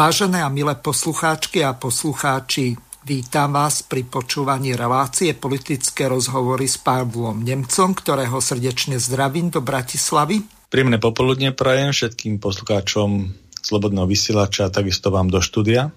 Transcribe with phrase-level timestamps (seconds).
[0.00, 2.72] Vážené a milé poslucháčky a poslucháči,
[3.04, 10.40] vítam vás pri počúvaní relácie politické rozhovory s Pavlom Nemcom, ktorého srdečne zdravím do Bratislavy.
[10.72, 13.28] Príjemné popoludne prajem všetkým poslucháčom
[13.60, 15.92] Slobodného vysielača a takisto vám do štúdia.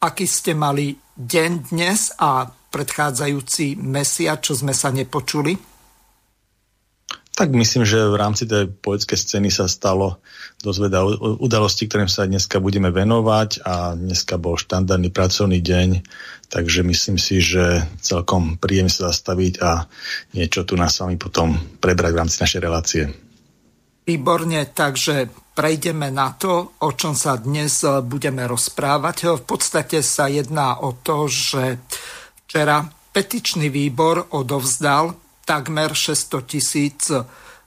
[0.00, 5.73] Aký ste mali deň dnes a predchádzajúci mesiac, čo sme sa nepočuli?
[7.34, 10.22] Tak myslím, že v rámci tej poetskej scény sa stalo
[10.62, 11.00] dosť veľa
[11.42, 16.06] udalostí, ktorým sa dneska budeme venovať a dneska bol štandardný pracovný deň,
[16.46, 19.90] takže myslím si, že celkom príjemne sa zastaviť a
[20.38, 23.02] niečo tu nás s potom prebrať v rámci našej relácie.
[24.06, 25.26] Výborne, takže
[25.58, 29.42] prejdeme na to, o čom sa dnes budeme rozprávať.
[29.42, 31.82] V podstate sa jedná o to, že
[32.46, 37.12] včera petičný výbor odovzdal takmer 600 tisíc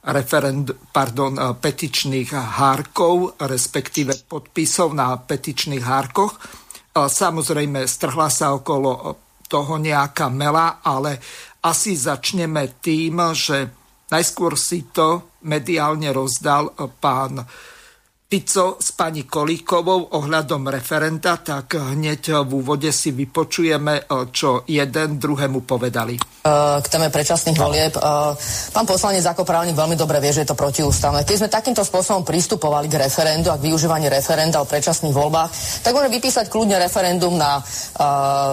[0.07, 6.37] referend, pardon, petičných hárkov, respektíve podpisov na petičných hárkoch.
[6.97, 9.15] Samozrejme, strhla sa okolo
[9.47, 11.21] toho nejaká mela, ale
[11.63, 13.67] asi začneme tým, že
[14.07, 17.43] najskôr si to mediálne rozdal pán
[18.27, 24.03] Fico s pani Kolíkovou ohľadom referenta, tak hneď v úvode si vypočujeme,
[24.35, 26.19] čo jeden druhému povedali.
[26.47, 27.95] K téme predčasných volieb.
[28.75, 31.23] Pán poslanec ako právnik veľmi dobre vie, že je to protiústavné.
[31.23, 35.51] Keď sme takýmto spôsobom pristupovali k referendu a k využívaniu referenda o predčasných voľbách,
[35.87, 37.63] tak môžeme vypísať kľudne referendum na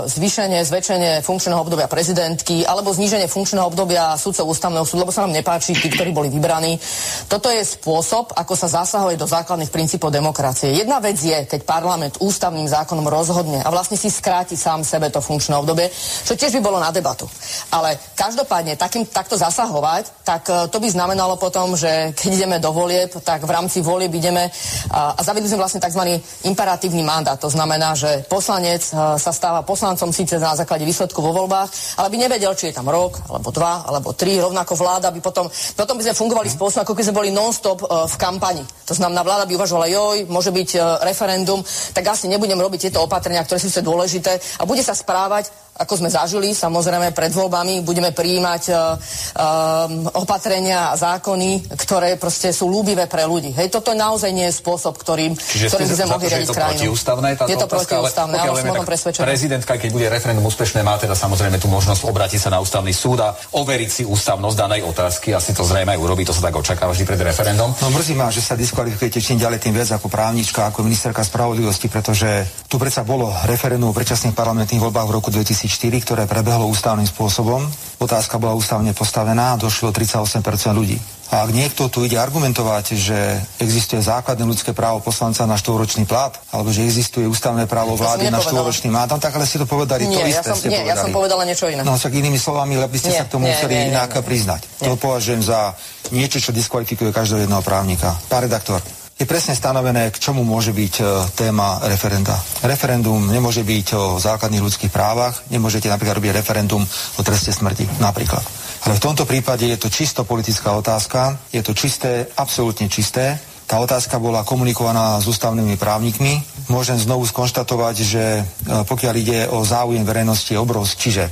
[0.07, 5.35] zvýšenie, zväčšenie funkčného obdobia prezidentky alebo zníženie funkčného obdobia súdcov ústavného súdu, lebo sa nám
[5.35, 6.79] nepáči tí, ktorí boli vybraní.
[7.27, 10.77] Toto je spôsob, ako sa zasahuje do základných základných princípov demokracie.
[10.77, 15.25] Jedna vec je, keď parlament ústavným zákonom rozhodne a vlastne si skráti sám sebe to
[15.25, 15.89] funkčné obdobie,
[16.25, 17.25] čo tiež by bolo na debatu.
[17.73, 22.71] Ale každopádne takým, takto zasahovať, tak uh, to by znamenalo potom, že keď ideme do
[22.77, 26.21] volieb, tak v rámci volieb ideme uh, a zavedli sme vlastne tzv.
[26.45, 27.41] imperatívny mandát.
[27.41, 32.11] To znamená, že poslanec uh, sa stáva poslancom síce na základe výsledku vo voľbách, ale
[32.13, 35.49] by nevedel, či je tam rok, alebo dva, alebo tri, rovnako vláda by potom,
[35.79, 38.65] potom by sme fungovali spôsobom, ako keby sme boli non-stop uh, v kampani.
[38.85, 43.03] To znamená, vláda by uvažovala, joj, môže byť e, referendum, tak asi nebudem robiť tieto
[43.03, 44.37] opatrenia, ktoré sú dôležité.
[44.61, 48.95] A bude sa správať ako sme zažili, samozrejme pred voľbami budeme prijímať uh,
[49.35, 53.51] um, opatrenia a zákony, ktoré proste sú ľúbivé pre ľudí.
[53.51, 56.79] Hej, toto naozaj nie je spôsob, ktorým, Čiže ktorým by sme mohli riadiť krajinu.
[56.79, 59.27] Protiústavné, táto je to protiústavné, ale, ale som o tom presvedčený.
[59.27, 63.19] Prezidentka, keď bude referendum úspešné, má teda samozrejme tú možnosť obrátiť sa na ústavný súd
[63.27, 65.35] a overiť si ústavnosť danej otázky.
[65.35, 67.75] Asi to zrejme aj urobí, to sa tak očakáva vždy pred referendum.
[67.83, 71.91] No mrzí ma, že sa diskvalifikujete čím ďalej tým viac ako právnička, ako ministerka spravodlivosti,
[71.91, 75.29] pretože tu predsa bolo referendum o predčasných parlamentných voľbách v roku
[75.65, 77.65] 2004, ktoré pre prebehlo ústavným spôsobom.
[77.97, 80.45] Otázka bola ústavne postavená a došlo 38%
[80.77, 81.01] ľudí.
[81.33, 83.17] A ak niekto tu ide argumentovať, že
[83.57, 88.45] existuje základné ľudské právo poslanca na štvoročný plat, alebo že existuje ústavné právo vlády na
[88.45, 90.93] štvoročný mandát, tak ale ste to povedali, nie, to isté ja som, ste nie, povedali.
[90.93, 91.81] ja som povedala niečo iné.
[91.81, 94.21] No však inými slovami, lebo ste nie, sa k tomu nie, museli nie, inak nie,
[94.21, 94.61] priznať.
[94.85, 94.87] Nie.
[94.93, 95.73] To považujem za
[96.13, 98.13] niečo, čo diskvalifikuje každého jedného právnika.
[98.29, 98.85] Pán redaktor
[99.15, 101.05] je presne stanovené, k čomu môže byť e,
[101.39, 102.35] téma referenda.
[102.67, 106.83] Referendum nemôže byť o základných ľudských právach, nemôžete napríklad robiť referendum
[107.19, 108.43] o treste smrti, napríklad.
[108.85, 113.39] Ale v tomto prípade je to čisto politická otázka, je to čisté, absolútne čisté.
[113.65, 116.37] Tá otázka bola komunikovaná s ústavnými právnikmi.
[116.69, 118.43] Môžem znovu skonštatovať, že e,
[118.83, 121.01] pokiaľ ide o záujem verejnosti, je obrovský.
[121.01, 121.25] Čiže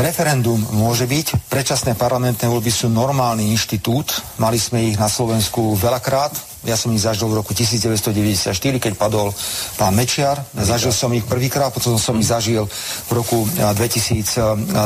[0.00, 6.32] Referendum môže byť, predčasné parlamentné voľby sú normálny inštitút, mali sme ich na Slovensku veľakrát,
[6.62, 9.34] ja som ich zažil v roku 1994, keď padol
[9.74, 10.46] pán Mečiar.
[10.54, 14.78] Zažil som ich prvýkrát, potom som ich zažil v roku 2012,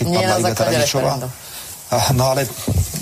[0.00, 1.20] keď padla Iveta Radičová.
[2.14, 2.46] No ale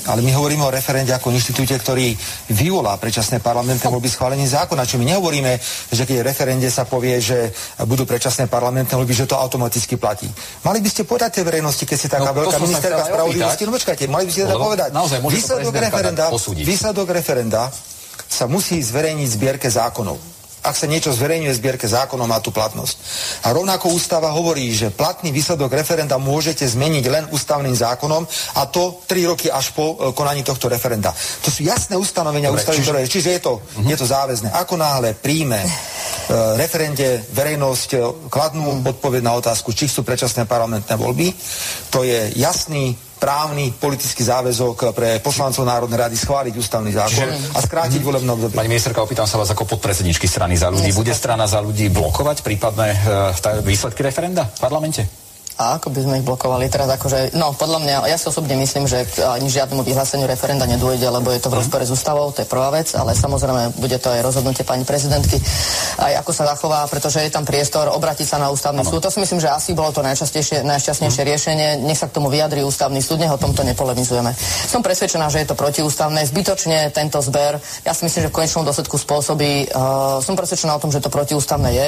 [0.08, 2.16] ale my hovoríme o referende ako inštitúte, ktorý
[2.56, 4.88] vyvolá predčasné parlamentné voľby schválením zákona.
[4.88, 5.60] Čo my nehovoríme,
[5.92, 7.52] že keď referende sa povie, že
[7.84, 10.24] budú predčasné parlamentné voľby, že to automaticky platí.
[10.64, 14.04] Mali by ste povedať tej verejnosti, keď ste taká no, veľká ministerka spravodlivosti, no počkajte,
[14.08, 14.88] mali by ste teda povedať,
[15.28, 16.24] výsledok referenda,
[16.64, 17.62] výsledok referenda
[18.28, 20.37] sa musí zverejniť zbierke zákonov
[20.68, 22.96] ak sa niečo zverejňuje v zbierke zákonom, má tú platnosť.
[23.48, 28.28] A rovnako ústava hovorí, že platný výsledok referenda môžete zmeniť len ústavným zákonom
[28.60, 31.08] a to 3 roky až po e, konaní tohto referenda.
[31.40, 32.86] To sú jasné ustanovenia Dobre, ústavy, čiže...
[32.92, 33.88] ktoré, čiže je to, uh-huh.
[33.88, 34.48] je to záväzné.
[34.52, 35.70] Ako náhle príjme e,
[36.60, 37.98] referende verejnosť e,
[38.28, 41.32] kladnú odpoveď na otázku, či chcú predčasné parlamentné voľby,
[41.88, 47.58] to je jasný právny politický záväzok pre poslancov Národnej rady schváliť ústavný zákon Čiže, a
[47.60, 48.56] skrátiť volebné obdobie.
[48.56, 50.94] Pani ministerka, opýtam sa vás ako podpredsedničky strany za ľudí.
[50.94, 55.27] Bude strana za ľudí blokovať prípadné uh, výsledky referenda v parlamente?
[55.58, 56.86] A ako by sme ich blokovali teraz?
[56.86, 61.34] Akože, no, podľa mňa, ja si osobne myslím, že ani žiadnemu vyhláseniu referenda nedôjde, lebo
[61.34, 61.60] je to v mhm.
[61.66, 65.34] rozpore s ústavou, to je prvá vec, ale samozrejme bude to aj rozhodnutie pani prezidentky,
[65.98, 68.90] aj ako sa zachová, pretože je tam priestor obratiť sa na ústavný ano.
[68.94, 69.02] súd.
[69.02, 71.28] To si myslím, že asi bolo to najšťastnejšie hmm.
[71.34, 71.68] riešenie.
[71.82, 74.30] Nech sa k tomu vyjadri ústavný súd, nech o tomto nepolemizujeme.
[74.70, 76.22] Som presvedčená, že je to protiústavné.
[76.22, 80.82] Zbytočne tento zber, ja si myslím, že v konečnom dôsledku spôsobí, uh, som presvedčená o
[80.82, 81.86] tom, že to protiústavné je,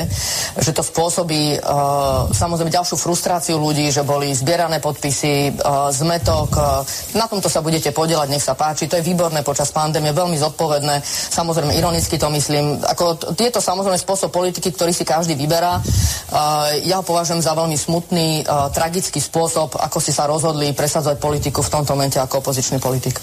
[0.59, 6.49] že to spôsobí uh, samozrejme ďalšiu frustráciu ľudí, že boli zbierané podpisy, uh, zmetok.
[6.57, 6.81] Uh,
[7.15, 8.89] na tomto sa budete podielať, nech sa páči.
[8.89, 11.05] To je výborné počas pandémie, veľmi zodpovedné.
[11.07, 12.81] Samozrejme, ironicky to myslím.
[12.81, 15.79] Ako, je to samozrejme spôsob politiky, ktorý si každý vyberá.
[15.79, 21.61] Uh, ja ho považujem za veľmi smutný, tragický spôsob, ako si sa rozhodli presadzovať politiku
[21.61, 23.19] v tomto momente ako opozičný politik.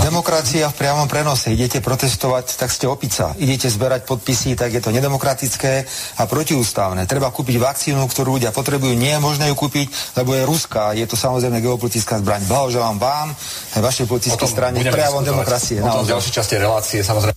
[0.00, 1.52] Demokracia v priamom prenose.
[1.52, 3.36] Idete protestovať, tak ste opica.
[3.36, 5.84] Idete zberať podpisy, tak je to nedemokratické
[6.16, 7.04] a protiústavné.
[7.04, 8.96] Treba kúpiť vakcínu, ktorú ľudia potrebujú.
[8.96, 10.96] Nie je možné ju kúpiť, lebo je ruská.
[10.96, 12.48] Je to samozrejme geopolitická zbraň.
[12.48, 13.28] Blahoželám vám,
[13.76, 15.84] aj vašej politickej strane, prejavom demokracie.
[15.84, 17.36] O tom v ďalšej časti relácie samozrejme.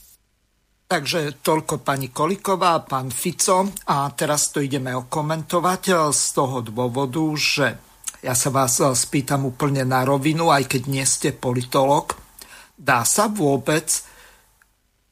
[0.87, 3.65] Takže toľko pani Koliková, pán Fico.
[3.89, 7.67] A teraz to ideme okomentovať z toho dôvodu, že
[8.23, 12.13] ja sa vás spýtam úplne na rovinu, aj keď nie ste politolog.
[12.77, 13.89] Dá sa vôbec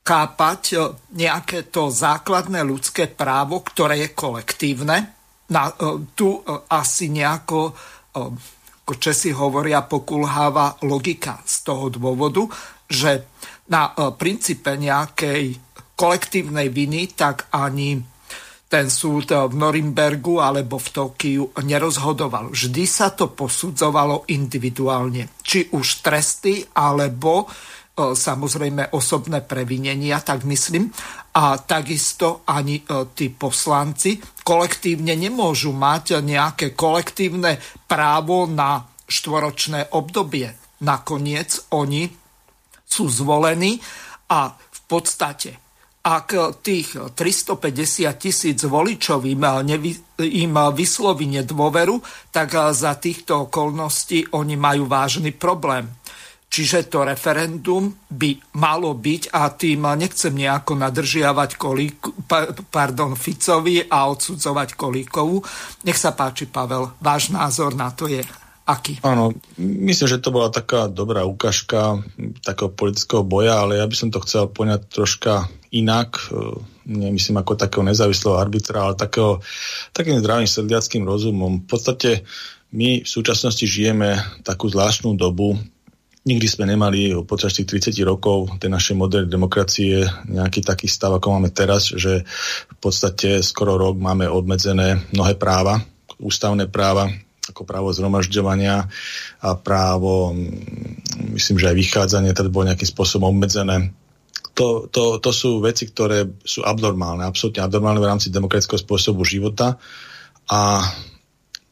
[0.05, 5.13] kápať nejaké to základné ľudské právo, ktoré je kolektívne,
[5.51, 8.21] na, e, tu e, asi nejako, e,
[8.81, 12.47] ako Česi hovoria, pokulháva logika z toho dôvodu,
[12.89, 13.29] že
[13.71, 15.55] na princípe nejakej
[15.95, 18.03] kolektívnej viny, tak ani
[18.67, 22.51] ten súd v Norimbergu alebo v Tokiu nerozhodoval.
[22.51, 25.39] Vždy sa to posudzovalo individuálne.
[25.39, 27.47] Či už tresty, alebo
[27.95, 30.89] samozrejme osobné previnenia, tak myslím
[31.35, 40.55] a takisto ani e, tí poslanci kolektívne nemôžu mať nejaké kolektívne právo na štvoročné obdobie.
[40.81, 42.07] Nakoniec oni
[42.87, 43.77] sú zvolení
[44.31, 45.61] a v podstate
[46.01, 52.01] ak tých 350 tisíc voličov im, nevy, im vysloví nedôveru,
[52.33, 56.00] tak za týchto okolností oni majú vážny problém.
[56.51, 62.27] Čiže to referendum by malo byť, a tým nechcem nejako nadržiavať kolík,
[62.67, 65.39] pardon, Ficovi a odsudzovať Kolíkovu.
[65.87, 68.19] Nech sa páči, Pavel, váš názor na to je
[68.67, 68.99] aký?
[68.99, 72.03] Áno, myslím, že to bola taká dobrá ukážka
[72.43, 77.55] takého politického boja, ale ja by som to chcel poňať troška inak, e, nemyslím ako
[77.55, 79.39] takého nezávislého arbitra, ale takého,
[79.95, 81.63] takým zdravým sedliackým rozumom.
[81.63, 82.27] V podstate
[82.71, 85.59] my v súčasnosti žijeme takú zvláštnu dobu,
[86.21, 91.33] Nikdy sme nemali počas tých 30 rokov tej našej modernej demokracie nejaký taký stav, ako
[91.33, 92.21] máme teraz, že
[92.69, 95.81] v podstate skoro rok máme obmedzené mnohé práva,
[96.21, 97.09] ústavné práva,
[97.49, 98.85] ako právo zhromažďovania
[99.41, 103.89] a právo, mm, myslím, že aj vychádzanie teda bolo nejakým spôsobom obmedzené.
[104.53, 109.81] To, to, to sú veci, ktoré sú abnormálne, absolútne abnormálne v rámci demokratického spôsobu života
[110.45, 110.85] a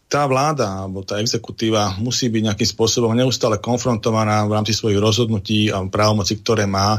[0.09, 5.69] tá vláda alebo tá exekutíva musí byť nejakým spôsobom neustále konfrontovaná v rámci svojich rozhodnutí
[5.69, 6.97] a právomoci, ktoré má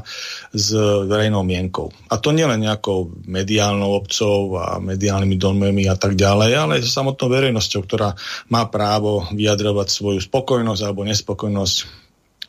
[0.55, 0.71] s
[1.11, 1.91] verejnou mienkou.
[2.07, 7.27] A to nielen nejakou mediálnou obcov a mediálnymi domami a tak ďalej, ale aj samotnou
[7.35, 8.15] verejnosťou, ktorá
[8.47, 11.77] má právo vyjadrovať svoju spokojnosť alebo nespokojnosť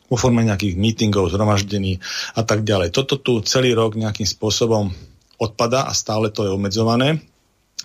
[0.06, 1.98] vo forme nejakých mítingov, zhromaždení
[2.38, 2.94] a tak ďalej.
[2.94, 4.94] Toto tu celý rok nejakým spôsobom
[5.42, 7.31] odpada a stále to je obmedzované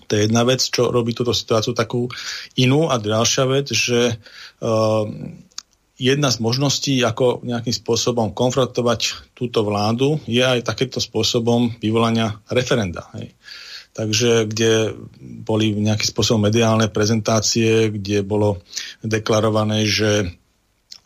[0.06, 2.06] to je jedna vec, čo robí túto situáciu takú
[2.54, 2.88] inú.
[2.88, 4.13] A ďalšia vec, že
[4.62, 5.06] uh,
[5.98, 13.10] jedna z možností, ako nejakým spôsobom konfrontovať túto vládu, je aj takéto spôsobom vyvolania referenda.
[13.98, 14.94] Takže kde
[15.42, 18.62] boli nejakým spôsobom mediálne prezentácie, kde bolo
[19.01, 20.37] deklarované, že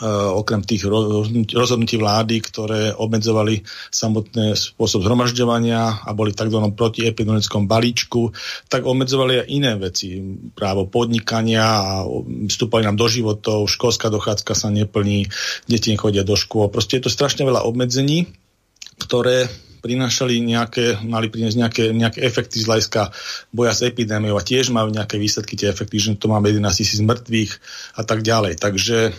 [0.09, 0.83] okrem tých
[1.53, 3.61] rozhodnutí vlády, ktoré obmedzovali
[3.93, 6.57] samotný spôsob zhromažďovania a boli tzv.
[6.73, 8.33] protiepidemickom balíčku,
[8.65, 10.17] tak obmedzovali aj iné veci.
[10.57, 11.93] Právo podnikania a
[12.49, 15.29] vstúpali nám do životov, školská dochádzka sa neplní,
[15.69, 16.73] deti nechodia do škôl.
[16.73, 18.25] Proste je to strašne veľa obmedzení,
[18.97, 19.47] ktoré
[19.81, 23.11] prinášali nejaké, mali priniesť nejaké, nejaké efekty z hľadiska
[23.51, 27.01] boja s epidémiou a tiež majú nejaké výsledky tie efekty, že to máme 11 tisíc
[27.01, 27.51] mŕtvych
[27.97, 28.61] a tak ďalej.
[28.61, 29.11] Takže e,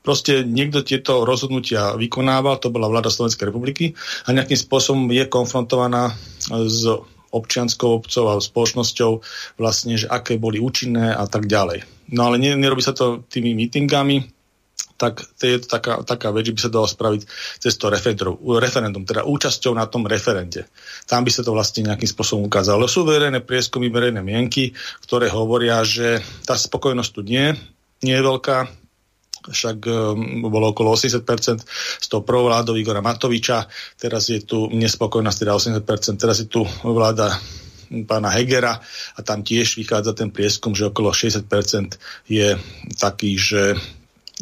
[0.00, 3.92] proste niekto tieto rozhodnutia vykonával, to bola vláda Slovenskej republiky
[4.24, 6.16] a nejakým spôsobom je konfrontovaná
[6.48, 6.88] s
[7.34, 9.12] občianskou obcov a spoločnosťou
[9.58, 11.82] vlastne, že aké boli účinné a tak ďalej.
[12.14, 14.22] No ale nerobí sa to tými meetingami,
[14.94, 17.22] tak je to taká, taká vec, že by sa dalo spraviť
[17.58, 20.70] cez to referendum, referendum, teda účasťou na tom referende.
[21.10, 22.86] Tam by sa to vlastne nejakým spôsobom ukázalo.
[22.86, 24.70] Sú verejné prieskumy, verejné mienky,
[25.02, 27.50] ktoré hovoria, že tá spokojnosť tu nie,
[28.06, 28.58] nie je veľká,
[29.44, 31.20] však um, bolo okolo 80%
[32.00, 33.68] z toho prvou vládou Igora Matoviča,
[34.00, 37.36] teraz je tu nespokojnosť, teda 80%, teraz je tu vláda
[38.08, 38.80] pána Hegera
[39.14, 41.44] a tam tiež vychádza ten prieskum, že okolo 60%
[42.26, 42.56] je
[42.96, 43.76] taký, že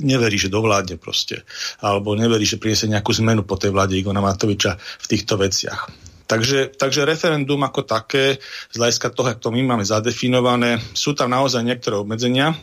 [0.01, 1.45] neverí, že dovládne proste.
[1.85, 5.91] Alebo neverí, že priniesie nejakú zmenu po tej vláde Igona Matoviča v týchto veciach.
[6.25, 8.41] Takže, takže referendum ako také,
[8.73, 12.57] z hľadiska toho, ako to my máme zadefinované, sú tam naozaj niektoré obmedzenia,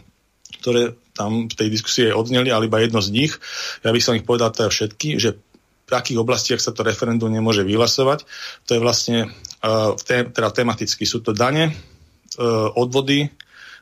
[0.58, 3.38] ktoré tam v tej diskusie odzneli, ale iba jedno z nich.
[3.86, 5.38] Ja by som ich povedal teda všetky, že
[5.90, 8.26] v akých oblastiach sa to referendum nemôže vyhlasovať.
[8.66, 9.18] To je vlastne,
[9.62, 13.30] uh, teda tematicky sú to dane, uh, odvody,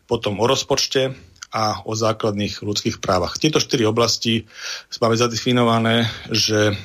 [0.08, 1.16] potom o rozpočte,
[1.52, 3.40] a o základných ľudských právach.
[3.40, 4.44] Tieto štyri oblasti
[5.00, 6.76] máme zadefinované, že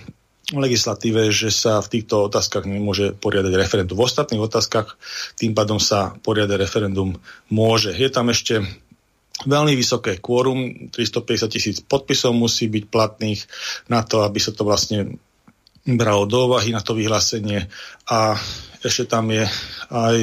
[0.52, 3.96] v legislatíve, že sa v týchto otázkach nemôže poriadať referendum.
[3.96, 5.00] V ostatných otázkach
[5.40, 7.16] tým pádom sa poriadať referendum
[7.48, 7.96] môže.
[7.96, 8.60] Je tam ešte
[9.48, 13.40] veľmi vysoké kvórum, 350 tisíc podpisov musí byť platných
[13.88, 15.16] na to, aby sa to vlastne
[15.82, 17.66] bralo do úvahy na to vyhlásenie
[18.06, 18.38] a
[18.82, 19.42] ešte tam je
[19.90, 20.16] aj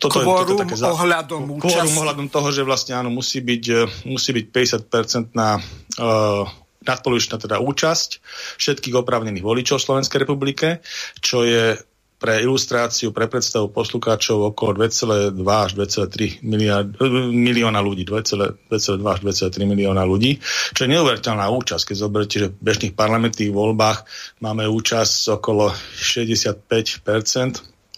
[0.00, 0.92] toto kvórum je, toto také za...
[0.92, 1.98] ohľadom účasti.
[2.00, 6.44] ohľadom toho, že vlastne áno, musí byť, e, musí byť 50% na uh,
[6.86, 8.10] nadpolovičná teda účasť
[8.56, 10.80] všetkých oprávnených voličov v Slovenskej republike,
[11.20, 11.76] čo je
[12.16, 16.88] pre ilustráciu, pre predstavu poslucháčov okolo 2,2 až 2,3 miliard,
[17.28, 20.40] milióna ľudí, 2,2 až 2,3 milióna ľudí,
[20.72, 21.92] čo je neuveriteľná účasť.
[21.92, 24.08] Keď zoberiete, že v bežných parlamentných voľbách
[24.40, 27.04] máme účasť okolo 65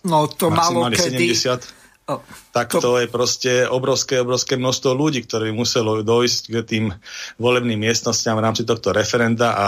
[0.08, 1.36] No to malo kedy...
[1.36, 1.78] 70.
[2.08, 2.24] Oh,
[2.56, 2.80] tak to...
[2.80, 6.84] to je proste obrovské, obrovské množstvo ľudí, ktorí muselo dojsť k tým
[7.36, 9.66] volebným miestnostiam v rámci tohto referenda a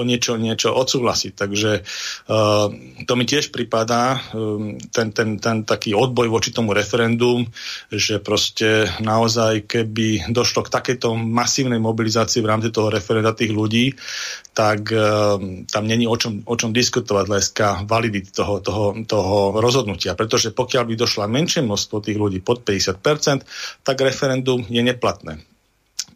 [0.00, 1.32] o niečo, niečo odsúhlasiť.
[1.36, 2.66] Takže uh,
[3.04, 7.44] to mi tiež pripadá um, ten, ten, ten taký odboj voči tomu referendum,
[7.92, 13.92] že proste naozaj, keby došlo k takejto masívnej mobilizácii v rámci toho referenda tých ľudí,
[14.56, 15.36] tak uh,
[15.68, 20.16] tam není o čom, o čom diskutovať hľadiska validity toho, toho, toho rozhodnutia.
[20.16, 23.44] Pretože pokiaľ by došla menšie množstvo tých ľudí pod 50%,
[23.84, 25.49] tak referendum je neplatné.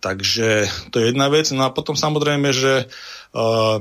[0.05, 1.49] Takže to je jedna vec.
[1.57, 2.85] No a potom samozrejme, že
[3.33, 3.81] uh,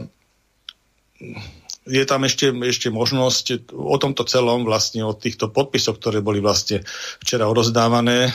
[1.84, 6.84] je tam ešte, ešte možnosť o tomto celom vlastne od týchto podpisov, ktoré boli vlastne
[7.20, 8.32] včera rozdávané e,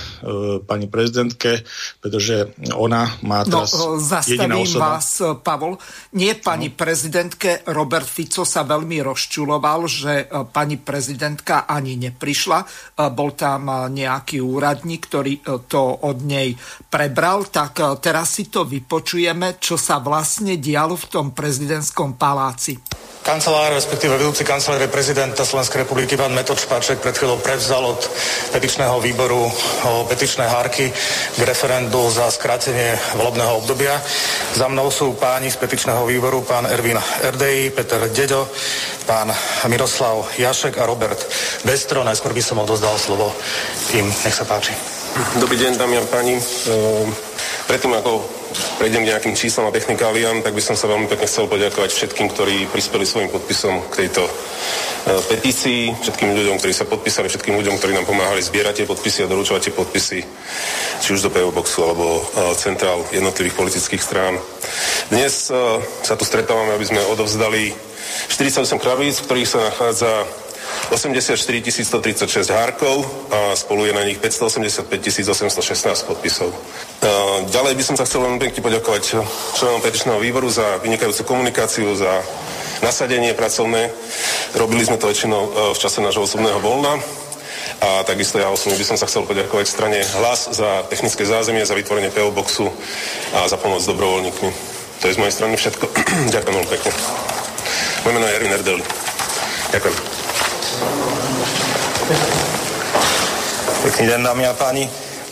[0.65, 1.65] pani prezidentke,
[2.05, 5.01] pretože ona má no, teraz no, jediná osoba.
[5.01, 5.09] vás,
[5.41, 5.81] Pavol.
[6.13, 6.77] Nie pani no.
[6.77, 12.59] prezidentke, Robert Fico sa veľmi rozčuloval, že e, pani prezidentka ani neprišla.
[12.61, 12.67] E,
[13.09, 16.53] bol tam e, nejaký úradník, ktorý to od nej
[16.93, 22.77] prebral, tak teraz si to vypočujeme, čo sa vlastne dialo v tom prezidentskom paláci.
[23.29, 28.01] Kancelár, respektíve vedúci kancelárie prezidenta Slovenskej republiky, pán Metoč Špaček, pred chvíľou prevzal od
[28.57, 29.53] petičného výboru
[29.85, 30.89] o petičné hárky
[31.37, 34.01] k referendu za skrátenie volebného obdobia.
[34.57, 38.49] Za mnou sú páni z petičného výboru, pán Ervin Erdej, Peter Dedo,
[39.05, 39.29] pán
[39.69, 41.21] Miroslav Jašek a Robert
[41.69, 42.01] Bestro.
[42.09, 43.37] Najskôr by som odozdal slovo
[43.93, 44.09] im.
[44.09, 44.73] Nech sa páči.
[45.37, 46.41] Dobrý deň, dámy a páni.
[46.41, 47.13] Ehm,
[47.69, 48.38] predtým, ako
[48.79, 52.29] prejdem k nejakým číslam a technikáliám, tak by som sa veľmi pekne chcel poďakovať všetkým,
[52.33, 54.33] ktorí prispeli svojim podpisom k tejto e,
[55.29, 59.31] petícii, všetkým ľuďom, ktorí sa podpísali, všetkým ľuďom, ktorí nám pomáhali zbierať tie podpisy a
[59.31, 60.21] doručovať tie podpisy,
[61.05, 62.23] či už do PO Boxu alebo e,
[62.57, 64.35] centrál jednotlivých politických strán.
[65.13, 67.73] Dnes e, sa tu stretávame, aby sme odovzdali
[68.33, 70.13] 48 kravíc, v ktorých sa nachádza
[70.91, 76.49] 84 136 hárkov a spolu je na nich 585 816 podpisov.
[77.49, 79.21] Ďalej by som sa chcel veľmi pekne poďakovať
[79.55, 82.25] členom petičného výboru za vynikajúcu komunikáciu, za
[82.83, 83.91] nasadenie pracovné.
[84.55, 86.99] Robili sme to väčšinou e, v čase nášho osobného voľna.
[87.79, 91.79] A takisto ja osobne by som sa chcel poďakovať strane Hlas za technické zázemie, za
[91.79, 92.71] vytvorenie PO Boxu
[93.35, 94.51] a za pomoc dobrovoľníkmi.
[94.99, 95.87] To je z mojej strany všetko.
[96.35, 96.91] Ďakujem veľmi pekne.
[98.03, 98.85] Moje meno je Erwin Erdeli.
[99.71, 100.18] Ďakujem.
[103.83, 104.85] Pekný deň, dámy a páni.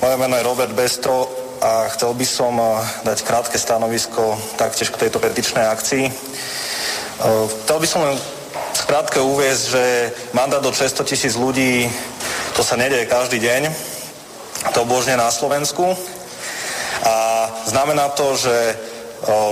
[0.02, 1.30] Moje meno je Robert Bestro
[1.62, 6.04] a chcel by som eh, dať krátke stanovisko taktiež k tejto petičnej akcii.
[6.06, 8.16] Eh, chcel by som len
[8.86, 9.84] krátke uviezť, že
[10.30, 11.90] mandát do 600 tisíc ľudí,
[12.54, 13.68] to sa nedeje každý deň,
[14.72, 15.98] to božne na Slovensku.
[17.02, 17.14] A
[17.66, 18.54] znamená to, že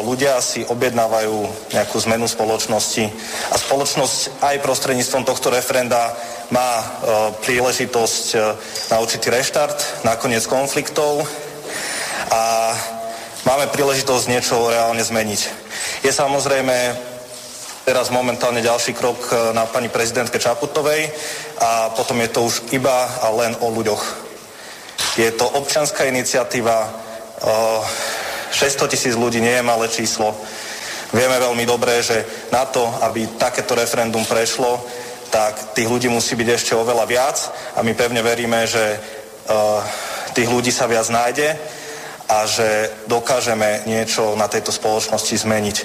[0.05, 3.05] ľudia si objednávajú nejakú zmenu spoločnosti
[3.51, 6.13] a spoločnosť aj prostredníctvom tohto referenda
[6.53, 6.85] má
[7.41, 8.25] príležitosť
[8.93, 11.25] na určitý reštart, na koniec konfliktov
[12.29, 12.75] a
[13.49, 15.41] máme príležitosť niečo reálne zmeniť.
[16.05, 16.77] Je samozrejme
[17.89, 21.09] teraz momentálne ďalší krok na pani prezidentke Čaputovej
[21.61, 24.05] a potom je to už iba a len o ľuďoch.
[25.17, 26.91] Je to občianská iniciatíva,
[28.55, 30.31] 600 tisíc ľudí nie je malé číslo.
[31.11, 32.23] Vieme veľmi dobre, že
[32.55, 34.79] na to, aby takéto referendum prešlo,
[35.31, 37.37] tak tých ľudí musí byť ešte oveľa viac
[37.75, 38.99] a my pevne veríme, že
[39.51, 39.83] uh,
[40.31, 41.59] tých ľudí sa viac nájde
[42.31, 45.77] a že dokážeme niečo na tejto spoločnosti zmeniť,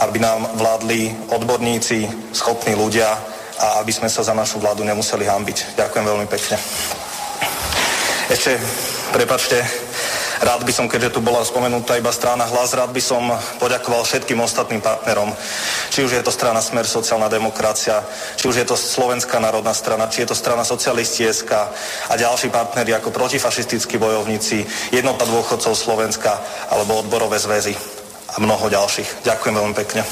[0.00, 3.12] aby nám vládli odborníci, schopní ľudia
[3.56, 5.76] a aby sme sa za našu vládu nemuseli hambiť.
[5.76, 6.56] Ďakujem veľmi pekne.
[8.28, 8.58] Ešte,
[9.14, 9.85] prepačte,
[10.36, 13.24] Rád by som, keďže tu bola spomenutá iba strana hlas, rád by som
[13.56, 15.32] poďakoval všetkým ostatným partnerom.
[15.88, 18.04] Či už je to strana Smer sociálna demokracia,
[18.36, 21.52] či už je to Slovenská národná strana, či je to strana socialisti SK
[22.10, 26.36] a ďalší partneri ako protifašistickí bojovníci, jednota dôchodcov Slovenska
[26.68, 27.72] alebo odborové zväzy
[28.34, 29.24] a mnoho ďalších.
[29.24, 30.02] Ďakujem veľmi pekne.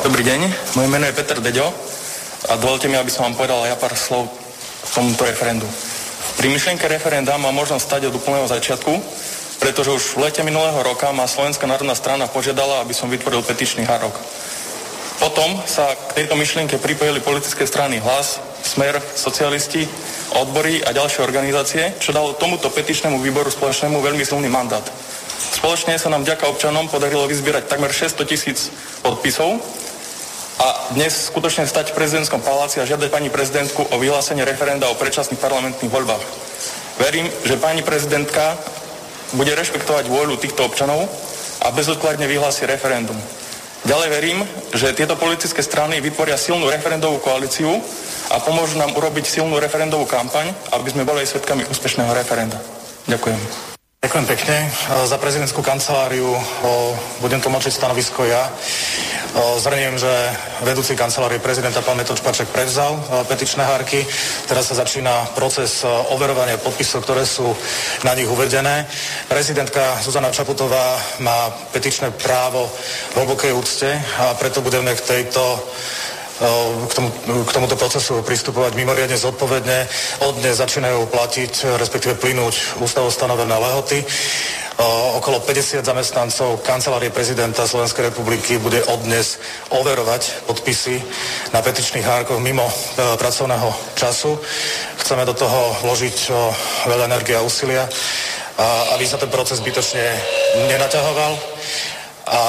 [0.00, 0.40] Dobrý deň,
[0.80, 1.68] moje meno je Peter Deďo
[2.48, 4.32] a dovolte mi, aby som vám povedal ja pár slov
[4.80, 5.68] k tomuto referendu.
[6.40, 8.88] Pri myšlienke referenda má možnosť stať od úplného začiatku,
[9.60, 13.84] pretože už v lete minulého roka ma Slovenská národná strana požiadala, aby som vytvoril petičný
[13.84, 14.16] hárok.
[15.20, 19.84] Potom sa k tejto myšlienke pripojili politické strany Hlas, Smer, socialisti,
[20.40, 24.84] odbory a ďalšie organizácie, čo dalo tomuto petičnému výboru spoločnému veľmi silný mandát.
[25.36, 28.72] Spoločne sa nám vďaka občanom podarilo vyzbierať takmer 600 tisíc
[29.04, 29.60] podpisov
[30.60, 34.98] a dnes skutočne stať v prezidentskom paláci a žiadať pani prezidentku o vyhlásenie referenda o
[35.00, 36.20] predčasných parlamentných voľbách.
[37.00, 38.60] Verím, že pani prezidentka
[39.32, 41.08] bude rešpektovať vôľu týchto občanov
[41.64, 43.16] a bezodkladne vyhlási referendum.
[43.88, 44.38] Ďalej verím,
[44.76, 47.80] že tieto politické strany vytvoria silnú referendovú koalíciu
[48.28, 52.60] a pomôžu nám urobiť silnú referendovú kampaň, aby sme boli svetkami úspešného referenda.
[53.08, 53.79] Ďakujem.
[54.00, 54.56] Ďakujem pekne.
[55.04, 56.32] Za prezidentskú kanceláriu
[57.20, 58.48] budem tlmočiť stanovisko ja.
[59.60, 60.08] Zrniem, že
[60.64, 62.96] vedúci kancelárie prezidenta pán Metoč prevzal
[63.28, 64.00] petičné hárky.
[64.48, 67.52] Teraz sa začína proces overovania podpisov, ktoré sú
[68.00, 68.88] na nich uvedené.
[69.28, 72.72] Prezidentka Zuzana Čaputová má petičné právo
[73.12, 75.60] v hlbokej úcte a preto budeme k tejto
[76.40, 77.08] k, tomu,
[77.44, 79.84] k tomuto procesu pristupovať mimoriadne zodpovedne.
[80.24, 84.00] Od dnes začínajú platiť, respektíve plynúť ústavou stanovené lehoty.
[85.20, 89.36] Okolo 50 zamestnancov kancelárie prezidenta Slovenskej republiky bude od dnes
[89.68, 90.96] overovať podpisy
[91.52, 92.72] na petičných hárkoch mimo e,
[93.20, 94.40] pracovného času.
[95.04, 96.32] Chceme do toho vložiť
[96.88, 97.84] veľa energie a úsilia,
[98.96, 100.04] aby sa ten proces zbytočne
[100.72, 101.32] nenaťahoval.
[102.30, 102.40] A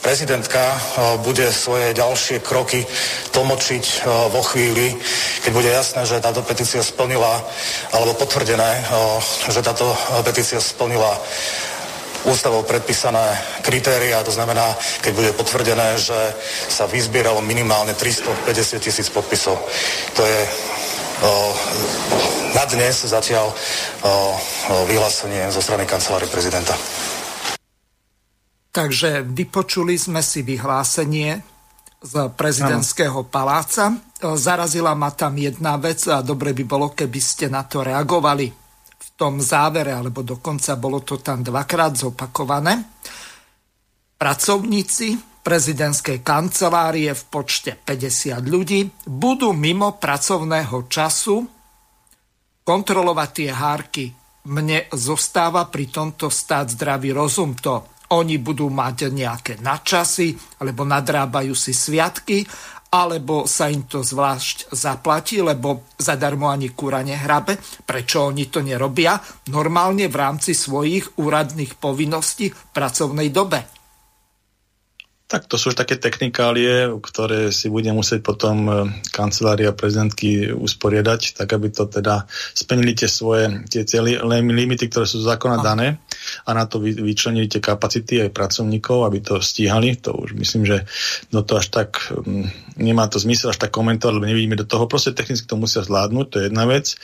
[0.00, 0.78] prezidentka eh,
[1.20, 2.86] bude svoje ďalšie kroky
[3.34, 3.96] tlmočiť eh,
[4.30, 4.96] vo chvíli,
[5.44, 7.42] keď bude jasné, že táto petícia splnila,
[7.92, 9.92] alebo potvrdené, eh, že táto
[10.24, 11.12] petícia splnila
[12.26, 16.18] ústavou predpísané kritéria, to znamená, keď bude potvrdené, že
[16.66, 19.54] sa vyzbieralo minimálne 350 tisíc podpisov.
[20.18, 20.40] To je
[21.22, 21.54] o,
[22.58, 24.10] na dnes zatiaľ o, o,
[24.90, 26.74] vyhlásenie zo strany kancelárie prezidenta.
[28.78, 31.42] Takže vypočuli sme si vyhlásenie
[31.98, 33.90] z prezidentského paláca.
[34.22, 38.46] Zarazila ma tam jedna vec a dobre by bolo, keby ste na to reagovali
[38.94, 43.02] v tom závere, alebo dokonca bolo to tam dvakrát zopakované.
[44.14, 51.42] Pracovníci prezidentskej kancelárie v počte 50 ľudí budú mimo pracovného času
[52.62, 54.06] kontrolovať tie hárky.
[54.46, 57.58] Mne zostáva pri tomto stáť zdravý rozum.
[57.58, 60.32] To oni budú mať nejaké nadčasy,
[60.64, 62.48] alebo nadrábajú si sviatky,
[62.88, 67.60] alebo sa im to zvlášť zaplatí, lebo zadarmo ani kúra nehrabe.
[67.84, 69.20] Prečo oni to nerobia?
[69.52, 73.77] Normálne v rámci svojich úradných povinností v pracovnej dobe.
[75.28, 78.72] Tak to sú už také technikálie, ktoré si bude musieť potom e,
[79.12, 82.24] kancelária prezidentky usporiadať, tak aby to teda
[82.56, 86.00] splnili tie svoje tie, tie limity, ktoré sú zákona dané
[86.48, 90.00] a na to vy, vyčlenili tie kapacity aj pracovníkov, aby to stíhali.
[90.00, 90.88] To už myslím, že
[91.28, 92.48] do to až tak um,
[92.80, 94.88] nemá to zmysel až tak komentovať, lebo nevidíme do toho.
[94.88, 96.96] Proste technicky to musia zvládnuť, to je jedna vec.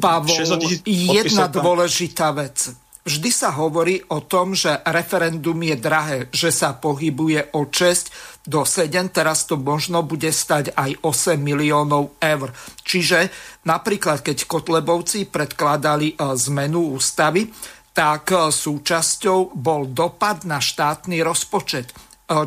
[0.00, 0.40] Pavol,
[0.88, 7.56] jedna dôležitá vec Vždy sa hovorí o tom, že referendum je drahé, že sa pohybuje
[7.56, 12.52] od 6 do 7, teraz to možno bude stať aj 8 miliónov eur.
[12.84, 13.32] Čiže
[13.64, 17.48] napríklad, keď Kotlebovci predkladali e, zmenu ústavy,
[17.96, 21.88] tak e, súčasťou bol dopad na štátny rozpočet.
[21.88, 21.94] E,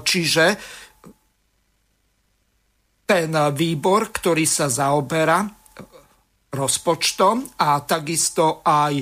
[0.06, 0.46] čiže
[3.10, 5.61] ten výbor, ktorý sa zaoberá
[6.52, 9.00] rozpočtom a takisto aj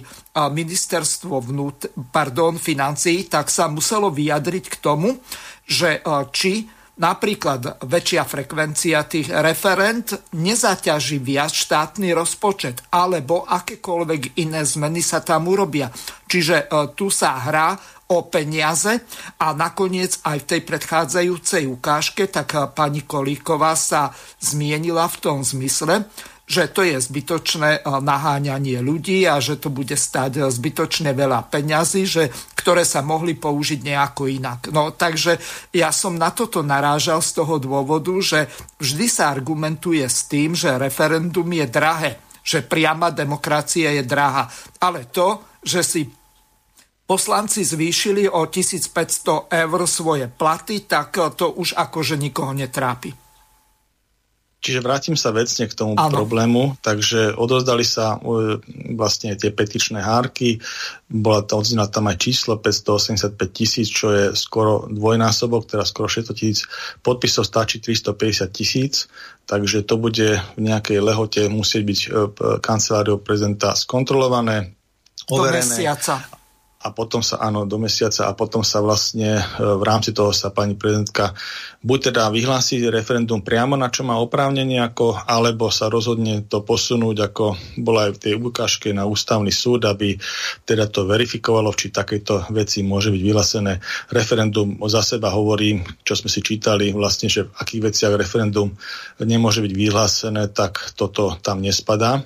[0.53, 5.17] ministerstvo vnút, pardon, financií, tak sa muselo vyjadriť k tomu,
[5.65, 6.65] že e, či
[6.99, 15.47] napríklad väčšia frekvencia tých referent nezaťaží viac štátny rozpočet, alebo akékoľvek iné zmeny sa tam
[15.47, 15.89] urobia.
[16.29, 17.73] Čiže e, tu sa hrá
[18.09, 19.05] o peniaze
[19.37, 25.37] a nakoniec aj v tej predchádzajúcej ukážke, tak e, pani Kolíková sa zmienila v tom
[25.41, 26.09] zmysle,
[26.49, 31.45] že to je zbytočné eh, naháňanie ľudí a že to bude stať eh, zbytočne veľa
[31.53, 34.73] peňazí, že, ktoré sa mohli použiť nejako inak.
[34.73, 35.37] No takže
[35.77, 38.49] ja som na toto narážal z toho dôvodu, že
[38.81, 44.49] vždy sa argumentuje s tým, že referendum je drahé, že priama demokracia je drahá.
[44.81, 46.01] Ale to, že si
[47.05, 53.28] poslanci zvýšili o 1500 eur svoje platy, tak to už akože nikoho netrápi.
[54.59, 56.11] Čiže vrátim sa vecne k tomu ano.
[56.11, 56.75] problému.
[56.83, 58.59] Takže odozdali sa uh,
[58.99, 60.59] vlastne tie petičné hárky.
[61.07, 66.35] Bola to odzina tam aj číslo 585 tisíc, čo je skoro dvojnásobok, teda skoro 600
[66.35, 66.67] tisíc
[66.99, 69.07] podpisov, stačí 350 tisíc.
[69.47, 72.11] Takže to bude v nejakej lehote musieť byť uh,
[72.59, 74.75] kanceláriou prezidenta skontrolované,
[75.31, 75.63] overené.
[75.63, 76.38] Do mesiaca
[76.79, 80.47] a potom sa, áno, do mesiaca a potom sa vlastne e, v rámci toho sa
[80.47, 81.35] pani prezidentka
[81.83, 87.17] buď teda vyhlási referendum priamo, na čo má oprávnenie, ako, alebo sa rozhodne to posunúť,
[87.19, 90.15] ako bola aj v tej ukážke na ústavný súd, aby
[90.63, 93.83] teda to verifikovalo, či takéto veci môže byť vyhlásené.
[94.15, 98.71] Referendum za seba hovorí, čo sme si čítali, vlastne, že v akých veciach referendum
[99.19, 102.23] nemôže byť vyhlásené, tak toto tam nespadá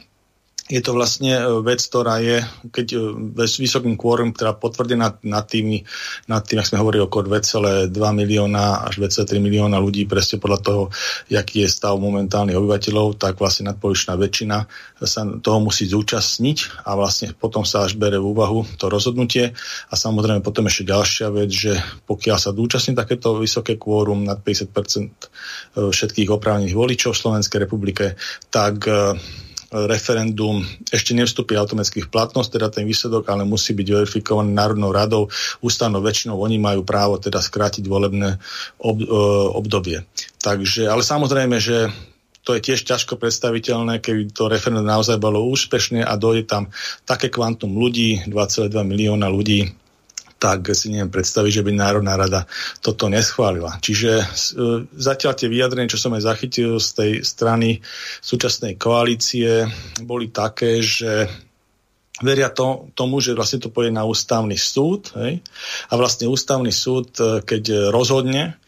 [0.71, 2.39] je to vlastne e, vec, ktorá je,
[2.71, 2.99] keď e,
[3.43, 5.83] s vysokým kvórum, ktorá potvrdená nad tými,
[6.31, 10.83] nad tým, ak sme hovorili, okolo 2,2 milióna až 2,3 milióna ľudí, presne podľa toho,
[11.27, 14.57] aký je stav momentálnych obyvateľov, tak vlastne nadpolovičná väčšina
[15.03, 19.51] sa toho musí zúčastniť a vlastne potom sa až bere v úvahu to rozhodnutie.
[19.91, 21.75] A samozrejme potom ešte ďalšia vec, že
[22.07, 25.11] pokiaľ sa zúčastní takéto vysoké kvórum nad 50% e,
[25.91, 28.15] všetkých oprávnených voličov v Slovenskej republike,
[28.47, 28.87] tak
[29.73, 30.61] referendum
[30.93, 35.27] ešte nevstúpi automaticky v platnosť, teda ten výsledok, ale musí byť verifikovaný Národnou radou,
[35.65, 38.37] ústavnou väčšinou, oni majú právo teda skrátiť volebné
[38.77, 39.07] ob, e,
[39.57, 40.05] obdobie.
[40.37, 41.89] Takže, ale samozrejme, že
[42.43, 46.63] to je tiež ťažko predstaviteľné, keby to referendum naozaj bolo úspešné a dojde tam
[47.07, 49.71] také kvantum ľudí, 2,2 milióna ľudí,
[50.43, 52.43] tak si neviem predstaviť, že by Národná rada
[52.83, 53.79] toto neschválila.
[53.79, 54.25] Čiže e,
[54.91, 57.79] zatiaľ tie vyjadrenia, čo som aj zachytil z tej strany
[58.19, 59.63] súčasnej koalície,
[60.03, 61.31] boli také, že
[62.19, 65.15] veria to, tomu, že vlastne to pôjde na ústavný súd.
[65.15, 65.39] Hej?
[65.87, 68.59] A vlastne ústavný súd, e, keď rozhodne,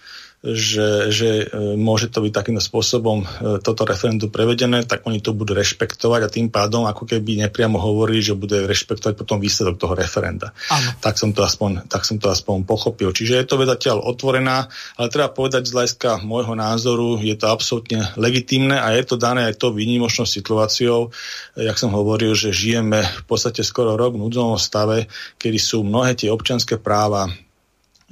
[0.45, 3.27] že, že e, môže to byť takýmto spôsobom e,
[3.65, 8.21] toto referendum prevedené, tak oni to budú rešpektovať a tým pádom ako keby nepriamo hovorí,
[8.21, 10.53] že bude rešpektovať potom výsledok toho referenda.
[11.01, 13.09] Tak som, to aspoň, tak som to aspoň pochopil.
[13.09, 14.69] Čiže je to vedateľ otvorená,
[15.01, 19.49] ale treba povedať z hľadiska môjho názoru, je to absolútne legitimné a je to dané
[19.49, 21.09] aj to výnimočnou situáciou,
[21.57, 25.09] jak som hovoril, že žijeme v podstate skoro rok v núdzovom stave,
[25.41, 27.31] kedy sú mnohé tie občanské práva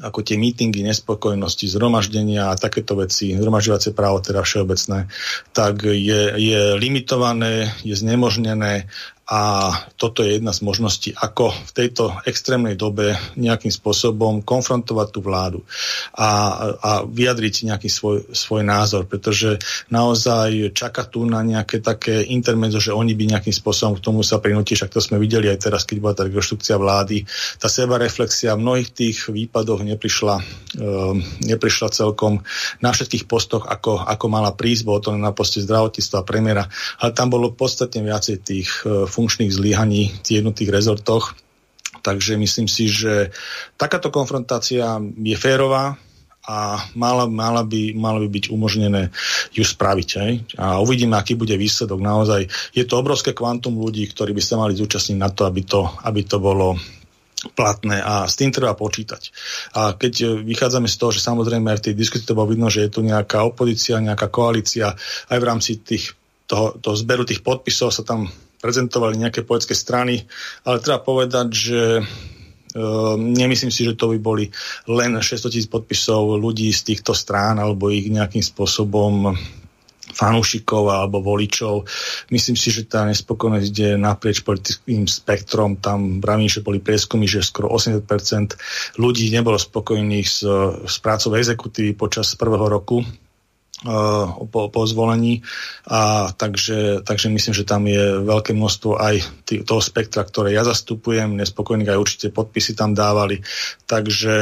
[0.01, 5.05] ako tie mítingy, nespokojnosti, zhromaždenia a takéto veci, zhromažďovacie právo teda všeobecné,
[5.53, 8.89] tak je, je limitované, je znemožnené
[9.23, 15.19] a toto je jedna z možností, ako v tejto extrémnej dobe nejakým spôsobom konfrontovať tú
[15.23, 15.63] vládu
[16.11, 16.29] a,
[16.75, 22.91] a vyjadriť nejaký svoj, svoj názor, pretože naozaj čaká tu na nejaké také intermedzo, že
[22.91, 25.97] oni by nejakým spôsobom k tomu sa prinúti, však to sme videli aj teraz, keď
[26.03, 27.23] bola tá rekonštrukcia vlády.
[27.63, 30.35] Tá seba reflexia v mnohých tých výpadoch neprišla,
[30.75, 30.83] e,
[31.47, 32.43] neprišla celkom
[32.83, 36.67] na všetkých postoch, ako, ako mala prísť, bolo to na poste zdravotníctva premiéra,
[36.99, 41.37] ale tam bolo podstatne viacej tých e, funkčných zlyhaní v jednotých rezortoch.
[42.03, 43.31] Takže myslím si, že
[43.79, 45.95] takáto konfrontácia je férová
[46.43, 49.15] a mala, mala, by, mala by byť umožnené
[49.55, 50.09] ju spraviť.
[50.19, 50.33] Hej?
[50.59, 52.03] A uvidíme, aký bude výsledok.
[52.03, 52.41] Naozaj
[52.75, 56.27] je to obrovské kvantum ľudí, ktorí by sa mali zúčastniť na to, aby to, aby
[56.27, 56.75] to bolo
[57.51, 59.21] platné a s tým treba počítať.
[59.75, 62.87] A keď vychádzame z toho, že samozrejme aj v tej diskusii to bolo vidno, že
[62.87, 64.95] je tu nejaká opozícia, nejaká koalícia,
[65.27, 66.15] aj v rámci tých,
[66.47, 68.31] toho, toho zberu tých podpisov sa tam
[68.63, 70.23] prezentovali nejaké poetské strany,
[70.63, 71.81] ale treba povedať, že
[72.73, 74.49] Uh, nemyslím si, že to by boli
[74.89, 79.29] len 600 tisíc podpisov ľudí z týchto strán alebo ich nejakým spôsobom
[80.13, 81.85] fanúšikov alebo voličov.
[82.33, 85.77] Myslím si, že tá nespokojnosť ide naprieč politickým spektrom.
[85.77, 90.41] Tam bravím, že boli prieskumy, že skoro 80% ľudí nebolo spokojných s,
[90.81, 93.05] s prácou exekutívy počas prvého roku
[93.83, 95.43] po, po zvolení.
[95.91, 100.63] A takže, takže myslím, že tam je veľké množstvo aj tý, toho spektra, ktoré ja
[100.63, 101.35] zastupujem.
[101.35, 103.43] Nespokojných aj určite podpisy tam dávali.
[103.83, 104.35] Takže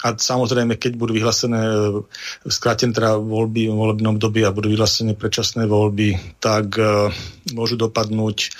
[0.00, 2.00] a samozrejme, keď budú vyhlásené eh,
[2.48, 7.12] skrátené teda voľby v volebnom období a budú vyhlásené predčasné voľby, tak uh,
[7.52, 8.52] môžu dopadnúť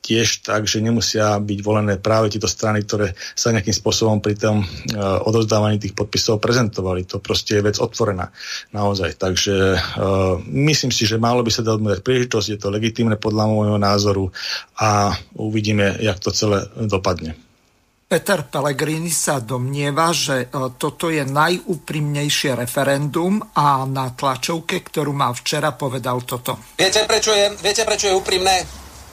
[0.00, 4.64] tiež tak, že nemusia byť volené práve tieto strany, ktoré sa nejakým spôsobom pri tom
[4.64, 7.06] uh, odovzdávaní tých podpisov prezentovali.
[7.12, 8.32] To proste je vec otvorená
[8.72, 9.20] naozaj.
[9.20, 13.44] Takže uh, myslím si, že málo by sa dalo dať príležitosť, je to legitímne podľa
[13.46, 14.32] môjho názoru
[14.80, 17.36] a uvidíme, jak to celé dopadne.
[18.10, 25.30] Peter Pellegrini sa domnieva, že e, toto je najúprimnejšie referendum a na tlačovke, ktorú mal
[25.38, 26.58] včera, povedal toto.
[26.74, 28.66] Viete, prečo je, viete, prečo je úprimné?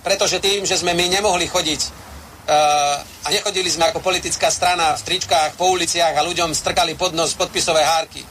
[0.07, 5.03] Pretože tým, že sme my nemohli chodiť uh, a nechodili sme ako politická strana v
[5.03, 8.23] tričkách po uliciach a ľuďom strkali pod nos podpisové hárky.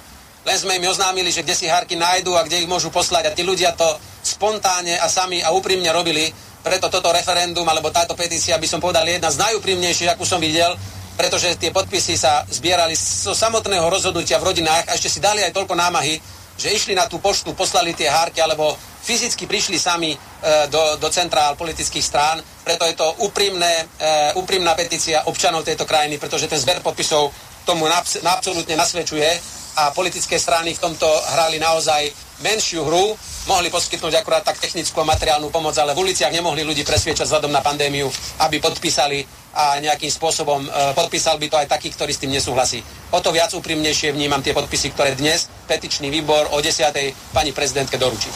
[0.48, 3.34] Len sme im oznámili, že kde si hárky nájdú a kde ich môžu poslať a
[3.36, 3.84] tí ľudia to
[4.24, 6.32] spontánne a sami a úprimne robili.
[6.64, 10.40] Preto toto referendum alebo táto petícia by som povedal je jedna z najúprimnejších, akú som
[10.40, 10.72] videl,
[11.12, 15.52] pretože tie podpisy sa zbierali zo samotného rozhodnutia v rodinách a ešte si dali aj
[15.52, 16.16] toľko námahy,
[16.56, 20.18] že išli na tú poštu, poslali tie hárky alebo fyzicky prišli sami e,
[20.66, 26.18] do, do centrál politických strán, preto je to úprimné, e, úprimná petícia občanov tejto krajiny,
[26.18, 27.30] pretože ten zber podpisov
[27.62, 27.86] tomu
[28.26, 29.30] absolútne nasvedčuje
[29.76, 32.08] a politické strany v tomto hrali naozaj
[32.42, 33.14] menšiu hru,
[33.46, 37.50] mohli poskytnúť akurát tak technickú a materiálnu pomoc, ale v uliciach nemohli ľudí presviečať vzhľadom
[37.54, 38.10] na pandémiu,
[38.42, 39.22] aby podpísali
[39.56, 42.84] a nejakým spôsobom e, podpísal by to aj taký, ktorý s tým nesúhlasí.
[43.16, 46.92] O to viac úprimnejšie vnímam tie podpisy, ktoré dnes petičný výbor o 10.
[47.32, 48.28] pani prezidentke doručí.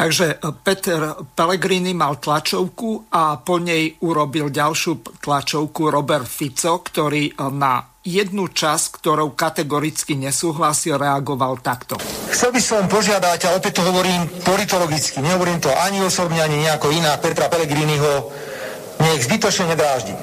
[0.00, 7.99] Takže Peter Pellegrini mal tlačovku a po nej urobil ďalšiu tlačovku Robert Fico, ktorý na
[8.00, 12.00] jednu časť, ktorou kategoricky nesúhlasil, reagoval takto.
[12.32, 16.96] Chcel by som požiadať, a opäť to hovorím politologicky, nehovorím to ani osobne, ani nejako
[16.96, 18.32] iná, Petra Pellegriniho,
[19.04, 20.16] nech zbytočne nedráždi.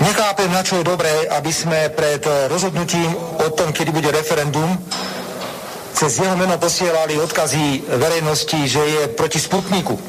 [0.00, 4.80] Nechápem, na čo je dobré, aby sme pred rozhodnutím o tom, kedy bude referendum,
[5.92, 10.02] cez jeho meno posielali odkazy verejnosti, že je proti Sputniku, e,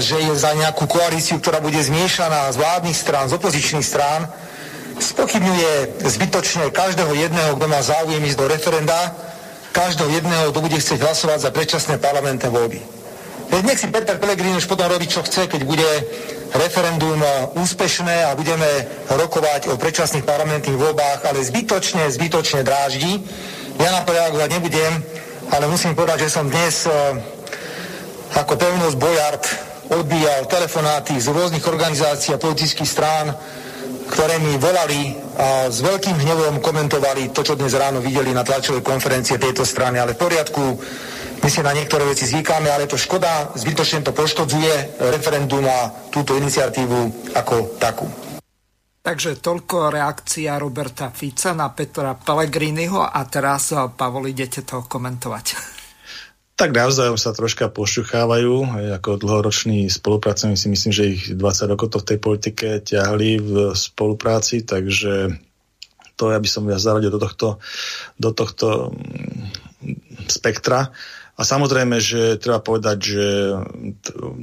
[0.00, 4.32] že je za nejakú koalíciu, ktorá bude zmiešaná z vládnych strán, z opozičných strán,
[5.00, 8.98] spochybňuje zbytočne každého jedného, kto má záujem ísť do referenda,
[9.72, 12.80] každého jedného, kto bude chcieť hlasovať za predčasné parlamentné voľby.
[13.48, 15.88] Veď nech si Peter Pellegrini už potom robiť, čo chce, keď bude
[16.52, 17.16] referendum
[17.56, 18.68] úspešné a budeme
[19.08, 23.24] rokovať o predčasných parlamentných voľbách, ale zbytočne, zbytočne dráždi
[23.78, 24.10] ja na to
[24.50, 24.90] nebudem,
[25.54, 27.14] ale musím povedať, že som dnes uh,
[28.34, 29.44] ako pevnosť Bojard
[29.86, 33.38] odbíjal telefonáty z rôznych organizácií a politických strán,
[34.08, 38.80] ktoré mi volali a s veľkým hnevom komentovali to, čo dnes ráno videli na tlačovej
[38.80, 40.00] konferencie tejto strany.
[40.00, 40.62] Ale v poriadku,
[41.38, 46.34] my si na niektoré veci zvykáme, ale to škoda, zbytočne to poškodzuje referendum a túto
[46.34, 48.08] iniciatívu ako takú.
[48.98, 55.46] Takže toľko reakcia Roberta Fica na Petra Pellegriniho a teraz, Pavol, idete to komentovať.
[56.58, 58.82] Tak navzájom sa troška pošuchávajú.
[58.98, 64.66] Ako dlhoroční spolupracovníci myslím, že ich 20 rokov to v tej politike ťahli v spolupráci,
[64.66, 65.38] takže
[66.18, 67.62] to ja by som ja zaradil do tohto,
[68.18, 70.90] do tohto mm, spektra.
[71.38, 73.26] A samozrejme, že treba povedať, že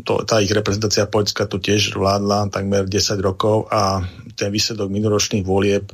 [0.08, 4.00] to, tá ich reprezentácia Poľska tu tiež vládla takmer 10 rokov a
[4.40, 5.92] ten výsledok minoročných volieb,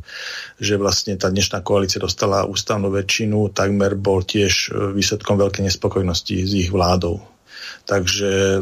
[0.61, 6.51] že vlastne tá dnešná koalícia dostala ústavnú väčšinu, takmer bol tiež výsledkom veľkej nespokojnosti s
[6.53, 7.17] ich vládou.
[7.89, 8.61] Takže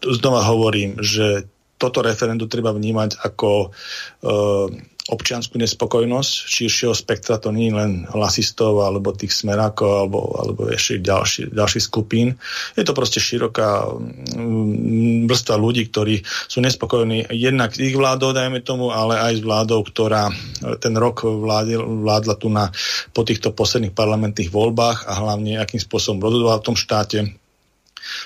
[0.00, 1.44] znova hovorím, že
[1.76, 4.66] toto referendum treba vnímať ako, uh,
[5.10, 11.50] občianskú nespokojnosť širšieho spektra, to nie len hlasistov alebo tých smerákov alebo, alebo ešte ďalší,
[11.50, 12.38] ďalších skupín.
[12.78, 18.94] Je to proste široká mm, vrstva ľudí, ktorí sú nespokojní jednak ich vládou, dajme tomu,
[18.94, 20.30] ale aj s vládou, ktorá
[20.78, 22.70] ten rok vládil, vládla tu na,
[23.10, 27.41] po týchto posledných parlamentných voľbách a hlavne akým spôsobom rozhodovala v tom štáte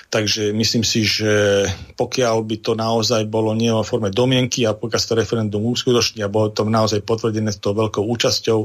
[0.07, 1.65] Takže myslím si, že
[1.99, 6.23] pokiaľ by to naozaj bolo nie vo forme domienky a pokiaľ sa to referendum uskutoční
[6.23, 8.59] a bolo to naozaj potvrdené s tou veľkou účasťou,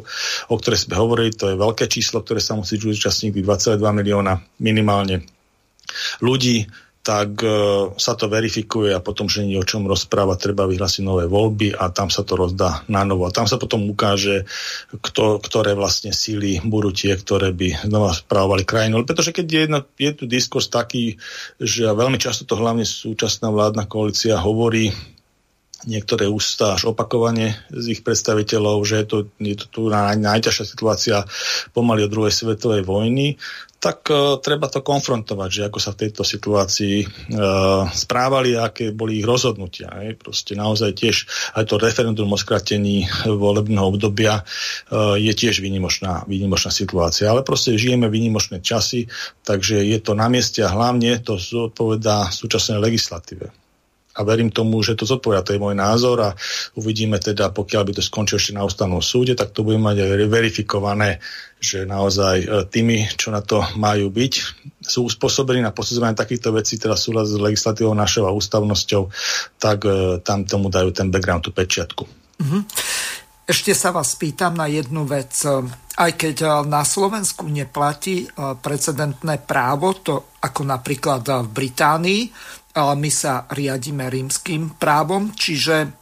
[0.48, 5.26] o ktorej sme hovorili, to je veľké číslo, ktoré sa musí zúčastniť 2,2 milióna minimálne
[6.22, 6.68] ľudí,
[7.02, 7.50] tak e,
[7.98, 11.90] sa to verifikuje a potom, že nie o čom rozprávať, treba vyhlásiť nové voľby a
[11.90, 13.26] tam sa to rozdá na novo.
[13.26, 14.46] A tam sa potom ukáže,
[15.02, 19.02] kto, ktoré vlastne síly budú tie, ktoré by znova správovali krajinu.
[19.02, 21.18] Pretože keď je, jedna, je tu diskurs taký,
[21.58, 24.94] že veľmi často to hlavne súčasná vládna koalícia hovorí,
[25.86, 31.16] niektoré ústa až opakovane z ich predstaviteľov, že je to, je to tu najťažšia situácia
[31.74, 33.38] pomaly od druhej svetovej vojny,
[33.82, 38.94] tak uh, treba to konfrontovať, že ako sa v tejto situácii uh, správali a aké
[38.94, 39.90] boli ich rozhodnutia.
[39.90, 40.14] Aj.
[40.14, 41.26] Proste naozaj tiež
[41.58, 47.26] aj to referendum o skratení volebného obdobia uh, je tiež výnimočná, výnimočná situácia.
[47.26, 49.10] Ale proste žijeme výnimočné časy,
[49.42, 53.61] takže je to na mieste a hlavne to zodpovedá súčasnej legislatíve
[54.12, 56.30] a verím tomu, že to zodpovedá, to je môj názor a
[56.76, 60.28] uvidíme teda, pokiaľ by to skončilo ešte na ústavnom súde, tak to budeme mať aj
[60.28, 61.16] verifikované,
[61.62, 64.32] že naozaj e, tými, čo na to majú byť,
[64.82, 69.08] sú uspôsobení na posudzovanie takýchto vecí, teda súhlas s legislatívou našou a ústavnosťou,
[69.56, 72.04] tak e, tam tomu dajú ten background, tú pečiatku.
[72.42, 72.62] Mm-hmm.
[73.42, 75.34] Ešte sa vás pýtam na jednu vec.
[75.92, 78.26] Aj keď na Slovensku neplatí e,
[78.58, 82.22] precedentné právo, to ako napríklad v Británii,
[82.72, 85.92] my sa riadíme rímským právom, čiže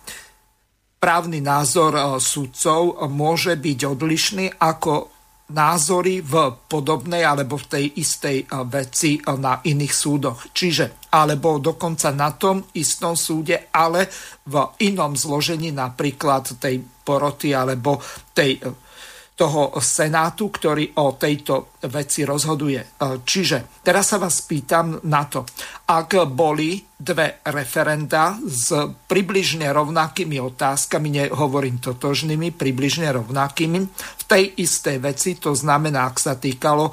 [1.01, 5.09] právny názor e, sudcov môže byť odlišný ako
[5.51, 10.53] názory v podobnej alebo v tej istej e, veci e, na iných súdoch.
[10.53, 14.07] Čiže alebo dokonca na tom istom súde, ale
[14.47, 14.55] v
[14.87, 17.99] inom zložení napríklad tej poroty alebo
[18.37, 18.61] tej
[19.41, 22.77] toho Senátu, ktorý o tejto veci rozhoduje.
[22.77, 22.87] E,
[23.25, 25.49] čiže teraz sa vás pýtam na to,
[25.89, 28.69] ak boli dve referenda s
[29.09, 36.37] približne rovnakými otázkami, nehovorím totožnými, približne rovnakými, v tej istej veci, to znamená, ak sa
[36.37, 36.93] týkalo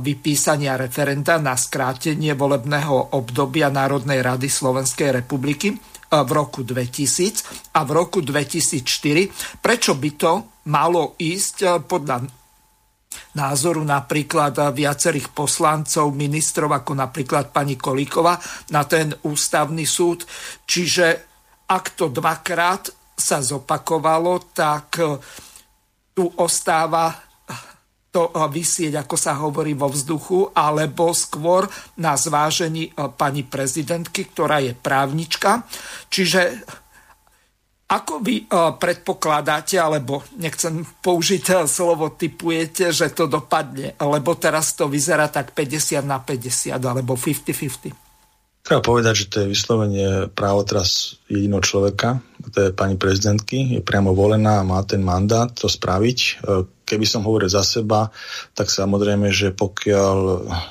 [0.00, 5.76] vypísania referenda na skrátenie volebného obdobia Národnej rady Slovenskej republiky,
[6.10, 9.62] v roku 2000 a v roku 2004.
[9.62, 12.26] Prečo by to malo ísť eh, podľa
[13.36, 18.36] názoru napríklad eh, viacerých poslancov, ministrov, ako napríklad pani Kolíková,
[18.74, 20.26] na ten ústavný súd.
[20.66, 21.06] Čiže
[21.70, 25.16] ak to dvakrát sa zopakovalo, tak eh,
[26.12, 27.30] tu ostáva
[28.10, 31.70] to vysieť, ako sa hovorí, vo vzduchu, alebo skôr
[32.02, 35.62] na zvážení pani prezidentky, ktorá je právnička.
[36.10, 36.66] Čiže
[37.90, 44.86] ako vy eh, predpokladáte, alebo nechcem použiť slovo typujete, že to dopadne, lebo teraz to
[44.86, 48.10] vyzerá tak 50 na 50, alebo 50-50?
[48.60, 52.20] Treba povedať, že to je vyslovene právo teraz jediného človeka,
[52.52, 56.18] to je pani prezidentky, je priamo volená a má ten mandát to spraviť.
[56.20, 56.32] E,
[56.84, 58.12] keby som hovoril za seba,
[58.52, 60.16] tak samozrejme, že pokiaľ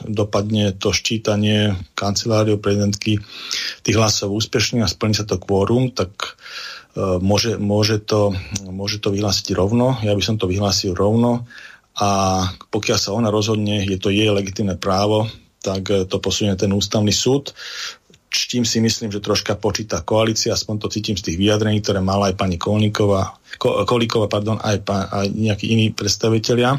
[0.06, 3.18] dopadne to ščítanie kanceláriou prezidentky
[3.82, 6.32] tých hlasov úspešne a splní sa to kvórum, tak e,
[6.98, 8.34] môže, môže, to,
[8.66, 10.00] môže to vyhlásiť rovno.
[10.02, 11.46] Ja by som to vyhlásil rovno
[12.00, 12.10] a
[12.72, 15.28] pokiaľ sa ona rozhodne, je to jej legitimné právo,
[15.60, 17.52] tak eh, to posunie ten ústavný súd.
[18.30, 22.30] Čím si myslím, že troška počíta koalícia, aspoň to cítim z tých vyjadrení, ktoré mala
[22.30, 26.78] aj pani Kolníková, Kolíková, pardon, aj, pa, aj nejakí iní predstavitelia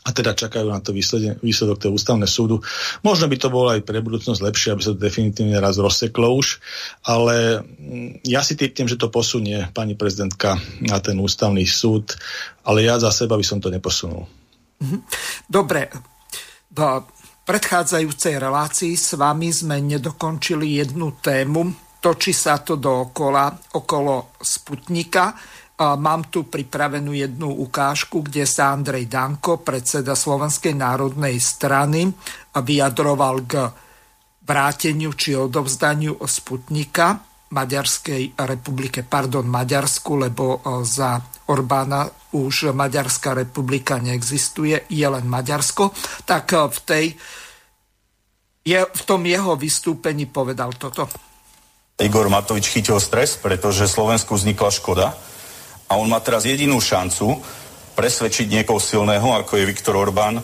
[0.00, 2.56] a teda čakajú na to výsledok, výsledok toho ústavného súdu.
[3.04, 6.56] Možno by to bolo aj pre budúcnosť lepšie, aby sa to definitívne raz rozseklo už,
[7.04, 12.16] ale mm, ja si typnem, že to posunie pani prezidentka na ten ústavný súd,
[12.64, 14.24] ale ja za seba by som to neposunul.
[14.80, 15.04] Mhm.
[15.44, 15.92] Dobre,
[17.44, 21.92] predchádzajúcej relácii s vami sme nedokončili jednu tému.
[22.00, 25.36] Točí sa to dookola, okolo Sputnika.
[25.80, 32.12] Mám tu pripravenú jednu ukážku, kde sa Andrej Danko, predseda Slovenskej národnej strany,
[32.52, 33.64] vyjadroval k
[34.44, 37.16] vráteniu či odovzdaniu Sputnika
[37.56, 41.16] Maďarskej republike, pardon, Maďarsku, lebo za
[41.48, 45.96] Orbána už Maďarská republika neexistuje, je len Maďarsko,
[46.28, 47.04] tak v tej
[48.68, 51.08] je, v tom jeho vystúpení povedal toto.
[51.96, 55.16] Igor Matovič chytil stres, pretože Slovensku vznikla škoda
[55.90, 57.42] a on má teraz jedinú šancu
[57.98, 60.38] presvedčiť niekoho silného, ako je Viktor Orbán,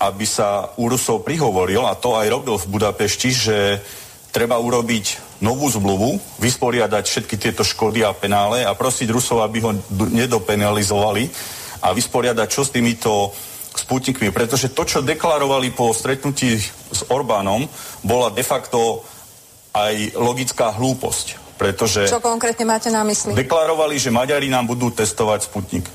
[0.00, 3.56] aby sa u Rusov prihovoril, a to aj robil v Budapešti, že
[4.32, 9.72] treba urobiť novú zmluvu, vysporiadať všetky tieto škody a penále a prosiť Rusov, aby ho
[9.92, 11.28] nedopenalizovali
[11.84, 13.32] a vysporiadať čo s týmito
[13.76, 14.32] sputnikmi.
[14.32, 16.56] Pretože to, čo deklarovali po stretnutí
[16.92, 17.68] s Orbánom,
[18.00, 19.04] bola de facto
[19.76, 21.45] aj logická hlúposť.
[21.56, 23.32] Pretože Čo konkrétne máte na mysli?
[23.32, 25.88] Deklarovali, že Maďari nám budú testovať Sputnik.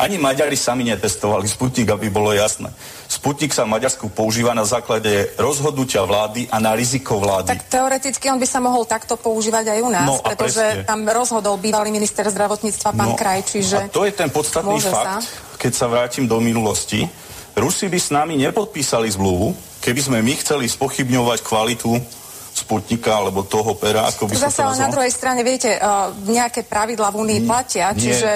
[0.00, 2.72] Ani Maďari sami netestovali Sputnik, aby bolo jasné.
[3.04, 7.52] Sputnik sa v Maďarsku používa na základe rozhodnutia vlády a na riziko vlády.
[7.52, 10.88] Tak teoreticky on by sa mohol takto používať aj u nás, no, pretože presne.
[10.88, 13.76] tam rozhodol bývalý minister zdravotníctva pán no, Kraj, čiže...
[13.76, 15.58] A to je ten podstatný fakt, sa.
[15.60, 17.04] keď sa vrátim do minulosti.
[17.52, 19.52] Rusi by s nami nepodpísali zmluvu,
[19.84, 22.19] keby sme my chceli spochybňovať kvalitu
[22.60, 27.08] Sputnika alebo toho pera, ako by Zase ale na druhej strane, viete, uh, nejaké pravidla
[27.08, 28.12] v Únii platia, nie.
[28.12, 28.30] čiže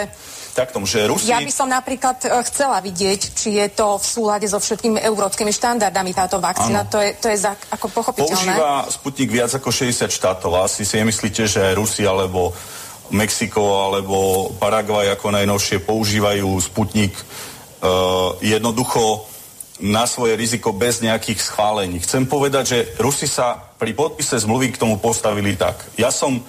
[0.55, 1.29] taktom, že Rusi...
[1.29, 5.51] Ja by som napríklad uh, chcela vidieť, či je to v súlade so všetkými európskymi
[5.51, 6.87] štandardami táto vakcína.
[6.89, 8.55] To je, to je za, ako pochopiteľné.
[8.55, 10.62] Používa Sputnik viac ako 60 štátov.
[10.62, 12.55] Asi si nemyslíte, že Rusi alebo
[13.12, 19.35] Mexiko alebo Paraguay ako najnovšie používajú Sputnik uh, jednoducho
[19.83, 21.99] na svoje riziko bez nejakých schválení.
[21.99, 25.76] Chcem povedať, že Rusi sa pri podpise zmluvy k tomu postavili tak.
[26.01, 26.41] Ja som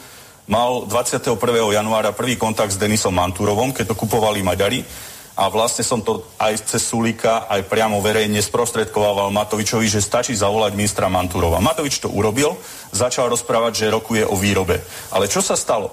[0.48, 1.36] mal 21.
[1.76, 4.88] januára prvý kontakt s Denisom Mantúrovom, keď to kupovali Maďari
[5.36, 10.80] a vlastne som to aj cez Sulika, aj priamo verejne sprostredkovával Matovičovi, že stačí zavolať
[10.80, 11.60] ministra Mantúrova.
[11.60, 12.56] Matovič to urobil,
[12.96, 14.80] začal rozprávať, že rokuje o výrobe.
[15.12, 15.92] Ale čo sa stalo?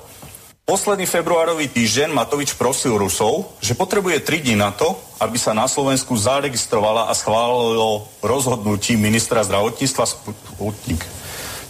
[0.63, 5.67] Posledný februárový týždeň Matovič prosil Rusov, že potrebuje 3 dní na to, aby sa na
[5.67, 11.03] Slovensku zaregistrovala a schválilo rozhodnutí ministra zdravotníctva Sputnik.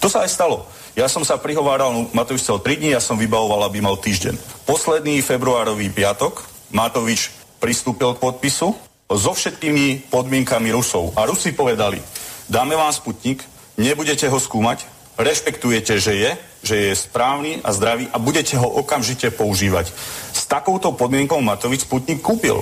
[0.03, 0.67] To sa aj stalo.
[0.99, 4.35] Ja som sa prihováral, Matovič chcel 3 dní, ja som vybavoval, aby mal týždeň.
[4.67, 6.43] Posledný februárový piatok
[6.75, 7.31] Matovič
[7.63, 8.75] pristúpil k podpisu
[9.07, 11.15] so všetkými podmienkami Rusov.
[11.15, 12.03] A Rusi povedali,
[12.51, 13.47] dáme vám Sputnik,
[13.79, 14.83] nebudete ho skúmať,
[15.23, 16.31] rešpektujete, že je,
[16.67, 19.95] že je správny a zdravý a budete ho okamžite používať.
[20.35, 22.59] S takouto podmienkou Matovič Sputnik kúpil.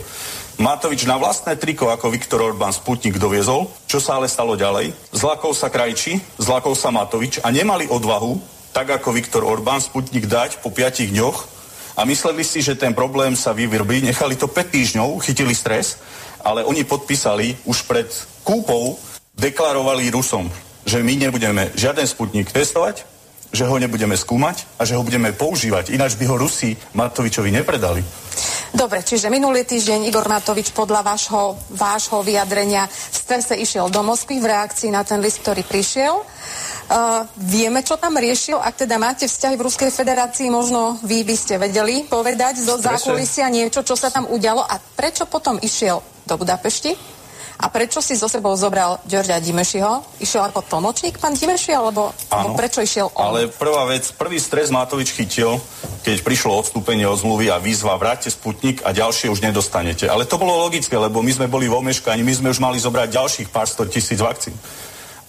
[0.61, 3.73] Matovič na vlastné triko ako Viktor Orbán Sputnik doviezol.
[3.89, 4.93] Čo sa ale stalo ďalej?
[5.09, 8.37] Zlakol sa Krajči, zlakol sa Matovič a nemali odvahu,
[8.77, 11.39] tak ako Viktor Orbán Sputnik dať po 5 dňoch
[11.97, 14.05] a mysleli si, že ten problém sa vyvrbí.
[14.05, 15.97] Nechali to 5 týždňov, chytili stres,
[16.45, 18.13] ale oni podpísali už pred
[18.45, 19.01] kúpou,
[19.41, 20.53] deklarovali Rusom,
[20.85, 23.09] že my nebudeme žiaden Sputnik testovať,
[23.51, 25.91] že ho nebudeme skúmať a že ho budeme používať.
[25.91, 28.03] Ináč by ho Rusi Matovičovi nepredali.
[28.71, 34.39] Dobre, čiže minulý týždeň Igor Matovič podľa vášho, vášho vyjadrenia v strese išiel do Moskvy
[34.39, 36.23] v reakcii na ten list, ktorý prišiel.
[36.91, 38.59] Uh, vieme, čo tam riešil?
[38.59, 43.47] Ak teda máte vzťahy v Ruskej federácii, možno vy by ste vedeli povedať zo zákulisia
[43.47, 47.20] niečo, čo sa tam udialo a prečo potom išiel do Budapešti?
[47.61, 50.17] A prečo si zo sebou zobral Ďorďa Dimešiho?
[50.17, 53.37] Išiel ako tlmočník pán Dimeši, alebo, alebo prečo išiel on?
[53.37, 55.61] Ale prvá vec, prvý stres Matovič chytil,
[56.01, 60.09] keď prišlo odstúpenie od zmluvy a výzva vráťte Sputnik a ďalšie už nedostanete.
[60.09, 63.13] Ale to bolo logické, lebo my sme boli vo meškaní, my sme už mali zobrať
[63.13, 64.57] ďalších pár sto tisíc vakcín.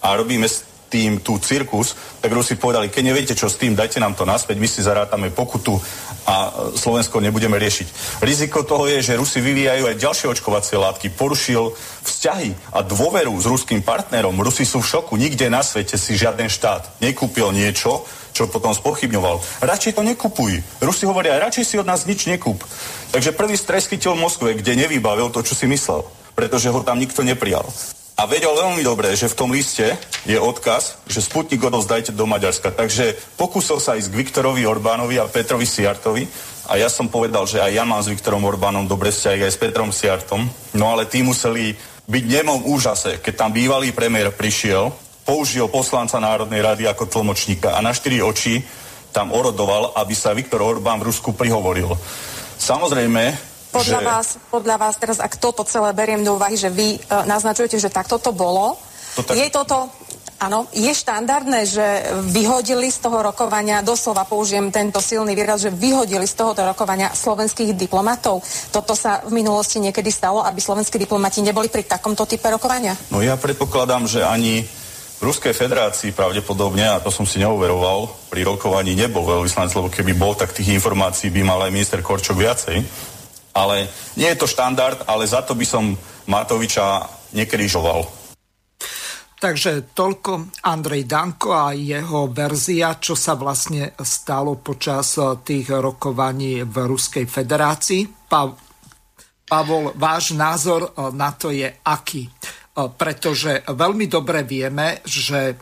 [0.00, 0.48] A robíme
[0.92, 4.60] tým tú cirkus, tak Rusi povedali, keď neviete čo s tým, dajte nám to naspäť,
[4.60, 5.80] my si zarátame pokutu
[6.28, 8.20] a Slovensko nebudeme riešiť.
[8.20, 11.72] Riziko toho je, že Rusi vyvíjajú aj ďalšie očkovacie látky, porušil
[12.04, 14.36] vzťahy a dôveru s ruským partnerom.
[14.36, 18.04] Rusi sú v šoku, nikde na svete si žiaden štát nekúpil niečo,
[18.36, 19.64] čo potom spochybňoval.
[19.64, 20.60] Radšej to nekupuj.
[20.84, 22.60] Rusi hovoria, radšej si od nás nič nekúp.
[23.12, 26.04] Takže prvý stres chytil Moskve, kde nevybavil to, čo si myslel,
[26.36, 27.64] pretože ho tam nikto neprijal
[28.12, 29.96] a vedel veľmi dobre, že v tom liste
[30.28, 32.70] je odkaz, že Sputnik odovzdajte do Maďarska.
[32.70, 36.28] Takže pokúsil sa ísť k Viktorovi Orbánovi a Petrovi Siartovi
[36.68, 39.60] a ja som povedal, že aj ja mám s Viktorom Orbánom dobre vzťahy aj s
[39.60, 40.44] Petrom Siartom,
[40.76, 41.74] no ale tí museli
[42.06, 44.92] byť nemom úžase, keď tam bývalý premiér prišiel,
[45.24, 48.62] použil poslanca Národnej rady ako tlmočníka a na štyri oči
[49.12, 51.92] tam orodoval, aby sa Viktor Orbán v Rusku prihovoril.
[52.56, 54.06] Samozrejme, podľa, že...
[54.06, 57.88] vás, podľa vás teraz, ak toto celé beriem do úvahy, že vy uh, naznačujete, že
[57.88, 58.76] takto to bolo,
[59.16, 59.34] to tak...
[59.34, 59.88] je toto,
[60.42, 61.86] áno, je štandardné, že
[62.28, 67.72] vyhodili z toho rokovania, doslova použijem tento silný výraz, že vyhodili z tohoto rokovania slovenských
[67.78, 68.42] diplomatov.
[68.74, 72.98] Toto sa v minulosti niekedy stalo, aby slovenskí diplomati neboli pri takomto type rokovania?
[73.08, 74.66] No ja predpokladám, že ani
[75.22, 80.18] v Ruskej federácii pravdepodobne, a to som si neuveroval, pri rokovaní nebol veľvyslanec, lebo keby
[80.18, 82.82] bol, tak tých informácií by mal aj minister Korčok viacej
[83.52, 85.96] ale nie je to štandard, ale za to by som
[86.28, 88.24] Matoviča nekrižoval.
[89.42, 96.76] Takže toľko Andrej Danko a jeho verzia, čo sa vlastne stalo počas tých rokovaní v
[96.86, 98.30] Ruskej federácii.
[98.30, 98.54] Pa-
[99.42, 102.30] Pavol, váš názor na to je aký?
[102.72, 105.58] Pretože veľmi dobre vieme, že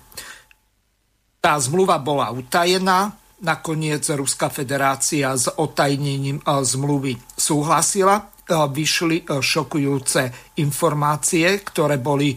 [1.41, 3.11] tá zmluva bola utajená,
[3.41, 8.33] nakoniec Ruská federácia s otajnením zmluvy súhlasila.
[8.51, 12.35] Vyšli šokujúce informácie, ktoré boli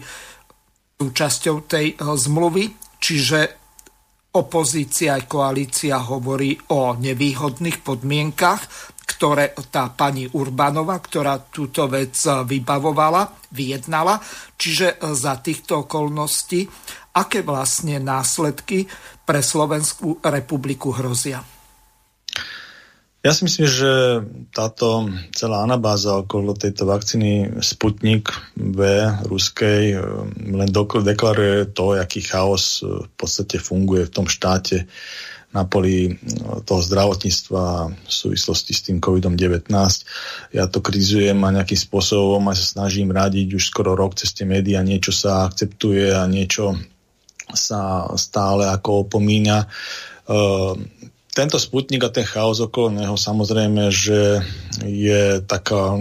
[0.94, 2.70] súčasťou tej zmluvy,
[3.02, 3.38] čiže
[4.34, 8.62] opozícia aj koalícia hovorí o nevýhodných podmienkach,
[9.04, 14.18] ktoré tá pani Urbanova, ktorá túto vec vybavovala, vyjednala.
[14.54, 16.66] Čiže za týchto okolností,
[17.14, 18.86] aké vlastne následky
[19.24, 21.42] pre Slovenskú republiku hrozia?
[23.24, 23.92] Ja si myslím, že
[24.52, 28.84] táto celá anabáza okolo tejto vakcíny Sputnik V
[29.24, 30.00] ruskej eh,
[30.52, 34.84] len deklaruje to, aký chaos eh, v podstate funguje v tom štáte
[35.56, 36.16] na poli eh,
[36.68, 37.64] toho zdravotníctva
[37.96, 39.72] v súvislosti s tým COVID-19.
[40.52, 44.44] Ja to krizujem a nejakým spôsobom aj sa snažím radiť už skoro rok cez tie
[44.44, 46.76] médiá, niečo sa akceptuje a niečo
[47.52, 49.58] sa stále ako opomíňa.
[51.34, 54.40] Tento sputnik a ten chaos okolo neho samozrejme, že
[54.80, 55.98] je taká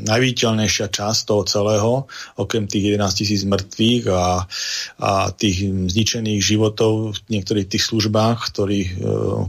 [0.00, 1.92] najviditeľnejšia časť toho celého,
[2.40, 4.48] okrem tých 11 tisíc mŕtvych a,
[4.96, 8.92] a tých zničených životov v niektorých tých službách, ktorý, e,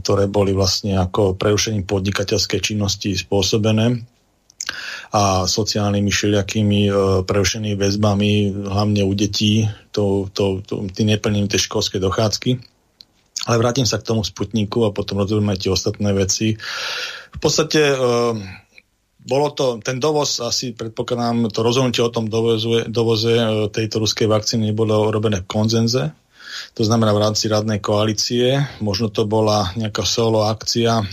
[0.04, 4.04] ktoré boli vlastne ako prerušením podnikateľskej činnosti spôsobené
[5.12, 6.92] a sociálnymi všelijakými e,
[7.26, 8.32] prerušenými väzbami,
[8.66, 12.50] hlavne u detí, to, to, to, tým neplnením tej školskej dochádzky.
[13.42, 16.54] Ale vrátim sa k tomu Sputniku a potom rozumiem tie ostatné veci.
[17.32, 17.96] V podstate e,
[19.22, 24.26] bolo to, ten dovoz, asi predpokladám, to rozhodnutie o tom dovoze, dovoze e, tejto ruskej
[24.26, 26.10] vakcíny nebolo robené v konzenze,
[26.72, 28.60] to znamená v rámci radnej koalície.
[28.84, 31.04] Možno to bola nejaká solo akcia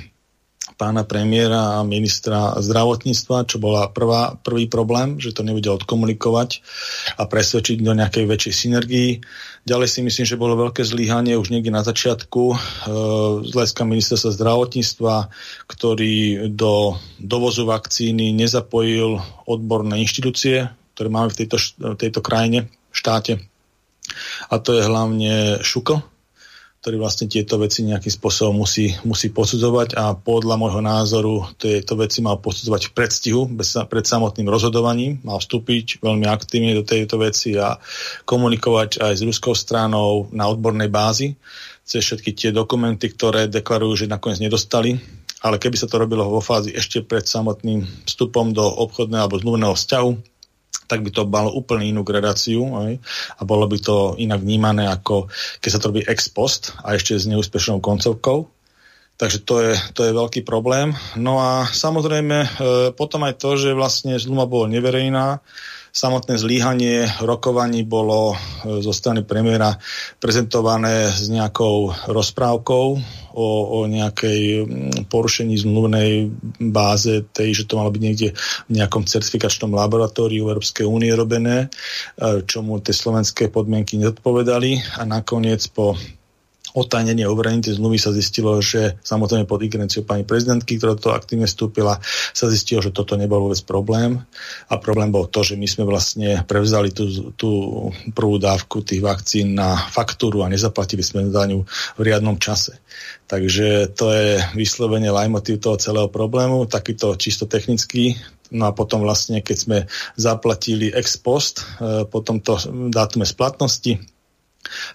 [0.79, 6.63] pána premiéra a ministra zdravotníctva, čo bola prvá, prvý problém, že to nevedel odkomunikovať
[7.19, 9.09] a presvedčiť do nejakej väčšej synergii.
[9.67, 12.57] Ďalej si myslím, že bolo veľké zlíhanie už niekde na začiatku e,
[13.43, 15.15] z hľadiska ministerstva zdravotníctva,
[15.67, 19.19] ktorý do dovozu vakcíny nezapojil
[19.51, 23.43] odborné inštitúcie, ktoré máme v tejto, v tejto krajine, štáte.
[24.49, 26.01] A to je hlavne ŠUKL,
[26.79, 32.23] ktorý vlastne tieto veci nejakým spôsobom musí, musí posudzovať a podľa môjho názoru tieto veci
[32.23, 37.59] mal posudzovať v predstihu, bez, pred samotným rozhodovaním, mal vstúpiť veľmi aktívne do tejto veci
[37.59, 37.75] a
[38.23, 41.35] komunikovať aj s ruskou stranou na odbornej bázi
[41.89, 45.01] cez všetky tie dokumenty, ktoré deklarujú, že nakoniec nedostali.
[45.41, 49.73] Ale keby sa to robilo vo fázi ešte pred samotným vstupom do obchodného alebo zmluvného
[49.73, 50.09] vzťahu,
[50.89, 52.91] tak by to malo úplne inú gradáciu aj?
[53.37, 55.29] a bolo by to inak vnímané ako
[55.61, 58.49] keď sa to robí ex post a ešte s neúspešnou koncovkou.
[59.19, 60.95] Takže to je, to je veľký problém.
[61.19, 62.49] No a samozrejme e,
[62.95, 65.43] potom aj to, že vlastne zluma bola neverejná,
[65.89, 68.37] Samotné zlíhanie rokovaní bolo e,
[68.79, 69.73] zo strany premiéra
[70.21, 72.85] prezentované s nejakou rozprávkou
[73.33, 74.69] o, o nejakej
[75.09, 76.29] porušení zmluvnej
[76.69, 78.29] báze, tej, že to malo byť niekde
[78.69, 81.67] v nejakom certifikačnom laboratóriu Európskej únie robené,
[82.19, 85.01] e, čomu tie slovenské podmienky nezodpovedali.
[85.01, 85.97] A nakoniec po
[86.73, 91.49] otajnenie overení tej zmluvy sa zistilo, že samozrejme pod ingerenciou pani prezidentky, ktorá to aktívne
[91.49, 92.01] vstúpila,
[92.33, 94.21] sa zistilo, že toto nebol vôbec problém.
[94.69, 97.49] A problém bol to, že my sme vlastne prevzali tú, tú
[98.13, 101.65] prvú dávku tých vakcín na faktúru a nezaplatili sme za ňu
[101.97, 102.81] v riadnom čase.
[103.29, 108.17] Takže to je vyslovene lajmotív toho celého problému, takýto čisto technický,
[108.49, 109.77] No a potom vlastne, keď sme
[110.17, 112.57] zaplatili ex post e, po tomto
[112.89, 114.01] dátume splatnosti,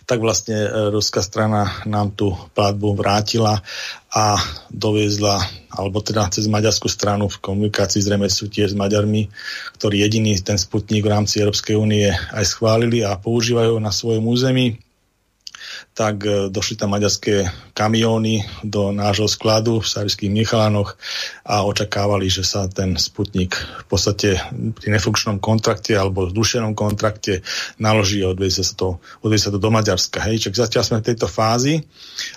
[0.07, 3.63] tak vlastne e, ruská strana nám tú platbu vrátila
[4.15, 4.39] a
[4.71, 5.43] doviezla,
[5.75, 9.27] alebo teda cez maďarskú stranu v komunikácii zrejme sú tiež s Maďarmi,
[9.75, 14.79] ktorí jediný ten sputník v rámci Európskej únie aj schválili a používajú na svojom území
[15.95, 20.99] tak e, došli tam maďarské kamióny do nášho skladu v Sarijských Michalánoch
[21.47, 27.47] a očakávali, že sa ten Sputnik v podstate pri nefunkčnom kontrakte alebo zdušenom kontrakte
[27.79, 30.19] naloží a odvezie sa to, odvezie sa to do Maďarska.
[30.27, 31.87] Hej, čak zatiaľ sme v tejto fázi.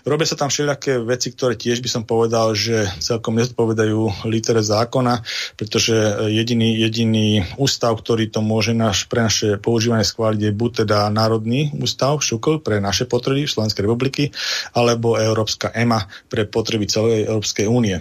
[0.06, 5.26] Robia sa tam všelijaké veci, ktoré tiež by som povedal, že celkom nezodpovedajú litere zákona,
[5.58, 5.98] pretože
[6.30, 11.74] jediný, jediný ústav, ktorý to môže naš, pre naše používanie schváliť, je buď teda Národný
[11.74, 14.30] ústav, šukl pre naše potreby Slovenskej republiky,
[14.76, 17.98] alebo Európska EMA pre potreby celej Európskej únie.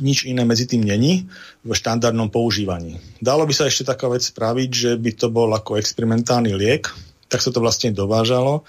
[0.00, 1.28] Nič iné medzi tým není
[1.60, 2.96] v štandardnom používaní.
[3.20, 6.88] Dalo by sa ešte taká vec spraviť, že by to bol ako experimentálny liek,
[7.30, 8.66] tak sa to vlastne dovážalo,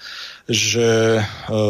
[0.50, 1.22] že e,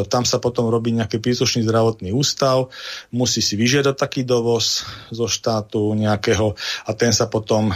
[0.08, 2.72] tam sa potom robí nejaký príslušný zdravotný ústav,
[3.12, 6.56] musí si vyžiadať taký dovoz zo štátu nejakého
[6.88, 7.74] a ten sa potom e,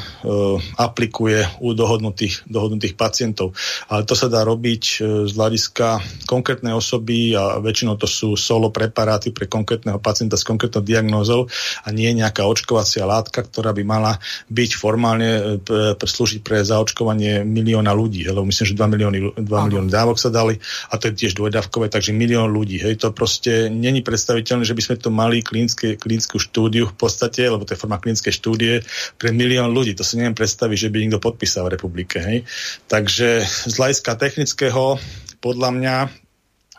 [0.81, 3.53] aplikuje u dohodnutých, dohodnutých pacientov.
[3.93, 8.73] Ale to sa dá robiť e, z hľadiska konkrétnej osoby a väčšinou to sú solo
[8.73, 11.49] preparáty pre konkrétneho pacienta s konkrétnou diagnózou
[11.85, 14.13] a nie nejaká očkovacia látka, ktorá by mala
[14.49, 15.61] byť formálne
[16.01, 18.25] slúžiť pre zaočkovanie milióna ľudí.
[18.25, 20.57] Lebo myslím, že 2 milióny, 2 milióny dávok sa dali
[20.91, 22.79] a to je tiež dvojdávkové, takže milión ľudí.
[22.79, 27.47] Hej, to proste není predstaviteľné, že by sme to mali klinické, klinickú štúdiu v podstate,
[27.47, 28.75] lebo to je forma klinickej štúdie
[29.17, 29.95] pre milión ľudí.
[29.99, 32.19] To si neviem predstaviť, že by niekto podpísal v republike.
[32.23, 32.47] Hej.
[32.87, 34.99] Takže z hľadiska technického
[35.41, 36.26] podľa mňa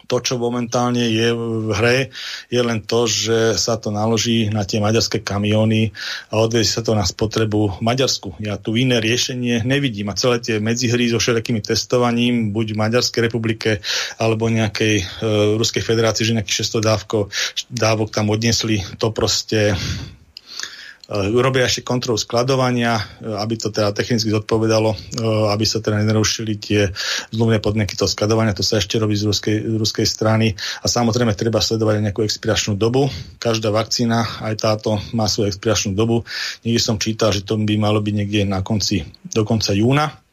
[0.08, 1.98] to, čo momentálne je v hre,
[2.48, 5.92] je len to, že sa to naloží na tie maďarské kamióny
[6.32, 8.40] a odvezie sa to na spotrebu v Maďarsku.
[8.40, 13.22] Ja tu iné riešenie nevidím a celé tie medzihry so všetkými testovaním, buď v Maďarskej
[13.28, 13.84] republike
[14.16, 15.06] alebo nejakej e,
[15.60, 17.18] Ruskej federácii, že nejakých 600 dávko,
[17.68, 19.76] dávok tam odnesli, to proste
[21.08, 26.54] urobia ešte kontrolu skladovania, eh, aby to teda technicky zodpovedalo, eh, aby sa teda nenarušili
[26.60, 26.92] tie
[27.32, 28.58] zlomné podmienky toho skladovania.
[28.58, 30.52] To sa ešte robí z ruskej, z ruskej strany.
[30.84, 33.08] A samozrejme treba sledovať aj nejakú expiračnú dobu.
[33.40, 36.28] Každá vakcína, aj táto, má svoju expiračnú dobu.
[36.68, 40.27] Niekde som čítal, že to by malo byť niekde na konci, do konca júna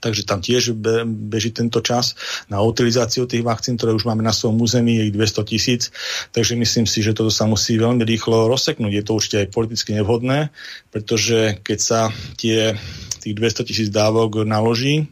[0.00, 0.74] takže tam tiež
[1.06, 2.18] beží tento čas
[2.50, 5.82] na utilizáciu tých vakcín, ktoré už máme na svojom území, je ich 200 tisíc,
[6.30, 8.92] takže myslím si, že toto sa musí veľmi rýchlo rozseknúť.
[8.92, 10.54] Je to určite aj politicky nevhodné,
[10.90, 12.00] pretože keď sa
[12.38, 12.74] tie,
[13.20, 15.08] tých 200 tisíc dávok naloží,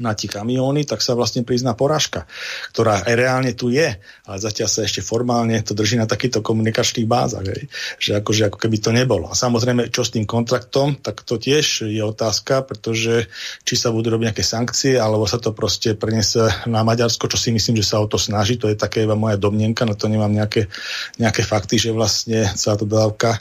[0.00, 2.24] na tie kamióny, tak sa vlastne prizná porážka,
[2.72, 7.04] ktorá aj reálne tu je, ale zatiaľ sa ešte formálne to drží na takýchto komunikačných
[7.04, 7.68] bázach, hej.
[8.00, 9.28] že akože ako keby to nebolo.
[9.28, 13.28] A samozrejme, čo s tým kontraktom, tak to tiež je otázka, pretože
[13.68, 17.52] či sa budú robiť nejaké sankcie, alebo sa to proste prenese na Maďarsko, čo si
[17.52, 20.32] myslím, že sa o to snaží, to je také iba moja domnenka, na to nemám
[20.32, 20.72] nejaké,
[21.20, 23.36] nejaké fakty, že vlastne celá tá dávka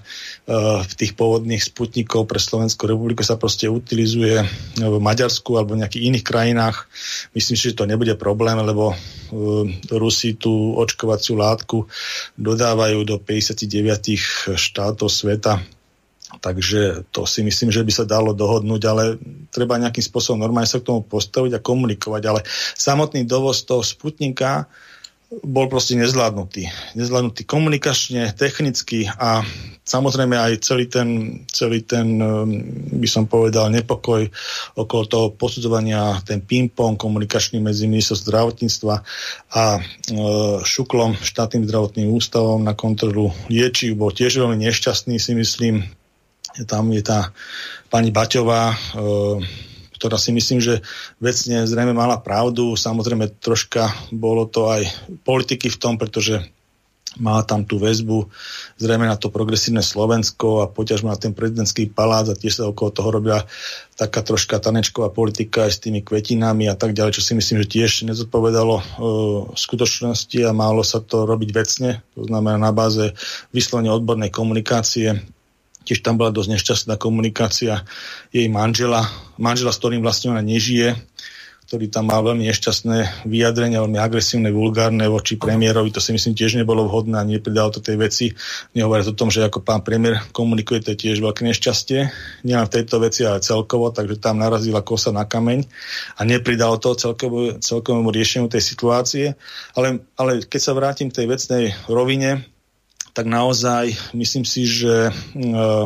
[0.97, 4.41] tých pôvodných sputnikov pre Slovenskú republiku sa proste utilizuje
[4.81, 6.89] v Maďarsku alebo nejakých iných krajinách.
[7.37, 11.85] Myslím si, že to nebude problém, lebo uh, Rusi tú očkovaciu látku
[12.33, 15.61] dodávajú do 59 štátov sveta.
[16.41, 19.03] Takže to si myslím, že by sa dalo dohodnúť, ale
[19.49, 22.23] treba nejakým spôsobom normálne sa k tomu postaviť a komunikovať.
[22.25, 22.45] Ale
[22.77, 24.69] samotný dovoz toho Sputnika
[25.29, 26.65] bol proste nezvládnutý.
[26.97, 29.45] Nezvládnutý komunikačne, technicky a
[29.85, 31.09] samozrejme aj celý ten,
[31.45, 32.49] celý ten um,
[32.97, 34.25] by som povedal, nepokoj
[34.73, 38.95] okolo toho posudzovania, ten ping-pong komunikačný medzi ministerstvom zdravotníctva
[39.53, 39.81] a e,
[40.65, 45.85] Šuklom, štátnym zdravotným ústavom na kontrolu liečiv, bol tiež veľmi nešťastný, si myslím.
[46.65, 47.29] Tam je tá
[47.93, 48.77] pani Baťová, e,
[49.99, 50.79] ktorá si myslím, že
[51.19, 52.73] vecne zrejme mala pravdu.
[52.79, 54.87] Samozrejme troška bolo to aj
[55.27, 56.39] politiky v tom, pretože
[57.17, 58.29] má tam tú väzbu
[58.77, 62.93] zrejme na to progresívne Slovensko a poťažmo na ten prezidentský palác a tiež sa okolo
[62.93, 63.49] toho robia
[63.97, 67.71] taká troška tanečková politika aj s tými kvetinami a tak ďalej, čo si myslím, že
[67.73, 68.83] tiež nezodpovedalo e,
[69.57, 73.17] skutočnosti a málo sa to robiť vecne, to znamená na báze
[73.49, 75.17] vyslovene odbornej komunikácie
[75.89, 77.81] Tiež tam bola dosť nešťastná komunikácia
[78.29, 79.09] jej manžela,
[79.41, 80.93] manžela, s ktorým vlastne ona nežije,
[81.65, 85.93] ktorý tam mal veľmi nešťastné vyjadrenia, veľmi agresívne, vulgárne voči premiérovi.
[85.93, 88.25] To si myslím tiež nebolo vhodné a nepridalo to tej veci.
[88.73, 92.09] Nehovoriac o tom, že ako pán premiér komunikuje, to je tiež veľké nešťastie.
[92.41, 95.65] Nielen v tejto veci, ale celkovo, takže tam narazila kosa na kameň
[96.17, 99.25] a nepridalo to celkovému, celkovému riešeniu tej situácie.
[99.73, 102.49] Ale, ale keď sa vrátim k tej vecnej rovine,
[103.19, 105.85] tak naozaj myslím si, že eh,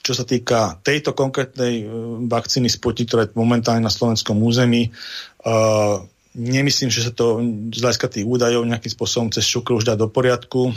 [0.00, 1.86] čo sa týka tejto konkrétnej eh,
[2.24, 5.96] vakcíny Sputnik, ktorá je momentálne na slovenskom území, eh,
[6.32, 10.08] nemyslím, že sa to z hľadiska tých údajov nejakým spôsobom cez šukru už dá do
[10.08, 10.72] poriadku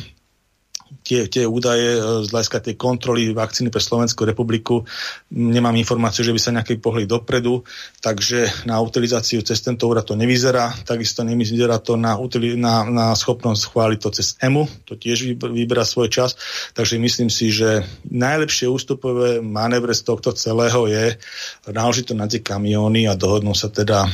[1.01, 4.85] tie, tie údaje e, z hľadiska tej kontroly vakcíny pre Slovenskú republiku.
[5.33, 7.65] Nemám informáciu, že by sa nejaké pohli dopredu,
[8.03, 10.69] takže na utilizáciu cez tento úrad to nevyzerá.
[10.85, 12.13] Takisto nevyzerá to na,
[12.59, 16.37] na, na schopnosť chváliť to cez EMU, to tiež vyberá svoj čas.
[16.77, 21.17] Takže myslím si, že najlepšie ústupové manévre z tohto celého je
[21.65, 24.05] naložiť to na tie kamióny a dohodnú sa teda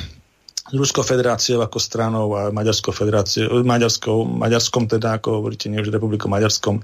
[0.70, 6.30] Ruskou federáciou ako stranou a Maďarskou federáciou, Maďarskou, Maďarskom teda, ako hovoríte, nie už republikom
[6.30, 6.82] Maďarskom,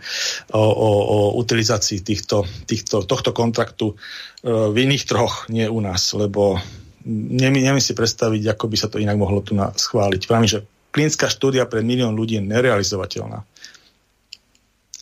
[0.53, 3.95] o, o, o utilizácii týchto, týchto, tohto kontraktu e,
[4.49, 6.57] v iných troch, nie u nás, lebo
[7.05, 10.21] neviem si predstaviť, ako by sa to inak mohlo tu na, schváliť.
[10.25, 13.45] Pravím, že klinická štúdia pre milión ľudí je nerealizovateľná.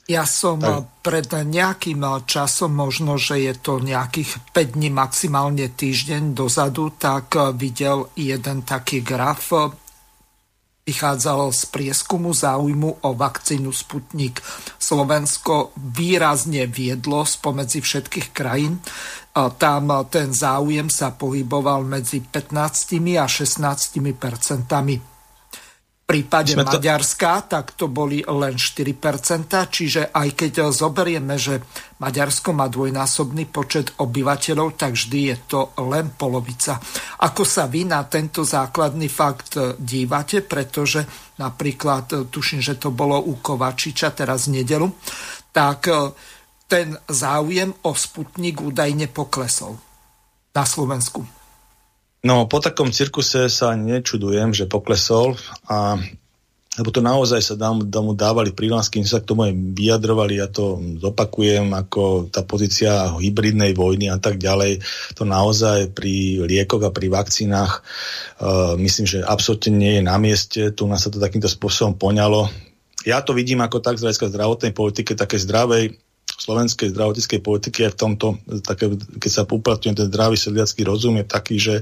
[0.03, 0.83] Ja som tak.
[0.99, 8.11] pred nejakým časom, možno, že je to nejakých 5 dní, maximálne týždeň dozadu, tak videl
[8.19, 9.55] jeden taký graf.
[10.83, 14.43] Vychádzalo z prieskumu záujmu o vakcínu Sputnik.
[14.75, 18.83] Slovensko výrazne viedlo spomedzi všetkých krajín.
[19.31, 25.12] Tam ten záujem sa pohyboval medzi 15 a 16 percentami
[26.13, 26.61] prípade to...
[26.61, 31.57] Maďarska, tak to boli len 4%, čiže aj keď zoberieme, že
[31.97, 36.77] Maďarsko má dvojnásobný počet obyvateľov, tak vždy je to len polovica.
[37.25, 41.01] Ako sa vy na tento základný fakt dívate, pretože
[41.41, 44.85] napríklad, tuším, že to bolo u Kovačiča teraz v nedelu,
[45.49, 46.13] tak e,
[46.69, 49.77] ten záujem o Sputnik údajne poklesol
[50.53, 51.42] na Slovensku.
[52.23, 55.35] No, po takom cirkuse sa nečudujem, že poklesol
[55.67, 55.99] a
[56.73, 60.81] lebo to naozaj sa dám, tomu dávali prílasky, sa k tomu aj vyjadrovali, ja to
[60.97, 64.81] zopakujem, ako tá pozícia hybridnej vojny a tak ďalej,
[65.13, 67.85] to naozaj pri liekoch a pri vakcínach
[68.41, 72.49] uh, myslím, že absolútne nie je na mieste, tu nás sa to takýmto spôsobom poňalo.
[73.05, 75.93] Ja to vidím ako tak z hľadiska zdravotnej politiky, také zdravej,
[76.39, 78.27] slovenskej zdravotníckej politiky aj v tomto,
[78.65, 78.89] také,
[79.21, 81.75] keď sa uplatňuje ten zdravý sedliacký rozum, je taký, že,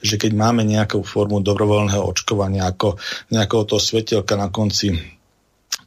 [0.00, 3.00] že keď máme nejakú formu dobrovoľného očkovania, ako
[3.34, 4.94] nejakého toho svetelka na konci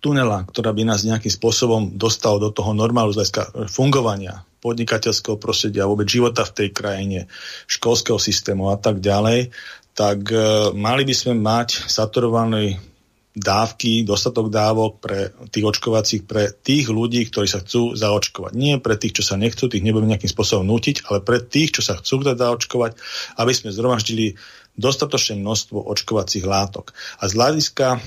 [0.04, 3.24] tunela, ktorá by nás nejakým spôsobom dostala do toho normálu z
[3.72, 7.20] fungovania podnikateľského prostredia, vôbec života v tej krajine,
[7.68, 9.52] školského systému a tak ďalej,
[9.92, 12.80] tak e, mali by sme mať saturovaný
[13.34, 18.54] dávky, dostatok dávok pre tých očkovacích, pre tých ľudí, ktorí sa chcú zaočkovať.
[18.54, 21.82] Nie pre tých, čo sa nechcú, tých nebudeme nejakým spôsobom nútiť, ale pre tých, čo
[21.82, 22.92] sa chcú dať zaočkovať,
[23.42, 24.38] aby sme zhromaždili
[24.78, 26.94] dostatočné množstvo očkovacích látok.
[27.22, 28.00] A z hľadiska e,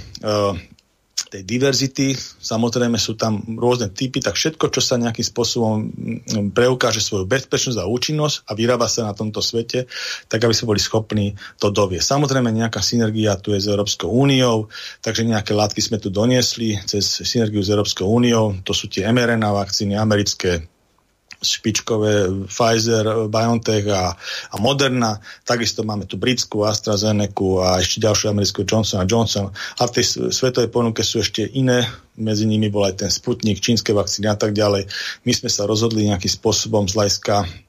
[1.16, 7.00] tej diverzity, samozrejme sú tam rôzne typy, tak všetko, čo sa nejakým spôsobom mm, preukáže
[7.00, 9.88] svoju bezpečnosť a účinnosť a vyrába sa na tomto svete,
[10.28, 12.04] tak aby sme boli schopní to dovie.
[12.04, 14.68] Samozrejme nejaká synergia tu je s Európskou úniou,
[15.00, 19.50] takže nejaké látky sme tu doniesli cez synergiu s Európskou úniou, to sú tie mRNA
[19.50, 20.68] vakcíny americké,
[21.42, 24.14] špičkové Pfizer, BioNTech a,
[24.52, 25.20] a Moderna.
[25.44, 29.52] Takisto máme tu britskú AstraZeneca a ešte ďalšiu americkú Johnson Johnson.
[29.52, 31.84] A v tej svetovej ponuke sú ešte iné,
[32.16, 34.88] medzi nimi bol aj ten Sputnik, čínske vakcíny a tak ďalej.
[35.28, 37.65] My sme sa rozhodli nejakým spôsobom z hľadiska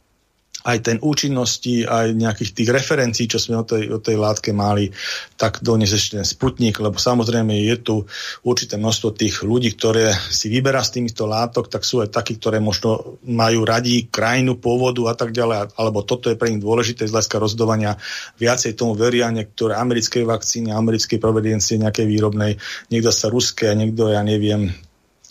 [0.68, 4.92] aj ten účinnosti, aj nejakých tých referencií, čo sme o tej, o tej látke mali,
[5.40, 7.96] tak doniesť ešte ten sputnik, lebo samozrejme je tu
[8.44, 12.60] určité množstvo tých ľudí, ktoré si vyberá z týchto látok, tak sú aj takí, ktoré
[12.60, 17.16] možno majú radí krajinu pôvodu a tak ďalej, alebo toto je pre nich dôležité z
[17.16, 17.96] hľadiska rozhodovania.
[18.36, 22.60] Viacej tomu veria niektoré americkej vakcíny, americkej providencie nejakej výrobnej,
[22.92, 24.76] niekto sa ruské, niekto, ja neviem,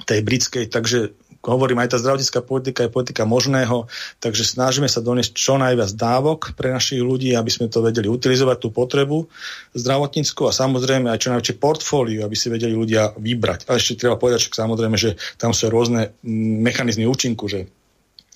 [0.06, 3.86] tej britskej, takže hovorím, aj tá zdravotnícká politika je politika možného,
[4.18, 8.56] takže snažíme sa doniesť čo najviac dávok pre našich ľudí, aby sme to vedeli utilizovať,
[8.58, 9.28] tú potrebu
[9.76, 13.68] zdravotníckú a samozrejme aj čo najväčšie portfóliu, aby si vedeli ľudia vybrať.
[13.68, 17.68] A ešte treba povedať, že samozrejme, že tam sú rôzne mm, mechanizmy účinku, že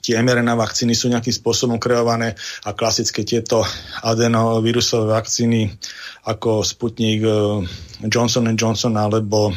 [0.01, 2.35] tie mRNA vakcíny sú nejakým spôsobom kreované
[2.65, 3.63] a klasické tieto
[4.01, 5.69] adenovírusové vakcíny
[6.25, 7.65] ako Sputnik eh,
[8.09, 9.53] Johnson Johnson alebo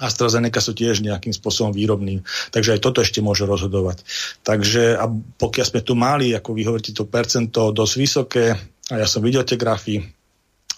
[0.00, 2.24] AstraZeneca sú tiež nejakým spôsobom výrobní.
[2.50, 4.02] Takže aj toto ešte môže rozhodovať.
[4.42, 8.46] Takže a pokiaľ sme tu mali, ako vy hovoríte, to percento dosť vysoké,
[8.90, 10.02] a ja som videl tie grafy,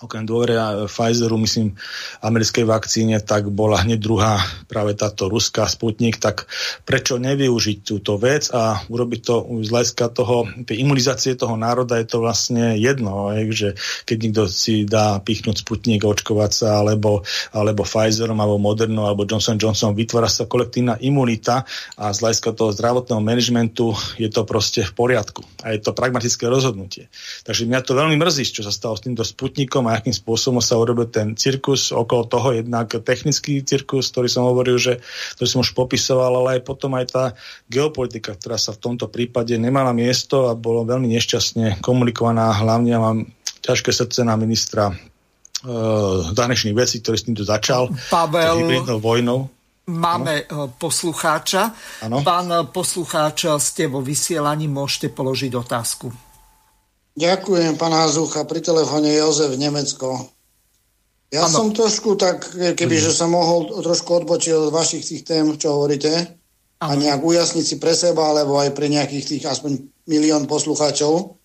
[0.02, 1.78] okrem dôveria Pfizeru, myslím,
[2.20, 6.50] americkej vakcíne, tak bola hneď druhá práve táto ruská Sputnik, tak
[6.82, 12.06] prečo nevyužiť túto vec a urobiť to z hľadiska toho, tej imunizácie toho národa je
[12.10, 17.22] to vlastne jedno, že keď niekto si dá pichnúť Sputnik, očkovať sa, alebo,
[17.54, 21.62] alebo Pfizerom, alebo Moderno, alebo Johnson Johnson, vytvára sa kolektívna imunita
[21.94, 25.44] a z hľadiska toho zdravotného manažmentu je to proste v poriadku.
[25.62, 27.12] A je to pragmatické rozhodnutie.
[27.46, 30.78] Takže mňa to veľmi mrzí, čo sa stalo s týmto Sputnikom a akým spôsobom sa
[30.80, 35.02] urobil ten cirkus okolo toho, jednak technický cirkus, ktorý som hovoril, že
[35.36, 37.24] to som už popisoval, ale aj potom aj tá
[37.68, 42.52] geopolitika, ktorá sa v tomto prípade nemala miesto a bolo veľmi nešťastne komunikovaná.
[42.56, 43.18] Hlavne mám
[43.62, 44.96] ťažké srdce na ministra uh,
[46.34, 47.92] zahraničných vecí, ktorý s týmto začal.
[48.10, 48.66] Pavel,
[48.98, 49.50] vojnou.
[49.82, 50.70] Máme ano.
[50.70, 51.74] E, poslucháča.
[52.06, 52.22] Ano.
[52.22, 56.31] Pán poslucháč, ste vo vysielaní, môžete položiť otázku.
[57.12, 58.48] Ďakujem, pán Hazucha.
[58.48, 60.32] Pri telefóne Jozef Nemecko.
[61.32, 61.52] Ja ano.
[61.52, 66.12] som trošku tak, keby že som mohol trošku odbočiť od vašich tých tém, čo hovoríte,
[66.80, 66.92] ano.
[66.92, 71.40] a nejak ujasniť si pre seba, alebo aj pre nejakých tých aspoň milión poslucháčov.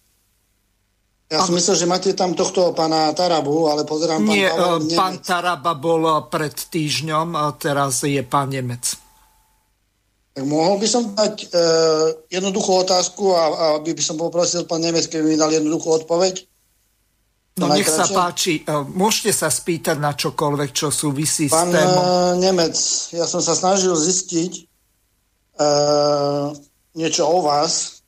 [1.28, 4.24] Ja som myslel, že máte tam tohto pána Tarabu, ale pozerám...
[4.24, 9.07] Nie, pán, pán Taraba bol pred týždňom, a teraz je pán Nemec.
[10.38, 11.66] Tak mohol by som dať e,
[12.30, 16.46] jednoduchú otázku a, a aby by som poprosil pán Nemec, keby mi dal jednoduchú odpoveď.
[17.58, 21.90] No nech sa páči, e, môžete sa spýtať na čokoľvek, čo súvisí pán, s témom.
[21.90, 22.78] Pán Nemec,
[23.18, 24.64] ja som sa snažil zistiť e,
[26.94, 28.06] niečo o vás.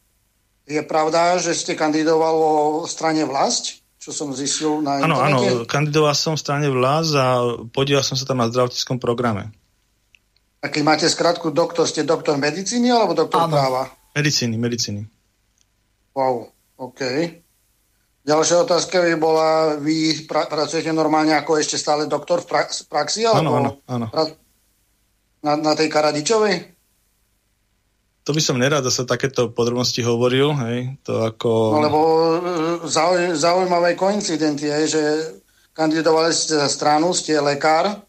[0.70, 2.56] Je pravda, že ste kandidoval o
[2.86, 3.82] strane vlast?
[3.98, 8.30] Čo som zistil na Áno, áno, kandidoval som v strane vlast a podielal som sa
[8.30, 9.50] tam na zdravotníckom programe.
[10.60, 13.56] A keď máte skratku doktor, ste doktor medicíny alebo doktor Áno.
[13.56, 13.82] práva?
[14.12, 15.08] Medicíny, medicíny.
[16.12, 17.00] Wow, OK.
[18.28, 23.24] Ďalšia otázka by bola, vy pra- pracujete normálne ako ešte stále doktor v pra- praxi?
[23.24, 24.36] Alebo áno, áno, áno.
[25.40, 26.76] Na, na tej Karadičovej?
[28.28, 31.50] To by som nerád sa takéto podrobnosti hovoril, hej, to ako...
[31.74, 32.38] No lebo e,
[32.86, 35.04] zauj- zaujímavé koincidenty je, že
[35.72, 38.04] kandidovali ste za stranu, ste lekár,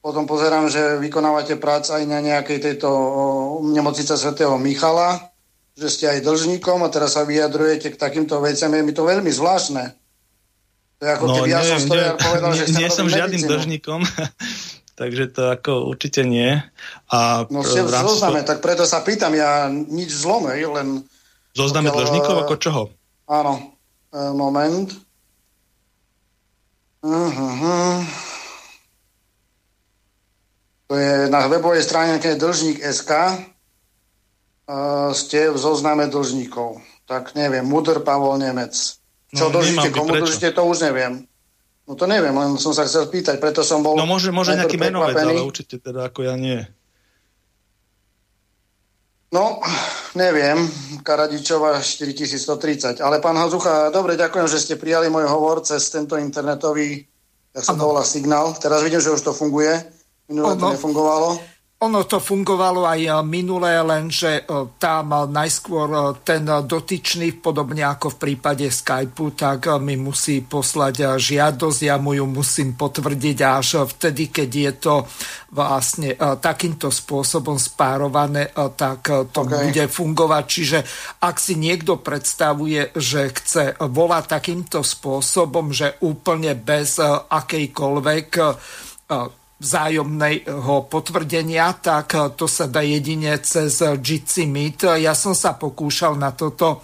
[0.00, 2.88] potom pozerám, že vykonávate prácu aj na nejakej tejto
[3.68, 5.28] nemocnice svätého Michala,
[5.76, 8.72] že ste aj dlžníkom a teraz sa vyjadrujete k takýmto veciam.
[8.72, 9.92] Je mi to veľmi zvláštne.
[11.00, 14.00] To je ako no, keby neviem, ja som stojar povedal, že Nie som žiadnym dlžníkom,
[15.00, 16.60] takže to ako určite nie.
[17.08, 21.04] A no ste v zozname, tak preto sa pýtam, ja nič zlome, len...
[21.56, 22.82] Zozname pokiaľ, dlžníkov ako čoho?
[23.28, 23.72] Áno,
[24.12, 24.92] e, moment.
[27.00, 27.59] Uh-huh.
[30.90, 36.82] To je na webovej stránke dlžník.sk uh, ste v zozname dlžníkov.
[37.06, 38.74] Tak neviem, Mudr Pavol Nemec.
[39.30, 41.30] Čo no, dlžíte, komu dlžíte, to už neviem.
[41.86, 43.94] No to neviem, len som sa chcel pýtať, preto som bol...
[43.94, 46.58] No môže, môže nejaký menovec, ale určite teda ako ja nie.
[49.30, 49.62] No,
[50.18, 50.66] neviem,
[51.06, 52.98] Karadičova 4130.
[52.98, 57.06] Ale pán Hazucha, dobre, ďakujem, že ste prijali môj hovor cez tento internetový,
[57.54, 58.58] jak sa to volá, signál.
[58.58, 59.99] Teraz vidím, že už to funguje.
[60.30, 61.28] Minule ono, to nefungovalo?
[61.80, 68.14] Ono to fungovalo aj eh, minulé, lenže eh, tam eh, najskôr ten dotyčný, podobne ako
[68.14, 74.30] v prípade Skypeu, tak mi musí poslať žiadosť, ja mu ju musím potvrdiť až vtedy,
[74.30, 74.94] keď je to
[75.50, 79.66] vlastne takýmto spôsobom spárované, tak to okay.
[79.66, 80.44] bude fungovať.
[80.46, 80.78] Čiže
[81.26, 88.28] ak si niekto predstavuje, že chce volať takýmto spôsobom, že úplne bez akejkoľvek
[89.60, 94.96] vzájomného potvrdenia, tak to sa dá jedine cez Jitsi Meet.
[95.04, 96.80] Ja som sa pokúšal na toto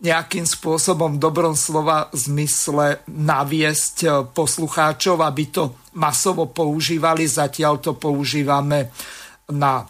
[0.00, 7.28] nejakým spôsobom dobrom slova zmysle naviesť poslucháčov, aby to masovo používali.
[7.28, 8.88] Zatiaľ to používame
[9.52, 9.84] na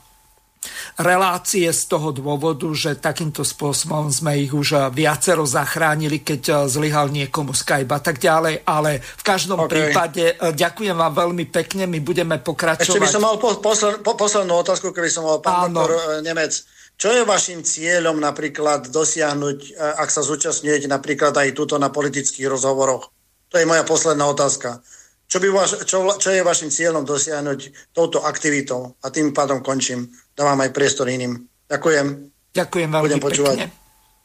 [0.98, 7.10] relácie z toho dôvodu, že takýmto spôsobom sme ich už viacero zachránili, keď eh, zlyhal
[7.10, 9.70] niekomu Skype a tak ďalej, ale v každom okay.
[9.70, 12.90] prípade eh, ďakujem vám veľmi pekne, my budeme pokračovať.
[12.90, 15.84] Ešte by som mal po, poslen, po, poslednú otázku, keby som mal pán Áno.
[15.84, 16.52] doktor eh, Nemec.
[16.94, 23.10] Čo je vašim cieľom napríklad dosiahnuť, ak sa zúčastňujete napríklad aj túto na politických rozhovoroch?
[23.50, 24.78] To je moja posledná otázka.
[25.24, 28.94] Čo, by vaš, čo, čo je vašim cieľom dosiahnuť touto aktivitou?
[29.02, 31.42] A tým pádom končím dávam aj priestor iným.
[31.66, 32.06] Ďakujem.
[32.54, 33.66] Ďakujem veľmi pekne.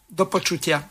[0.10, 0.86] Do počutia.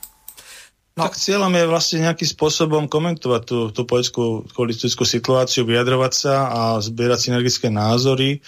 [0.99, 1.07] No.
[1.07, 6.61] Tak cieľom je vlastne nejakým spôsobom komentovať tú, tú politickú, politickú situáciu, vyjadrovať sa a
[6.83, 8.31] zbierať synergické názory.
[8.35, 8.39] E,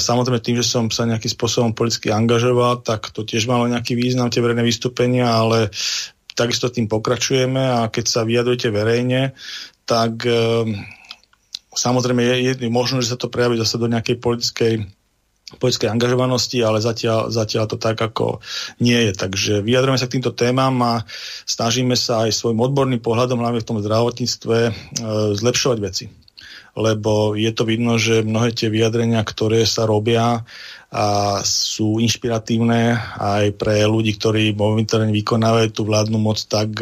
[0.00, 4.32] samozrejme tým, že som sa nejakým spôsobom politicky angažoval, tak to tiež malo nejaký význam,
[4.32, 5.68] tie verejné vystúpenia, ale
[6.32, 9.36] takisto tým pokračujeme a keď sa vyjadrujete verejne,
[9.86, 10.66] tak e,
[11.72, 14.74] samozrejme je, je možno, že sa to prejaví zase do nejakej politickej
[15.46, 18.42] poľskej angažovanosti, ale zatiaľ, zatiaľ to tak ako
[18.82, 19.12] nie je.
[19.14, 21.06] Takže vyjadrujeme sa k týmto témam a
[21.46, 24.72] snažíme sa aj svojim odborným pohľadom, hlavne v tom zdravotníctve, e,
[25.38, 26.10] zlepšovať veci.
[26.76, 30.44] Lebo je to vidno, že mnohé tie vyjadrenia, ktoré sa robia,
[30.96, 36.78] a sú inšpiratívne aj pre ľudí, ktorí momentálne vykonávajú tú vládnu moc, tak,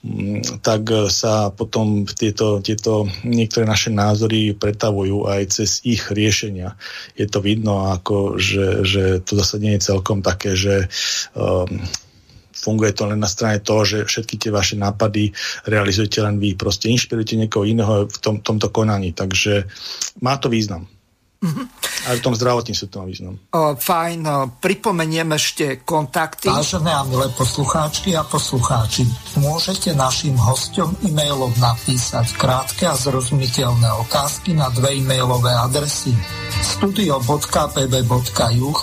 [0.00, 6.74] mm, tak sa potom tieto, tieto niektoré naše názory pretavujú aj cez ich riešenia.
[7.20, 10.88] Je to vidno, ako, že, že to zase nie je celkom také, že
[11.36, 11.84] um,
[12.68, 15.32] funguje to len na strane toho, že všetky tie vaše nápady
[15.64, 16.52] realizujete len vy.
[16.52, 19.16] Proste inšpirujete niekoho iného v tom, tomto konaní.
[19.16, 19.64] Takže
[20.20, 20.84] má to význam.
[21.38, 21.66] Mm-hmm.
[22.10, 23.38] Aj v tom zdravotníctve to má význam.
[23.54, 26.50] O, fajn, o, pripomeniem ešte kontakty.
[26.50, 29.06] Vážené a milé poslucháčky a poslucháči,
[29.38, 36.10] môžete našim hostom e-mailom napísať krátke a zrozumiteľné otázky na dve e-mailové adresy
[36.58, 37.58] studio.pb.juh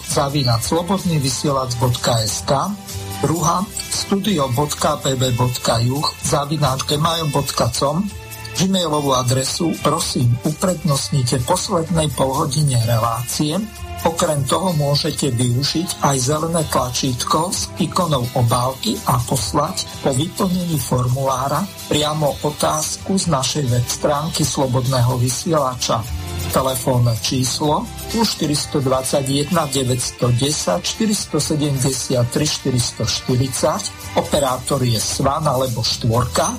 [0.07, 2.51] zavinať slobodnývysielac.sk
[3.21, 4.65] druhá studio.pb.juh
[6.23, 7.97] zavinať gmail.com
[8.55, 13.59] gmailovú adresu prosím uprednostnite poslednej polhodine relácie
[14.05, 21.65] Okrem toho môžete využiť aj zelené tlačítko s ikonou obálky a poslať po vyplnení formulára
[21.89, 26.24] priamo otázku z našej web stránky Slobodného vysielača.
[26.55, 27.83] Telefónne číslo
[28.15, 36.55] plus 421 910 473 440, operátor je Svan alebo Štvorka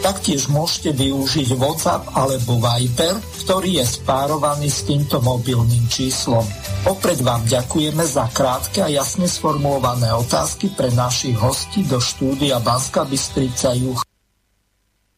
[0.00, 6.46] Taktiež môžete využiť WhatsApp alebo Viber, ktorý je spárovaný s týmto mobilným číslom.
[6.88, 13.04] Opred vám ďakujeme za krátke a jasne sformulované otázky pre našich hostí do štúdia Banska
[13.04, 14.00] Bystrica Juch.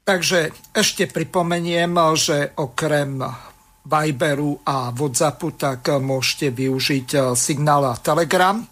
[0.03, 3.23] Takže ešte pripomeniem, že okrem
[3.83, 8.63] Viberu a Whatsappu tak môžete využiť signál a Telegram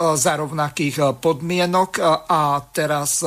[0.00, 2.00] za rovnakých podmienok.
[2.24, 3.20] A teraz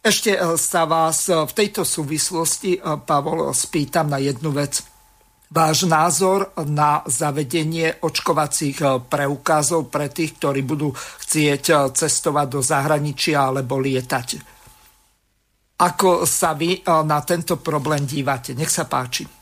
[0.00, 4.80] ešte sa vás v tejto súvislosti, Pavol, spýtam na jednu vec.
[5.50, 13.76] Váš názor na zavedenie očkovacích preukázov pre tých, ktorí budú chcieť cestovať do zahraničia alebo
[13.76, 14.28] lietať.
[15.84, 18.54] Ako sa vy na tento problém dívate?
[18.56, 19.39] Nech sa páči.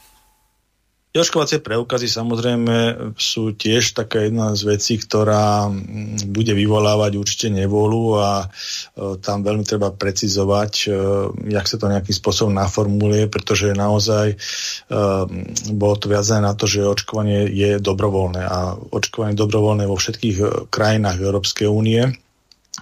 [1.08, 2.76] Očkovacie preukazy samozrejme
[3.16, 8.46] sú tiež taká jedna z vecí, ktorá mm, bude vyvolávať určite nevolu a e,
[9.16, 10.88] tam veľmi treba precizovať, e,
[11.48, 14.36] jak sa to nejakým spôsobom naformuluje, pretože naozaj e,
[15.72, 20.68] bolo to viazané na to, že očkovanie je dobrovoľné a očkovanie je dobrovoľné vo všetkých
[20.68, 22.04] krajinách Európskej únie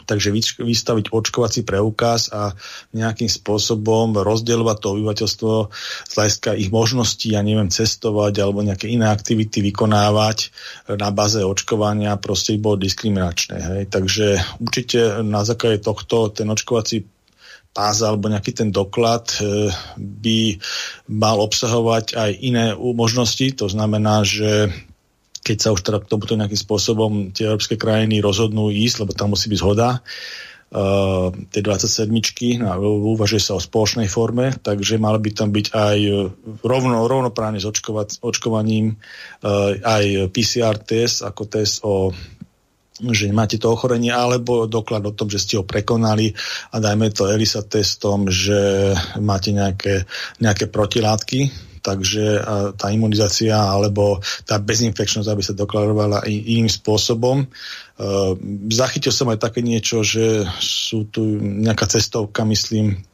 [0.07, 0.31] Takže
[0.63, 2.55] vystaviť očkovací preukaz a
[2.95, 5.53] nejakým spôsobom rozdeľovať to obyvateľstvo
[6.07, 10.55] z hľadiska ich možností, ja neviem, cestovať alebo nejaké iné aktivity vykonávať
[10.95, 13.57] na báze očkovania proste bolo diskriminačné.
[13.59, 13.83] Hej.
[13.91, 14.27] Takže
[14.63, 17.05] určite na základe tohto ten očkovací
[17.77, 19.69] pás alebo nejaký ten doklad e,
[20.01, 20.57] by
[21.13, 23.45] mal obsahovať aj iné možnosti.
[23.61, 24.73] To znamená, že
[25.47, 29.39] keď sa už teda k tomuto nejakým spôsobom tie európske krajiny rozhodnú ísť, lebo tam
[29.39, 32.11] musí byť zhoda, uh, tie 27
[32.59, 32.75] no,
[33.15, 35.99] uvažuje sa o spoločnej forme, takže mal by tam byť aj
[36.67, 37.71] rovno, rovnoprávne s
[38.19, 42.11] očkovaním uh, aj PCR test ako test o
[42.97, 46.33] že máte to ochorenie, alebo doklad o tom, že ste ho prekonali
[46.73, 50.09] a dajme to ELISA testom, že máte nejaké,
[50.41, 52.43] nejaké protilátky takže
[52.75, 57.47] tá imunizácia alebo tá bezinfekčnosť, aby sa deklarovala iným spôsobom.
[58.75, 63.07] Zachytil som aj také niečo, že sú tu nejaká cestovka, myslím,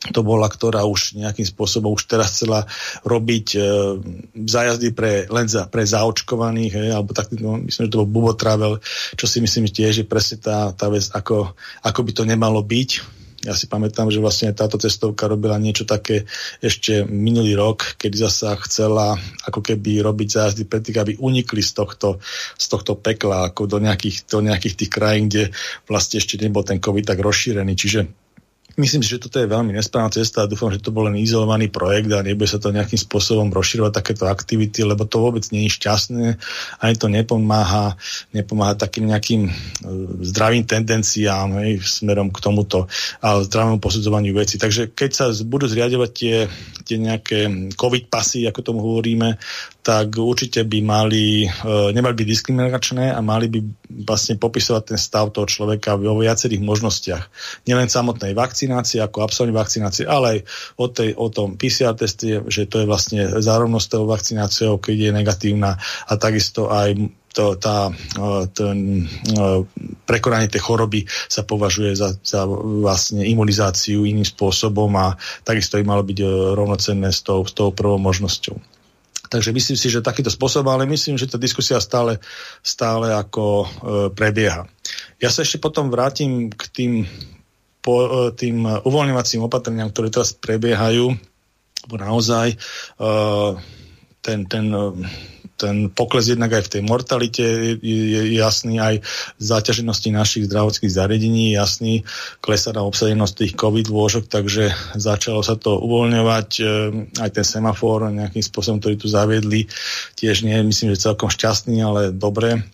[0.00, 2.64] to bola, ktorá už nejakým spôsobom už teraz chcela
[3.04, 3.60] robiť e,
[4.48, 8.32] zájazdy pre, len za, pre zaočkovaných, hej, alebo tak, no, myslím, že to bol Bubo
[8.32, 8.80] Travel,
[9.12, 11.52] čo si myslím tiež je presne tá, tá vec, ako,
[11.84, 16.28] ako by to nemalo byť ja si pamätám, že vlastne táto cestovka robila niečo také
[16.60, 19.16] ešte minulý rok, kedy zasa chcela
[19.48, 22.20] ako keby robiť zájazdy pre tých, aby unikli z tohto,
[22.60, 25.48] z tohto pekla ako do nejakých, do nejakých tých krajín, kde
[25.88, 27.72] vlastne ešte nebol ten COVID tak rozšírený.
[27.72, 28.19] Čiže
[28.80, 31.68] Myslím si, že toto je veľmi nesprávna cesta a dúfam, že to bol len izolovaný
[31.68, 35.76] projekt a nebude sa to nejakým spôsobom rozširovať takéto aktivity, lebo to vôbec nie je
[35.76, 36.26] šťastné,
[36.80, 38.00] ani to nepomáha,
[38.32, 39.52] nepomáha takým nejakým e,
[40.32, 42.88] zdravým tendenciám hej, smerom k tomuto
[43.20, 44.56] a zdravému posudzovaniu veci.
[44.56, 46.36] Takže keď sa budú zriadovať tie,
[46.88, 49.36] tie nejaké covid pasy, ako tomu hovoríme,
[49.80, 53.60] tak určite by mali, e, nemali byť diskriminačné a mali by
[54.04, 57.24] vlastne popisovať ten stav toho človeka vo viacerých možnostiach.
[57.64, 58.36] Nielen samotnej
[58.70, 60.38] vakcinácie, ako absolútnej vakcinácie, ale aj
[60.78, 65.10] o, tej, o tom PCR teste, že to je vlastne zárovnosť tou vakcináciou, keď je
[65.10, 65.74] negatívna
[66.06, 66.94] a takisto aj
[67.30, 69.62] to, tá, e, ten, e,
[70.06, 72.46] prekonanie tej choroby sa považuje za, za
[72.82, 75.14] vlastne imunizáciu iným spôsobom a
[75.46, 76.18] takisto by malo byť
[76.58, 78.58] rovnocenné s tou, s tou prvou možnosťou.
[79.30, 82.18] Takže myslím si, že takýto spôsob, ale myslím, že tá diskusia stále,
[82.66, 83.66] stále ako e,
[84.10, 84.66] prebieha.
[85.22, 86.92] Ja sa ešte potom vrátim k tým,
[87.80, 91.16] po, e, tým uvoľňovacím opatreniam, ktoré teraz prebiehajú,
[91.90, 92.56] naozaj e,
[94.20, 94.88] ten, ten e,
[95.60, 97.44] ten pokles jednak aj v tej mortalite
[97.84, 99.04] je, jasný, aj
[99.36, 101.94] v zaťaženosti našich zdravotných zariadení je jasný,
[102.40, 106.62] klesá na obsadenosť tých COVID lôžok, takže začalo sa to uvoľňovať, e,
[107.20, 109.68] aj ten semafor nejakým spôsobom, ktorý tu zaviedli,
[110.16, 112.64] tiež nie, myslím, že celkom šťastný, ale dobre.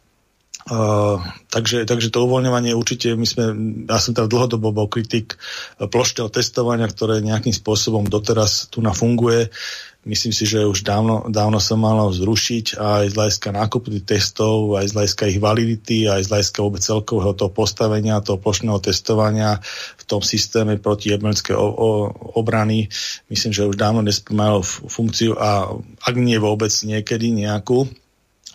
[0.66, 3.44] Takže, takže to uvoľňovanie určite, my sme,
[3.86, 5.38] ja som teda dlhodobo bol kritik
[5.78, 9.54] plošného testovania, ktoré nejakým spôsobom doteraz tu nafunguje.
[10.06, 14.90] Myslím si, že už dávno, dávno sa malo zrušiť aj z hľadiska nákupu testov, aj
[14.90, 19.58] z hľadiska ich validity, aj z hľadiska vôbec celkového toho postavenia, toho plošného testovania
[19.98, 21.58] v tom systéme proti jebmelskej
[22.38, 22.86] obrany.
[23.30, 27.90] Myslím, že už dávno nespomalo funkciu a ak nie vôbec niekedy nejakú,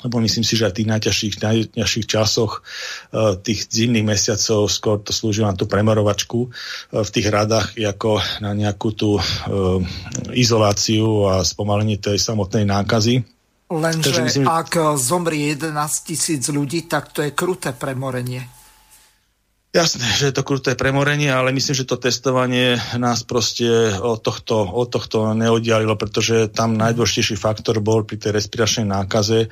[0.02, 2.62] lebo myslím si, že aj v tých najťažších, najťažších časoch
[3.14, 6.50] e, tých zimných mesiacov skôr to slúžilo na tú premorovačku e,
[7.02, 9.22] v tých radách ako na nejakú tú e,
[10.38, 13.26] izoláciu a spomalenie tej samotnej nákazy.
[13.72, 15.72] Lenže myslím, ak zomrie 11
[16.04, 18.61] tisíc ľudí, tak to je kruté premorenie.
[19.72, 24.68] Jasné, že je to kruté premorenie, ale myslím, že to testovanie nás proste od tohto,
[24.68, 29.48] od tohto neodialilo, pretože tam najdôležitejší faktor bol pri tej respiračnej nákaze,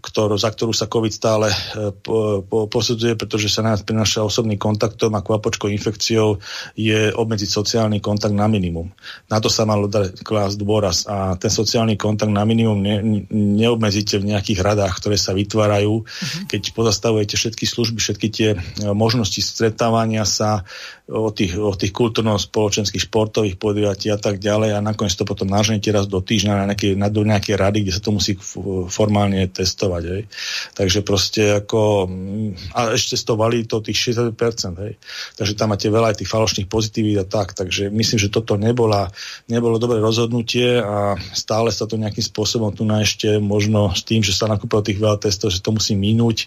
[0.00, 4.56] ktorú, za ktorú sa COVID stále e, po, po, posudzuje, pretože sa nás prináša osobný
[4.56, 6.40] kontaktom a kvapočkou infekciou
[6.72, 8.88] je obmedziť sociálny kontakt na minimum.
[9.28, 12.96] Na to sa malo dať klásť dôraz a ten sociálny kontakt na minimum ne,
[13.28, 16.48] neobmedzíte v nejakých radách, ktoré sa vytvárajú, uh-huh.
[16.48, 18.58] keď pozastavujete všetky služby, všetky tie e,
[18.96, 20.62] možnosti stretávania sa,
[21.10, 25.90] o tých, o tých kultúrno-spoločenských športových podujatí a tak ďalej a nakoniec to potom naženete
[25.90, 28.38] raz do týždňa na nejaké, na, do nejaké rady, kde sa to musí
[28.86, 30.02] formálne testovať.
[30.06, 30.22] Hej.
[30.78, 32.06] Takže proste ako...
[32.06, 34.38] Mm, a ešte testovali to tých 60%.
[34.86, 34.92] Hej.
[35.34, 37.58] Takže tam máte veľa aj tých falošných pozitívít a tak.
[37.58, 39.10] Takže myslím, že toto nebola,
[39.50, 44.22] nebolo dobré rozhodnutie a stále sa to nejakým spôsobom tu na ešte možno s tým,
[44.22, 46.46] že sa nakúpilo tých veľa testov, že to musí minúť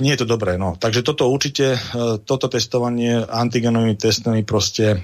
[0.00, 0.58] nie je to dobré.
[0.58, 0.74] No.
[0.74, 5.00] Takže toto určite, uh, toto testovanie antigenovými testami proste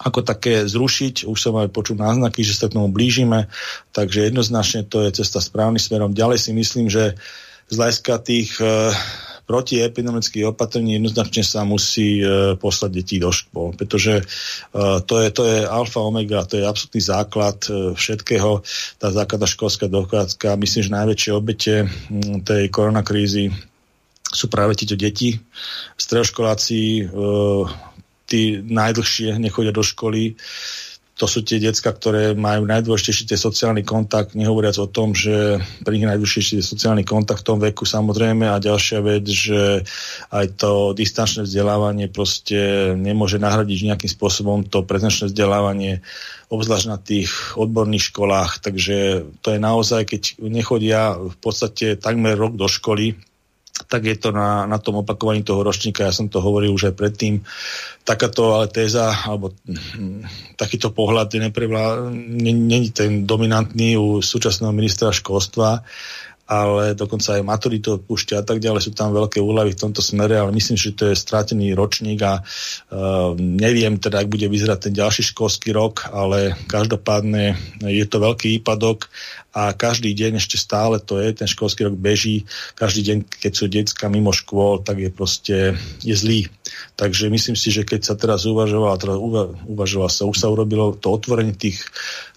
[0.00, 1.28] ako také zrušiť.
[1.28, 3.52] Už som aj počul náznaky, že sa k tomu blížime,
[3.92, 6.16] takže jednoznačne to je cesta správnym smerom.
[6.16, 7.20] Ďalej si myslím, že
[7.68, 8.96] z hľadiska tých uh,
[9.44, 15.42] protiepidemických opatrení jednoznačne sa musí uh, poslať detí do škôl, pretože uh, to, je, to
[15.44, 18.62] je alfa, omega, to je absolútny základ uh, všetkého,
[18.96, 20.54] tá základná školská dochádzka.
[20.54, 23.50] Myslím, že najväčšie obete um, tej koronakrízy
[24.30, 25.38] sú práve títo deti.
[25.98, 27.04] Stredoškoláci, e,
[28.30, 30.38] tí najdlhšie nechodia do školy.
[31.18, 35.92] To sú tie decka, ktoré majú najdôležitejší ten sociálny kontakt, nehovoriac o tom, že pre
[35.92, 39.84] nich najdôležitejší je sociálny kontakt v tom veku samozrejme a ďalšia vec, že
[40.32, 46.00] aj to distančné vzdelávanie proste nemôže nahradiť nejakým spôsobom to prezenčné vzdelávanie
[46.48, 47.28] obzvlášť na tých
[47.60, 53.20] odborných školách, takže to je naozaj, keď nechodia v podstate takmer rok do školy,
[53.86, 56.94] tak je to na, na tom opakovaní toho ročníka, ja som to hovoril už aj
[56.98, 57.34] predtým.
[58.04, 60.24] Takáto ale téza, alebo hm,
[60.56, 65.84] takýto pohľad není ten dominantný u súčasného ministra školstva,
[66.50, 68.90] ale dokonca aj maturitu odpúšťa a tak ďalej.
[68.90, 72.42] Sú tam veľké úľavy v tomto smere, ale myslím, že to je strátený ročník a
[72.42, 77.54] uh, neviem teda, ak bude vyzerať ten ďalší školský rok, ale každopádne
[77.86, 79.06] je to veľký výpadok
[79.54, 83.64] a každý deň ešte stále to je, ten školský rok beží, každý deň, keď sú
[83.70, 85.56] detská mimo škôl, tak je proste
[86.02, 86.50] je zlý.
[86.96, 90.96] Takže myslím si, že keď sa teraz uvažovalo, teraz uva, uvažovalo sa, už sa urobilo
[90.96, 91.82] to otvorenie tých,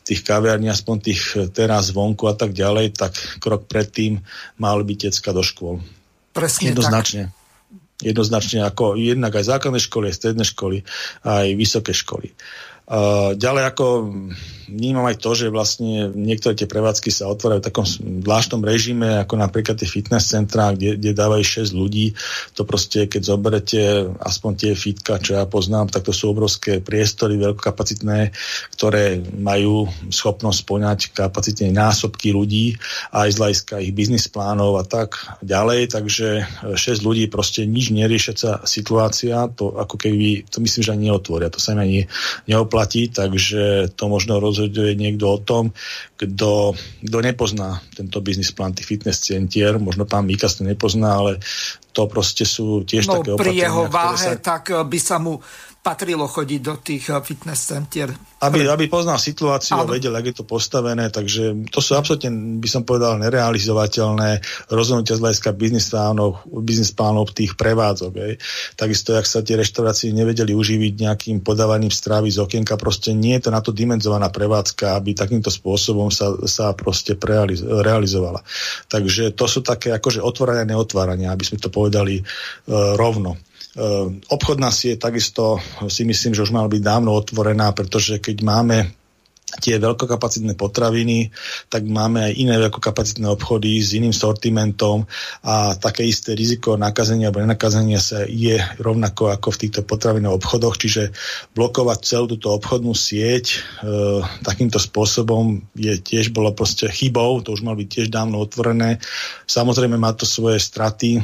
[0.07, 1.21] tých kaviarní, aspoň tých
[1.51, 3.13] teraz vonku a tak ďalej, tak
[3.43, 4.23] krok predtým
[4.59, 5.83] mali byť decka do škôl.
[6.33, 7.23] Presne Jednoznačne.
[7.29, 7.41] Tak.
[8.03, 10.83] Jednoznačne ako jednak aj základné školy, aj stredné školy,
[11.23, 12.35] aj vysoké školy.
[12.35, 12.72] Uh,
[13.39, 13.85] ďalej ako
[14.67, 19.39] vnímam aj to, že vlastne niektoré tie prevádzky sa otvárajú v takom zvláštnom režime, ako
[19.39, 22.11] napríklad tie fitness centrá, kde, kde dávajú 6 ľudí.
[22.59, 23.81] To proste, keď zoberete
[24.19, 28.33] aspoň tie fitka, čo ja poznám, tak to sú obrovské priestory, veľkokapacitné,
[28.75, 32.75] ktoré majú schopnosť poňať kapacitne násobky ľudí,
[33.13, 35.91] aj z hľadiska ich biznis plánov a tak ďalej.
[35.95, 36.27] Takže
[36.75, 41.61] 6 ľudí proste nič neriešiaca situácia, to ako keby, to myslím, že ani neotvoria, to
[41.61, 41.99] sa im ani
[42.49, 45.69] neoplatí oplatí, takže to možno rozhoduje niekto o tom,
[46.17, 46.73] kto,
[47.05, 51.37] kto nepozná tento biznis plán tých fitness centier, možno pán Mikas to nepozná, ale
[51.93, 53.45] to proste sú tiež no, také opatrenia.
[53.45, 54.41] pri jeho váhe, sa...
[54.41, 55.37] tak by sa mu
[55.85, 58.09] patrilo chodiť do tých eh, fitness centier.
[58.43, 62.67] Aby, aby poznal situáciu a vedel, ak je to postavené, takže to sú absolútne, by
[62.67, 68.11] som povedal, nerealizovateľné rozhodnutia z hľadiska biznis plánov, biznis plánov tých prevádzok.
[68.19, 68.33] Ej.
[68.75, 73.47] Takisto, ak sa tie reštaurácie nevedeli uživiť nejakým podávaním stravy z okienka, proste nie je
[73.47, 78.43] to na to dimenzovaná prevádzka, aby takýmto spôsobom sa, sa proste prealiz, realizovala.
[78.91, 83.39] Takže to sú také akože otvárania neotvárania, aby sme to povedali uh, rovno.
[83.73, 85.57] Ehm, obchodná sieť takisto
[85.89, 88.77] si myslím, že už mala byť dávno otvorená, pretože keď máme
[89.61, 91.29] tie veľkokapacitné potraviny,
[91.69, 95.05] tak máme aj iné veľkokapacitné obchody s iným sortimentom
[95.45, 100.75] a také isté riziko nakazenia alebo nenakazenia sa je rovnako ako v týchto potravinových obchodoch,
[100.81, 101.13] čiže
[101.53, 103.57] blokovať celú túto obchodnú sieť e,
[104.41, 108.97] takýmto spôsobom je tiež bolo proste chybou, to už malo byť tiež dávno otvorené.
[109.45, 111.21] Samozrejme má to svoje straty,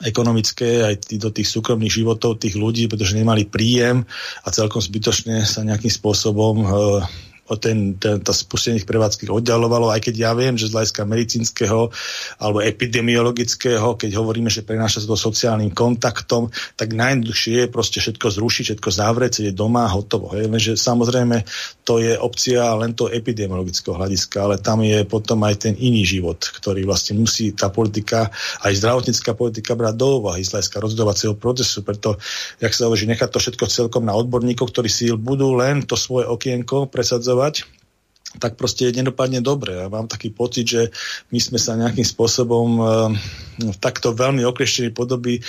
[0.00, 4.04] ekonomické aj do tých súkromných životov tých ľudí, pretože nemali príjem
[4.44, 6.66] a celkom zbytočne sa nejakým spôsobom e,
[7.58, 11.90] ten, ten, tá spustenie prevádzky oddalovalo, aj keď ja viem, že z hľadiska medicínskeho
[12.38, 18.26] alebo epidemiologického, keď hovoríme, že prenáša sa to sociálnym kontaktom, tak najjednoduchšie je proste všetko
[18.30, 20.30] zrušiť, všetko zavrieť, sedieť doma hotovo.
[20.38, 20.46] Hej.
[20.46, 21.42] Lenže samozrejme
[21.82, 26.38] to je opcia len to epidemiologického hľadiska, ale tam je potom aj ten iný život,
[26.38, 28.30] ktorý vlastne musí tá politika,
[28.62, 31.82] aj zdravotnícká politika brať do úvahy z hľadiska rozhodovacieho procesu.
[31.82, 32.14] Preto,
[32.62, 36.30] jak sa hovorí, nechať to všetko celkom na odborníkov, ktorí si budú len to svoje
[36.30, 37.79] okienko presadzovať budować
[38.38, 39.74] tak proste nedopadne dobre.
[39.74, 40.82] Ja mám taký pocit, že
[41.34, 42.68] my sme sa nejakým spôsobom
[43.60, 45.42] v takto veľmi okreštenej podoby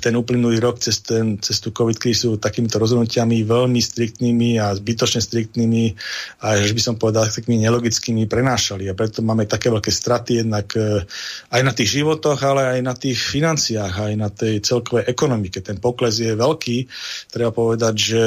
[0.00, 5.20] ten uplynulý rok cez, ten, cez tú COVID krízu takýmito rozhodnutiami veľmi striktnými a zbytočne
[5.20, 5.84] striktnými
[6.46, 8.88] a že by som povedal takými nelogickými prenášali.
[8.88, 11.04] A preto máme také veľké straty jednak e,
[11.52, 15.60] aj na tých životoch, ale aj na tých financiách, aj na tej celkovej ekonomike.
[15.60, 16.76] Ten pokles je veľký.
[17.34, 18.22] Treba povedať, že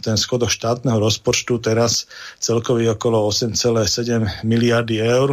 [0.00, 2.08] ten schodok štátneho rozpočtu teraz
[2.40, 5.32] celkový okolo okolo 8,7 miliardy eur.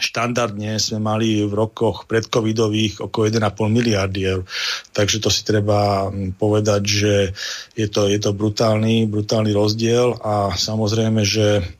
[0.00, 4.44] Štandardne sme mali v rokoch predcovidových okolo 1,5 miliardy eur.
[4.92, 7.14] Takže to si treba hm, povedať, že
[7.72, 11.79] je to, je to brutálny, brutálny rozdiel a samozrejme, že Mm,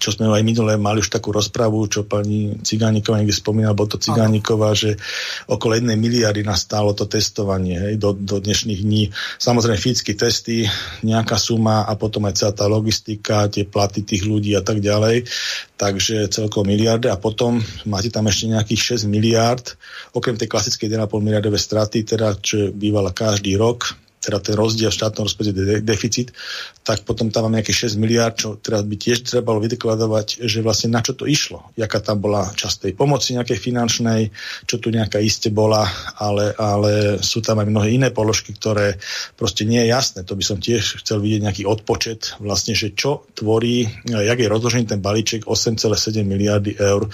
[0.00, 4.00] čo sme aj minulé mali už takú rozpravu, čo pani Cigániková niekde spomínala, bol to
[4.00, 4.96] Cigániková, že
[5.44, 9.12] okolo jednej miliardy nastálo to testovanie hej, do, do dnešných dní.
[9.36, 10.64] Samozrejme fyzické testy,
[11.04, 15.28] nejaká suma a potom aj celá tá logistika, tie platy tých ľudí a tak ďalej.
[15.76, 19.76] Takže celkovo miliardy a potom máte tam ešte nejakých 6 miliard,
[20.16, 25.30] okrem tej klasickej 1,5 miliardové straty, teda čo bývala každý rok, teda ten rozdiel štátnom
[25.30, 26.34] rozpočte de- deficit,
[26.82, 30.90] tak potom tam máme nejaké 6 miliard, čo teraz by tiež trebalo vydekladovať, že vlastne
[30.90, 31.70] na čo to išlo.
[31.78, 34.34] Jaká tam bola časť tej pomoci nejakej finančnej,
[34.66, 35.86] čo tu nejaká iste bola,
[36.18, 38.98] ale, ale sú tam aj mnohé iné položky, ktoré
[39.38, 40.26] proste nie je jasné.
[40.26, 44.90] To by som tiež chcel vidieť nejaký odpočet, vlastne, že čo tvorí, jak je rozložený
[44.90, 47.10] ten balíček 8,7 miliardy eur e,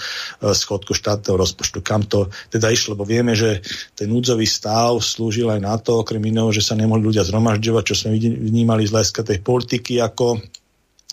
[0.55, 1.83] schodku štátneho rozpočtu.
[1.85, 3.59] Kam to teda išlo, lebo vieme, že
[3.93, 7.95] ten núdzový stav slúžil aj na to, okrem iného, že sa nemohli ľudia zhromažďovať, čo
[7.95, 10.39] sme vnímali z hľadiska tej politiky ako,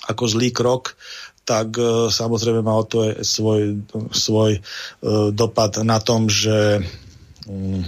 [0.07, 0.95] ako zlý krok,
[1.43, 3.83] tak e, samozrejme malo to aj svoj,
[4.15, 4.61] svoj e,
[5.35, 6.79] dopad na tom, že
[7.51, 7.83] mm,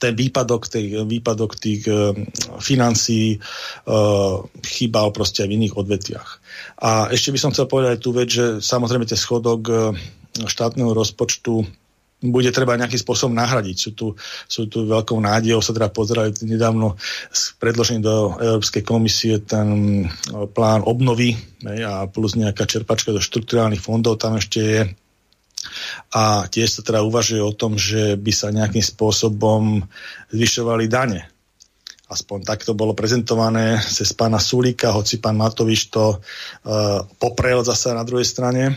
[0.00, 2.16] ten výpadok, tej, výpadok tých e,
[2.56, 3.38] financií e,
[4.64, 6.30] chýbal proste aj v iných odvetviach.
[6.80, 9.92] A ešte by som chcel povedať tú vec, že samozrejme ten schodok
[10.30, 11.66] štátneho rozpočtu
[12.20, 13.76] bude treba nejakým spôsobom nahradiť.
[13.80, 14.06] Sú tu,
[14.44, 17.00] sú tu veľkou nádejou, sa teda pozerali nedávno
[17.56, 19.68] predložený do Európskej komisie ten
[20.04, 20.06] e,
[20.52, 21.32] plán obnovy
[21.64, 24.80] a plus nejaká čerpačka do štruktúrálnych fondov tam ešte je.
[26.16, 29.84] A tiež sa teda uvažuje o tom, že by sa nejakým spôsobom
[30.32, 31.28] zvyšovali dane.
[32.10, 38.02] Aspoň takto bolo prezentované cez pána Sulíka, hoci pán Matovič to uh, poprel zase na
[38.02, 38.74] druhej strane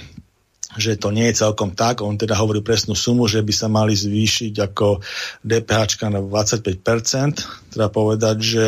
[0.78, 2.02] že to nie je celkom tak.
[2.02, 5.02] On teda hovorí presnú sumu, že by sa mali zvýšiť ako
[5.44, 7.74] DPH na 25%.
[7.74, 8.66] Treba povedať, že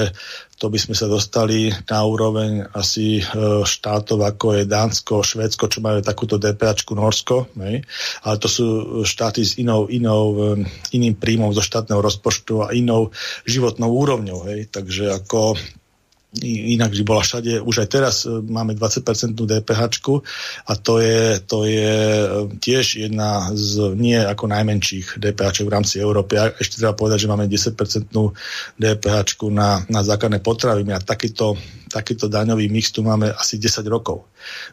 [0.56, 3.24] to by sme sa dostali na úroveň asi e,
[3.68, 7.84] štátov ako je Dánsko, Švédsko, čo majú takúto DPH, Norsko, ne?
[8.24, 8.68] ale to sú
[9.04, 10.64] štáty s inou, inou, e,
[10.96, 13.12] iným príjmom zo štátneho rozpočtu a inou
[13.44, 14.48] životnou úrovňou.
[14.48, 14.72] Hej?
[14.72, 15.60] Takže ako
[16.44, 17.64] inak by bola všade.
[17.64, 19.82] Už aj teraz e, máme 20% DPH
[20.68, 22.28] a to je, to je e,
[22.60, 26.36] tiež jedna z nie ako najmenších DPH v rámci Európy.
[26.36, 27.76] A ešte treba povedať, že máme 10%
[28.76, 29.18] DPH
[29.52, 31.56] na, na základné potraviny a takýto,
[31.88, 34.28] takýto daňový mix tu máme asi 10 rokov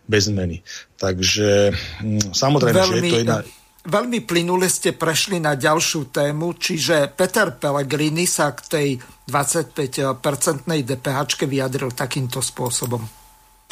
[0.08, 0.64] bez zmeny.
[0.98, 1.70] Takže
[2.02, 2.90] mm, samozrejme, Veľmi...
[2.90, 3.38] že je to jedna
[3.82, 8.88] Veľmi plynule ste prešli na ďalšiu tému, čiže Peter Pellegrini sa k tej
[9.26, 11.18] 25-percentnej DPH
[11.50, 13.02] vyjadril takýmto spôsobom.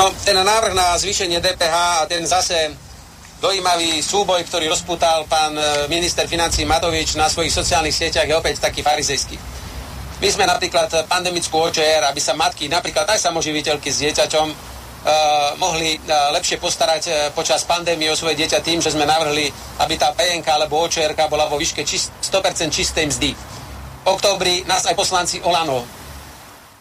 [0.03, 2.75] No, ten návrh na zvýšenie DPH a ten zase
[3.39, 8.61] dojímavý súboj, ktorý rozputal pán e, minister financí Matovič na svojich sociálnych sieťach je opäť
[8.61, 9.39] taký farizejský.
[10.21, 14.47] My sme napríklad pandemickú OČR, aby sa matky, napríklad aj samoživiteľky s dieťaťom,
[15.57, 19.49] mohli uh, lepšie postarať uh, počas pandémie o svoje dieťa tým, že sme navrhli,
[19.81, 23.31] aby tá PNK alebo OČR bola vo výške čist, 100% čistej mzdy.
[23.33, 25.85] V oktobri nás aj poslanci Olano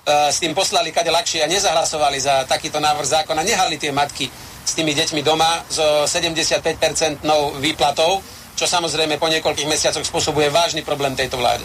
[0.10, 3.46] s tým poslali kade ľahšie a nezahlasovali za takýto návrh zákona.
[3.46, 4.26] Nehali tie matky
[4.66, 7.22] s tými deťmi doma so 75%
[7.62, 8.18] výplatou,
[8.58, 11.62] čo samozrejme po niekoľkých mesiacoch spôsobuje vážny problém tejto vláde,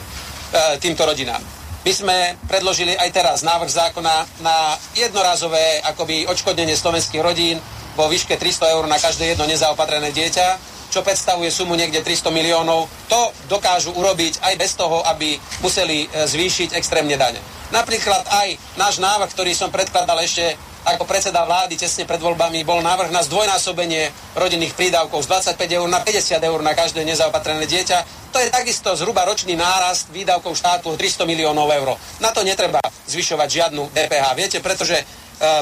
[0.76, 1.40] týmto rodinám.
[1.84, 2.16] My sme
[2.48, 7.60] predložili aj teraz návrh zákona na jednorazové akoby odškodnenie slovenských rodín
[7.92, 10.48] vo výške 300 eur na každé jedno nezaopatrené dieťa,
[10.88, 12.88] čo predstavuje sumu niekde 300 miliónov.
[13.12, 17.44] To dokážu urobiť aj bez toho, aby museli e, zvýšiť extrémne dane.
[17.68, 22.84] Napríklad aj náš návrh, ktorý som predkladal ešte ako predseda vlády tesne pred voľbami bol
[22.84, 27.98] návrh na zdvojnásobenie rodinných prídavkov z 25 eur na 50 eur na každé nezaopatrené dieťa.
[28.36, 31.96] To je takisto zhruba ročný nárast výdavkov štátu o 300 miliónov eur.
[32.20, 34.26] Na to netreba zvyšovať žiadnu DPH.
[34.36, 35.04] Viete, pretože e,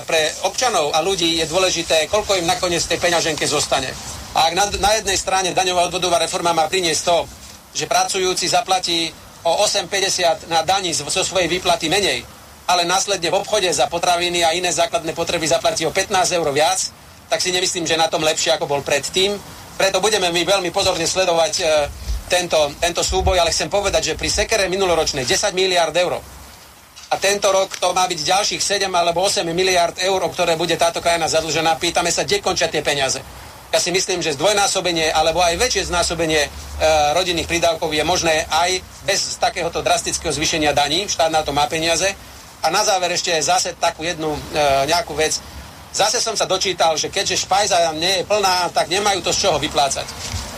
[0.03, 3.94] pre občanov a ľudí je dôležité, koľko im nakoniec tej peňaženke zostane.
[4.35, 7.16] A ak na, na jednej strane daňová odvodová reforma má priniesť to,
[7.77, 9.12] že pracujúci zaplatí
[9.44, 12.24] o 8,50 na daní zo svojej výplaty menej,
[12.67, 16.79] ale následne v obchode za potraviny a iné základné potreby zaplatí o 15 eur viac,
[17.27, 19.35] tak si nemyslím, že na tom lepšie, ako bol predtým.
[19.81, 21.65] Preto budeme my veľmi pozorne sledovať e,
[22.29, 26.21] tento, tento súboj, ale chcem povedať, že pri sekere minuloročnej 10 miliard eur
[27.13, 30.73] a tento rok to má byť ďalších 7 alebo 8 miliard eur, o ktoré bude
[30.81, 31.77] táto krajina zadlžená.
[31.77, 33.21] Pýtame sa, kde končia tie peniaze.
[33.69, 36.49] Ja si myslím, že zdvojnásobenie alebo aj väčšie znásobenie e,
[37.13, 41.05] rodinných prídavkov je možné aj bez takéhoto drastického zvýšenia daní.
[41.05, 42.17] Štát na to má peniaze
[42.63, 44.39] a na záver ešte zase takú jednu e,
[44.87, 45.43] nejakú vec.
[45.93, 49.59] Zase som sa dočítal, že keďže špajza nie je plná, tak nemajú to z čoho
[49.61, 50.07] vyplácať.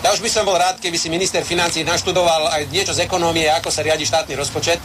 [0.04, 3.48] Ja už by som bol rád, keby si minister financí naštudoval aj niečo z ekonómie,
[3.48, 4.76] ako sa riadi štátny rozpočet.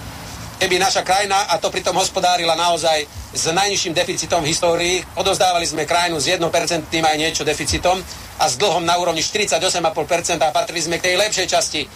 [0.59, 3.03] Keby naša krajina, a to pritom hospodárila naozaj
[3.35, 7.99] s najnižším deficitom v histórii, odozdávali sme krajinu s 1% aj niečo deficitom
[8.39, 11.87] a s dlhom na úrovni 48,5% a patrili sme k tej lepšej časti e,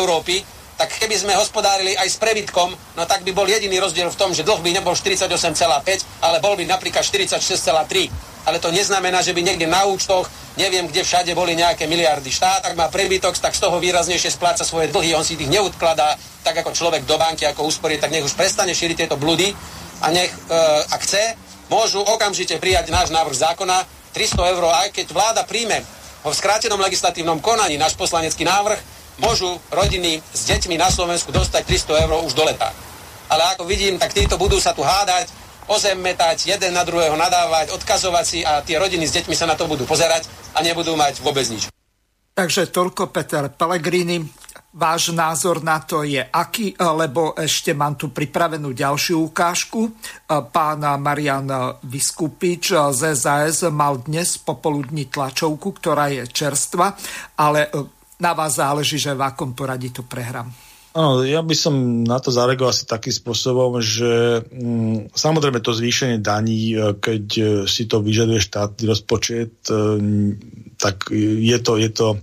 [0.00, 0.40] Európy,
[0.76, 4.36] tak keby sme hospodárili aj s prebytkom, no tak by bol jediný rozdiel v tom,
[4.36, 5.32] že dlh by nebol 48,5,
[6.20, 8.46] ale bol by napríklad 46,3.
[8.46, 12.30] Ale to neznamená, že by niekde na účtoch, neviem kde všade boli nejaké miliardy.
[12.30, 16.14] Štát, ak má prebytok, tak z toho výraznejšie spláca svoje dlhy, on si ich neodkladá,
[16.46, 19.50] tak ako človek do banky, ako úspory, tak nech už prestane šíriť tieto bludy
[19.98, 20.60] a nech, e,
[20.94, 21.34] ak chce,
[21.66, 23.82] môžu okamžite prijať náš návrh zákona
[24.14, 25.82] 300 eur, aj keď vláda príjme
[26.22, 31.62] ho v skrátenom legislatívnom konaní náš poslanecký návrh, môžu rodiny s deťmi na Slovensku dostať
[31.64, 32.72] 300 eur už do leta.
[33.26, 35.28] Ale ako vidím, tak títo budú sa tu hádať,
[35.66, 39.50] o zem metať, jeden na druhého nadávať, odkazovať si a tie rodiny s deťmi sa
[39.50, 41.66] na to budú pozerať a nebudú mať vôbec nič.
[42.36, 44.22] Takže toľko Peter Pellegrini.
[44.76, 49.96] Váš názor na to je aký, lebo ešte mám tu pripravenú ďalšiu ukážku.
[50.28, 51.48] Pán Marian
[51.80, 56.92] Vyskupič z SAS mal dnes popoludní tlačovku, ktorá je čerstva,
[57.40, 57.72] ale
[58.20, 60.48] na vás záleží, že v akom poradí to prehrám.
[60.96, 66.24] Áno, ja by som na to zareagoval asi takým spôsobom, že mm, samozrejme to zvýšenie
[66.24, 69.76] daní, e, keď e, si to vyžaduje štátny rozpočet, e,
[70.80, 72.16] tak je to, je to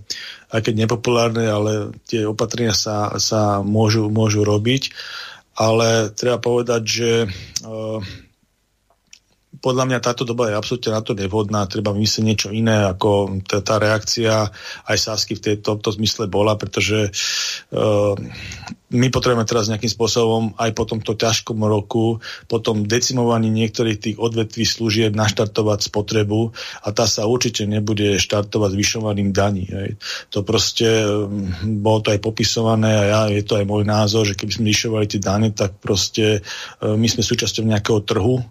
[0.50, 4.90] aj keď nepopulárne, ale tie opatrenia sa, sa môžu, môžu robiť.
[5.54, 7.10] Ale treba povedať, že
[9.64, 13.64] podľa mňa táto doba je absolútne na to nevhodná, treba vymyslieť niečo iné, ako tá,
[13.64, 14.52] tá reakcia
[14.84, 18.12] aj Sásky v tejto, to zmysle bola, pretože uh,
[18.92, 24.16] my potrebujeme teraz nejakým spôsobom aj po tomto ťažkom roku, po tom decimovaní niektorých tých
[24.20, 26.52] odvetví služieb naštartovať spotrebu
[26.84, 29.64] a tá sa určite nebude štartovať zvyšovaným daní.
[29.64, 29.96] Hej.
[30.36, 31.48] To proste um,
[31.80, 35.06] bolo to aj popisované a ja, je to aj môj názor, že keby sme zvyšovali
[35.08, 38.44] tie dane, tak proste uh, my sme súčasťou nejakého trhu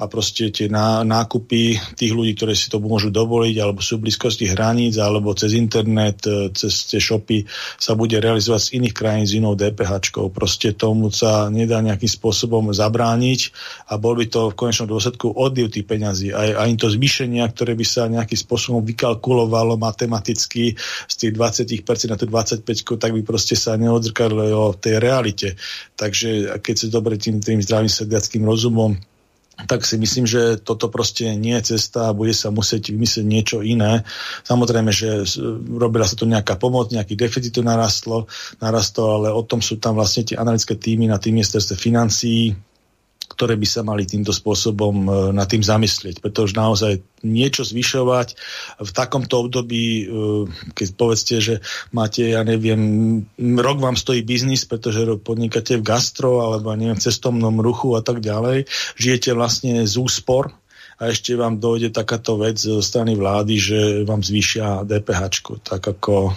[0.00, 4.48] a proste tie nákupy tých ľudí, ktorí si to môžu dovoliť, alebo sú v blízkosti
[4.48, 7.44] hraníc, alebo cez internet, e, cez tie shopy
[7.76, 10.08] sa bude realizovať z iných krajín s inou DPH.
[10.32, 13.52] Proste tomu sa nedá nejakým spôsobom zabrániť
[13.92, 16.32] a bol by to v konečnom dôsledku odliv tých peňazí.
[16.32, 22.16] Aj, aj to zvýšenia, ktoré by sa nejakým spôsobom vykalkulovalo matematicky z tých 20% na
[22.16, 22.64] tú 25%,
[22.96, 25.48] tak by proste sa neodzrkadlo v tej realite.
[26.00, 28.96] Takže keď sa dobre tým, tým zdravým sediackým rozumom
[29.66, 33.58] tak si myslím, že toto proste nie je cesta a bude sa musieť vymyslieť niečo
[33.60, 34.06] iné.
[34.46, 35.26] Samozrejme, že
[35.76, 38.30] robila sa tu nejaká pomoc, nejaký deficit tu narastlo,
[38.62, 42.54] narastlo, ale o tom sú tam vlastne tie analytické týmy na tým ministerstve financií,
[43.40, 46.20] ktoré by sa mali týmto spôsobom e, nad tým zamyslieť.
[46.20, 48.36] Pretože naozaj niečo zvyšovať
[48.84, 50.04] v takomto období, e,
[50.76, 51.54] keď povedzte, že
[51.96, 57.96] máte, ja neviem, rok vám stojí biznis, pretože podnikáte v gastro alebo neviem, cestovnom ruchu
[57.96, 58.68] a tak ďalej,
[59.00, 60.52] žijete vlastne z úspor,
[61.00, 65.32] a ešte vám dojde takáto vec zo strany vlády, že vám zvýšia DPH.
[65.64, 66.36] Tak ako,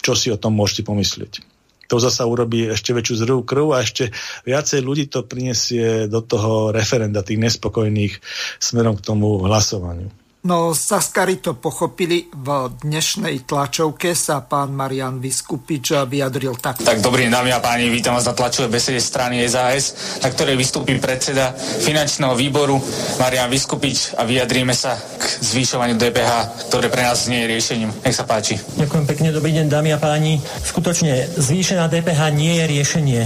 [0.00, 1.49] čo si o tom môžete pomyslieť?
[1.90, 4.14] To zasa urobí ešte väčšiu zrú krv a ešte
[4.46, 8.22] viacej ľudí to prinesie do toho referenda, tých nespokojných
[8.62, 10.19] smerom k tomu hlasovaniu.
[10.40, 12.24] No, Saskari to pochopili.
[12.32, 16.80] V dnešnej tlačovke sa pán Marian Vyskupič vyjadril tak.
[16.80, 20.96] Tak dobrý dámy a páni, vítam vás na tlačovej besede strany SAS, na ktorej vystúpi
[20.96, 21.52] predseda
[21.84, 22.80] finančného výboru
[23.20, 26.32] Marian Vyskupič a vyjadríme sa k zvýšovaniu DPH,
[26.72, 27.92] ktoré pre nás nie je riešením.
[28.00, 28.56] Nech sa páči.
[28.80, 30.40] Ďakujem pekne, dobrý deň dámy a páni.
[30.64, 33.20] Skutočne zvýšená DPH nie je riešenie.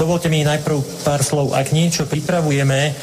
[0.00, 1.52] Dovolte mi najprv pár slov.
[1.52, 2.96] Ak niečo pripravujeme,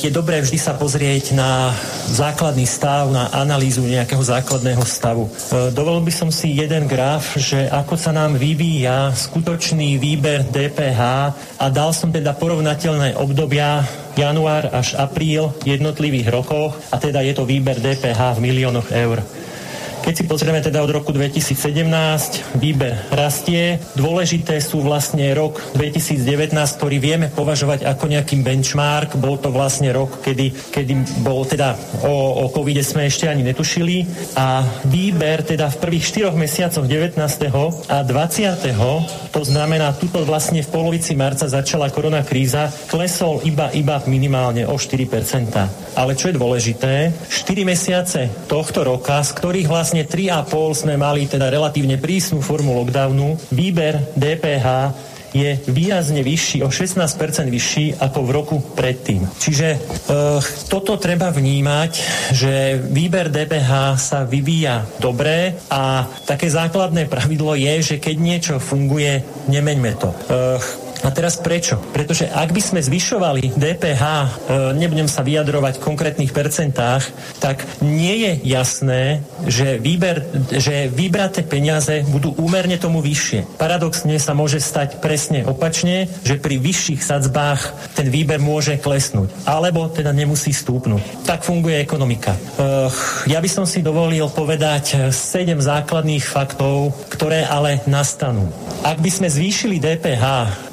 [0.00, 1.76] je dobré vždy sa pozrieť na
[2.16, 5.26] základný stav, na analýzu nejakého základného stavu.
[5.26, 11.02] E, dovolil by som si jeden graf, že ako sa nám vyvíja skutočný výber DPH
[11.58, 13.82] a dal som teda porovnateľné obdobia
[14.14, 19.26] január až apríl jednotlivých rokoch a teda je to výber DPH v miliónoch eur.
[20.02, 23.78] Keď si pozrieme teda od roku 2017, výber rastie.
[23.94, 29.14] Dôležité sú vlastne rok 2019, ktorý vieme považovať ako nejaký benchmark.
[29.16, 34.04] Bol to vlastne rok, kedy, kedy bol teda o, o covide sme ešte ani netušili.
[34.34, 37.18] A výber teda v prvých 4 mesiacoch 19.
[37.88, 39.32] a 20.
[39.32, 44.74] to znamená, tuto vlastne v polovici marca začala korona kríza, klesol iba, iba minimálne o
[44.74, 45.94] 4%.
[45.94, 46.92] Ale čo je dôležité,
[47.28, 52.70] 4 mesiace tohto roka, z ktorých vlastne vlastne 3,5 sme mali teda relatívne prísnu formu
[52.78, 53.34] lockdownu.
[53.50, 54.94] Výber DPH
[55.34, 59.26] je výrazne vyšší, o 16% vyšší ako v roku predtým.
[59.26, 59.78] Čiže e,
[60.70, 61.92] toto treba vnímať,
[62.32, 69.20] že výber DPH sa vyvíja dobre a také základné pravidlo je, že keď niečo funguje,
[69.50, 70.14] nemeňme to.
[70.14, 70.16] E,
[71.02, 71.78] a teraz prečo?
[71.94, 74.28] Pretože ak by sme zvyšovali DPH, e,
[74.74, 77.06] nebudem sa vyjadrovať v konkrétnych percentách,
[77.38, 79.02] tak nie je jasné,
[79.46, 83.58] že, výber, že vybraté peniaze budú úmerne tomu vyššie.
[83.58, 89.30] Paradoxne sa môže stať presne opačne, že pri vyšších sadzbách ten výber môže klesnúť.
[89.46, 91.26] Alebo teda nemusí stúpnuť.
[91.26, 92.34] Tak funguje ekonomika.
[92.34, 92.38] E,
[93.30, 98.50] ja by som si dovolil povedať 7 základných faktov, ktoré ale nastanú.
[98.82, 100.24] Ak by sme zvýšili DPH,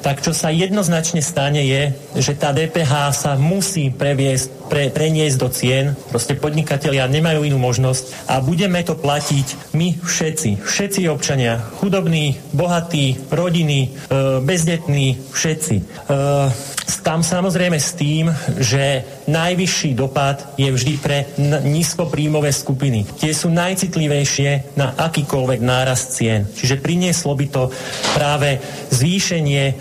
[0.02, 5.36] tak tak čo sa jednoznačne stane je, že tá DPH sa musí previesť, pre, preniesť
[5.36, 5.92] do cien.
[6.08, 10.64] Proste podnikatelia nemajú inú možnosť a budeme to platiť my všetci.
[10.64, 11.60] Všetci občania.
[11.84, 15.76] Chudobní, bohatí, rodiny, e, bezdetní, všetci.
[15.76, 15.84] E,
[17.04, 21.26] tam samozrejme s tým, že najvyšší dopad je vždy pre
[21.62, 23.06] nízkopríjmové skupiny.
[23.18, 26.46] Tie sú najcitlivejšie na akýkoľvek nárast cien.
[26.46, 27.62] Čiže prinieslo by to
[28.14, 28.58] práve
[28.94, 29.74] zvýšenie e,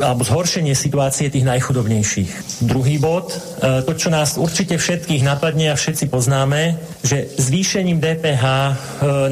[0.00, 2.62] alebo zhoršenie situácie tých najchudobnejších.
[2.64, 8.44] Druhý bod, e, to, čo nás určite všetkých napadne a všetci poznáme, že zvýšením DPH
[8.44, 8.72] e,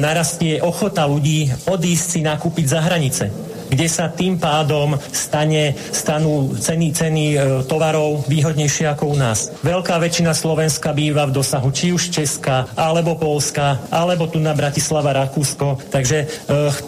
[0.01, 6.87] narastie ochota ľudí odísť si nakúpiť za hranice kde sa tým pádom stane, stanú ceny,
[6.93, 9.51] ceny e, tovarov výhodnejšie ako u nás.
[9.61, 15.15] Veľká väčšina Slovenska býva v dosahu či už Česka, alebo Polska, alebo tu na Bratislava,
[15.15, 15.81] Rakúsko.
[15.89, 16.25] Takže e,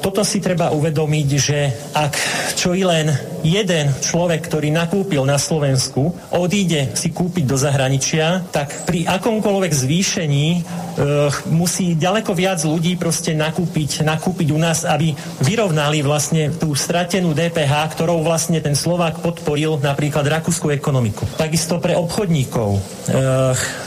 [0.02, 1.60] toto si treba uvedomiť, že
[1.94, 2.14] ak
[2.58, 8.84] čo i len jeden človek, ktorý nakúpil na Slovensku, odíde si kúpiť do zahraničia, tak
[8.84, 10.60] pri akomkoľvek zvýšení e,
[11.56, 17.96] musí ďaleko viac ľudí proste nakúpiť, nakúpiť u nás, aby vyrovnali vlastne tú stratenú DPH,
[17.96, 21.24] ktorou vlastne ten Slovák podporil napríklad rakúsku ekonomiku.
[21.40, 22.76] Takisto pre obchodníkov.
[22.76, 22.80] E,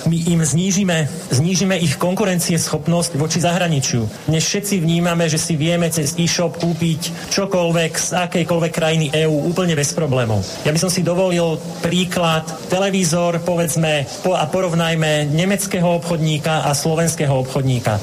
[0.09, 4.09] my im znížime, znížime ich konkurencieschopnosť voči zahraničiu.
[4.25, 9.75] Dnes všetci vnímame, že si vieme cez e-shop kúpiť čokoľvek z akejkoľvek krajiny EÚ úplne
[9.75, 10.47] bez problémov.
[10.63, 17.35] Ja by som si dovolil príklad, televízor, povedzme, po, a porovnajme nemeckého obchodníka a slovenského
[17.35, 17.99] obchodníka.
[17.99, 18.01] E,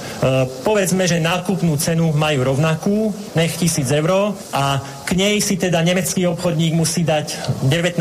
[0.67, 6.27] povedzme, že nákupnú cenu majú rovnakú, nech tisíc eur a k nej si teda nemecký
[6.27, 7.95] obchodník musí dať 19%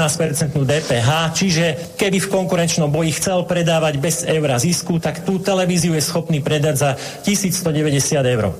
[0.51, 6.03] DPH, čiže keby v konkurenčnom boji chcel predávať bez eura zisku, tak tú televíziu je
[6.03, 6.91] schopný predať za
[7.23, 8.51] 1190 eur.
[8.51, 8.55] E,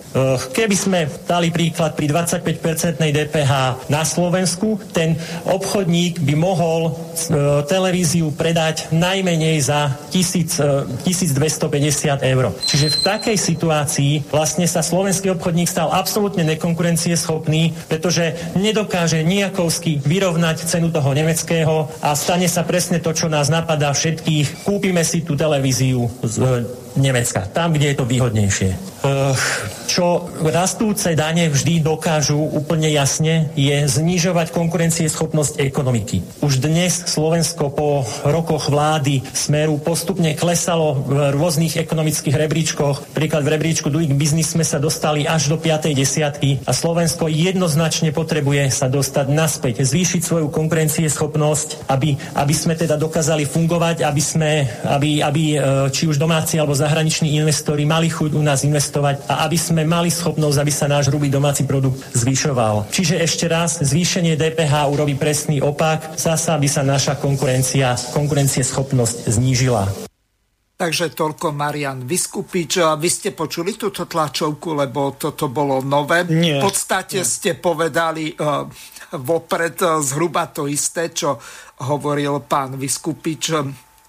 [0.55, 3.53] keby sme dali príklad pri 25% DPH
[3.91, 5.19] na Slovensku, ten
[5.51, 12.55] obchodník by mohol e, televíziu predať najmenej za 1000, e, 1250 eur.
[12.63, 20.67] Čiže v takej situácii vlastne sa slovenský obchodník stal absolútne nekonkurencieschopný, pretože nedokáže nejakovsky vyrovnať
[20.67, 24.65] cenu toho nemeckého a stane sa presne to, čo nás napadá všetkých.
[24.65, 26.37] Kúpime si tú televíziu z
[26.97, 28.71] Nemecka, tam, kde je to výhodnejšie.
[29.87, 36.43] Čo rastúce dane vždy dokážu úplne jasne, je znižovať konkurencieschopnosť ekonomiky.
[36.43, 43.15] Už dnes Slovensko po rokoch vlády Smeru postupne klesalo v rôznych ekonomických rebríčkoch.
[43.15, 45.95] Príklad v rebríčku Doing Business sme sa dostali až do 5.
[45.95, 52.99] desiatky a Slovensko jednoznačne potrebuje sa dostať naspäť, zvýšiť svoju konkurencieschopnosť, aby, aby sme teda
[52.99, 55.45] dokázali fungovať, aby sme, aby, aby
[55.95, 56.86] či už domáci alebo zahraniční
[57.35, 61.33] investori mali chuť u nás investovať a aby sme mali schopnosť, aby sa náš hrubý
[61.33, 62.91] domáci produkt zvyšoval.
[62.93, 70.07] Čiže ešte raz, zvýšenie DPH urobí presný opak, zasa by sa naša konkurencia, konkurencieschopnosť znížila.
[70.77, 73.01] Takže toľko Marian Vyskupič.
[73.01, 76.29] Vy ste počuli túto tlačovku, lebo toto bolo nové.
[76.29, 76.61] Nie.
[76.61, 77.25] V podstate nie.
[77.25, 78.69] ste povedali uh,
[79.17, 81.41] vopred uh, zhruba to isté, čo
[81.81, 83.57] hovoril pán Vyskupič.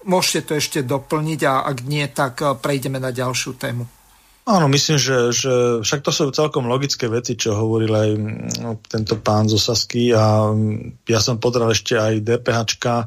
[0.06, 3.97] Môžete to ešte doplniť a ak nie, tak uh, prejdeme na ďalšiu tému.
[4.48, 8.10] Áno, myslím, že, že však to sú celkom logické veci, čo hovoril aj
[8.64, 13.04] no, tento pán zo Sasky a mm, ja som podral ešte aj DPHčka.
[13.04, 13.06] E,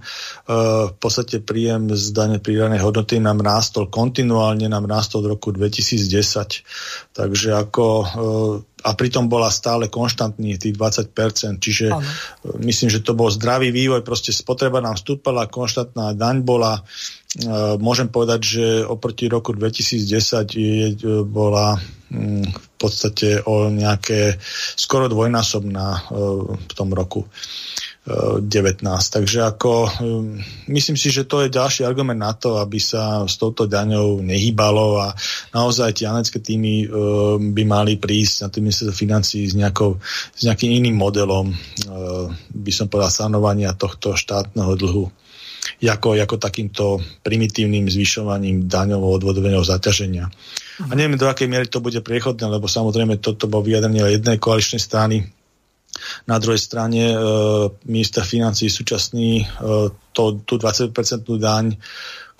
[0.94, 7.18] v podstate príjem z dane pridanej hodnoty nám rástol kontinuálne, nám rástol od roku 2010.
[7.18, 8.06] Takže ako e,
[8.82, 12.06] a pritom bola stále konštantný tých 20%, čiže ano.
[12.66, 16.82] myslím, že to bol zdravý vývoj, proste spotreba nám stúpala, konštantná daň bola
[17.80, 20.04] môžem povedať, že oproti roku 2010
[20.52, 21.80] je, bola
[22.12, 24.36] mm, v podstate o nejaké
[24.76, 26.00] skoro dvojnásobná e,
[26.60, 27.24] v tom roku
[28.04, 28.44] 19.
[28.44, 33.24] E, Takže ako mm, myslím si, že to je ďalší argument na to, aby sa
[33.24, 35.16] s touto daňou nehýbalo a
[35.56, 36.88] naozaj tie anecké týmy e,
[37.48, 40.04] by mali prísť na tým ministerstvo financí s, nejakou,
[40.36, 41.56] s nejakým iným modelom,
[42.52, 45.08] by som povedal, stanovania tohto štátneho dlhu
[45.90, 50.30] ako, ako takýmto primitívnym zvyšovaním daňového odvodového zaťaženia.
[50.82, 54.82] A neviem, do akej miery to bude priechodné, lebo samozrejme toto bolo vyjadrenie jednej koaličnej
[54.82, 55.26] strany.
[56.26, 57.18] Na druhej strane e,
[57.86, 59.46] minister financí súčasný e,
[60.16, 60.96] to, tú 20%
[61.38, 61.76] daň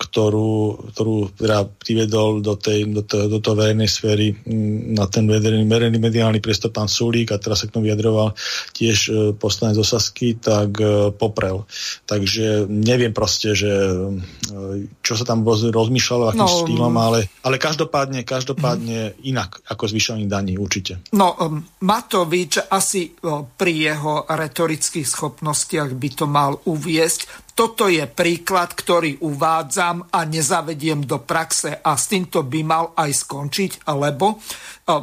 [0.02, 5.30] ktorú, ktorú teda privedol do tej, do, to, do toho verejnej sféry mm, na ten
[5.30, 8.34] verejný, verejný mediálny priestor pán Sulík a teraz sa k tomu vyjadroval
[8.74, 11.62] tiež e, poslanec Osasky, tak e, poprel.
[12.10, 17.56] Takže neviem proste, že e, čo sa tam roz, rozmýšľalo, akým no, štýlom, ale, ale
[17.62, 19.30] každopádne, každopádne mm.
[19.30, 20.98] inak ako zvyšovaní daní určite.
[21.14, 21.38] No,
[21.86, 23.14] Matovič asi
[23.54, 31.04] pri jeho retorických schopnostiach by to mal uviesť toto je príklad, ktorý uvádzam a nezavediem
[31.04, 34.36] do praxe a s týmto by mal aj skončiť, lebo e,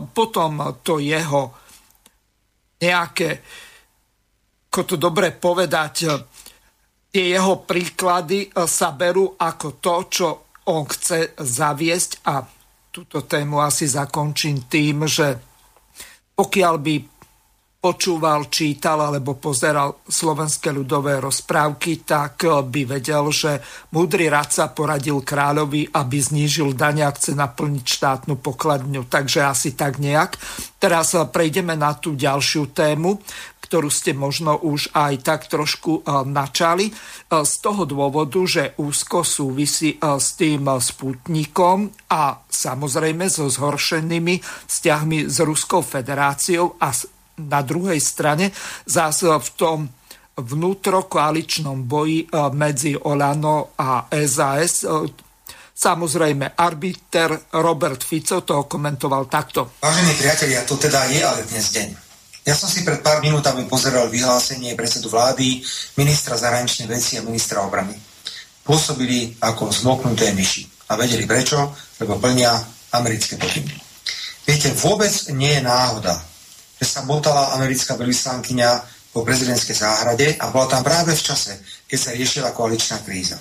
[0.09, 1.53] potom to jeho
[2.81, 3.29] nejaké,
[4.73, 6.09] ako to dobre povedať, e,
[7.13, 10.27] tie jeho príklady e, sa berú ako to, čo
[10.73, 12.41] on chce zaviesť a
[12.89, 15.37] túto tému asi zakončím tým, že
[16.33, 16.95] pokiaľ by
[17.79, 23.63] počúval, čítal alebo pozeral slovenské ľudové rozprávky, tak eh, by vedel, že
[23.95, 29.07] múdry radca poradil kráľovi, aby znížil dane a chce naplniť štátnu pokladňu.
[29.07, 30.35] Takže asi tak nejak.
[30.75, 33.23] Teraz eh, prejdeme na tú ďalšiu tému,
[33.63, 36.91] ktorú ste možno už aj tak trošku eh, načali.
[37.31, 45.37] Z toho dôvodu, že úzko súvisí s tým sputnikom a samozrejme so zhoršenými vzťahmi s
[45.45, 46.89] Ruskou federáciou a
[47.39, 48.51] na druhej strane
[48.83, 49.79] zase v tom
[50.39, 54.83] vnútrokoaličnom boji e, medzi Olano a SAS.
[54.83, 54.87] E,
[55.75, 59.79] samozrejme, arbiter Robert Fico to komentoval takto.
[59.83, 61.89] Vážení priatelia, to teda je ale dnes deň.
[62.47, 65.61] Ja som si pred pár minútami pozeral vyhlásenie predsedu vlády,
[65.99, 67.93] ministra zahraničnej veci a ministra obrany.
[68.63, 70.65] Pôsobili ako zmoknuté myši.
[70.89, 71.75] A vedeli prečo?
[72.01, 72.49] Lebo plnia
[72.95, 73.69] americké pokyny.
[74.49, 76.17] Viete, vôbec nie je náhoda,
[76.79, 78.71] že sa botala americká veľvyslankyňa
[79.11, 83.35] po prezidentskej záhrade a bola tam práve v čase, keď sa riešila koaličná kríza.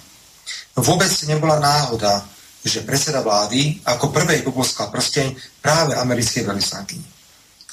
[0.75, 2.27] No vôbec nebola náhoda,
[2.65, 7.07] že predseda vlády ako prvej poboskal prsteň práve americkej veľvyslankyni.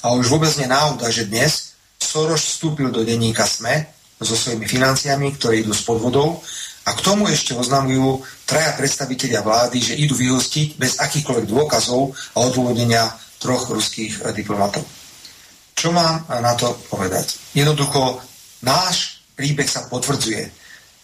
[0.06, 3.88] A už vôbec nie náhoda, že dnes Soros vstúpil do denníka SME
[4.20, 6.40] so svojimi financiami, ktoré idú s podvodou
[6.86, 12.46] a k tomu ešte oznamujú traja predstavitelia vlády, že idú vyhostiť bez akýchkoľvek dôkazov a
[12.46, 13.10] odôvodnenia
[13.42, 14.86] troch ruských diplomatov.
[15.76, 17.52] Čo mám na to povedať?
[17.52, 18.24] Jednoducho,
[18.64, 20.42] náš príbeh sa potvrdzuje,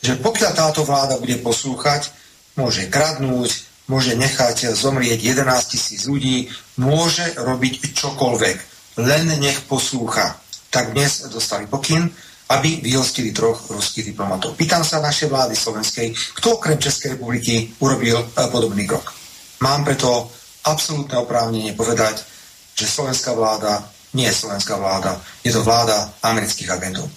[0.01, 2.09] že pokiaľ táto vláda bude poslúchať,
[2.57, 3.53] môže kradnúť,
[3.93, 6.49] môže nechať zomrieť 11 tisíc ľudí,
[6.81, 8.57] môže robiť čokoľvek,
[9.05, 10.40] len nech poslúcha.
[10.73, 12.09] Tak dnes dostali pokyn,
[12.49, 14.57] aby vyhostili troch ruských diplomatov.
[14.57, 19.12] Pýtam sa našej vlády slovenskej, kto okrem Českej republiky urobil eh, podobný krok.
[19.61, 20.32] Mám preto
[20.65, 22.24] absolútne oprávnenie povedať,
[22.73, 27.09] že slovenská vláda nie slovenská vláda, je to vláda amerických agentov.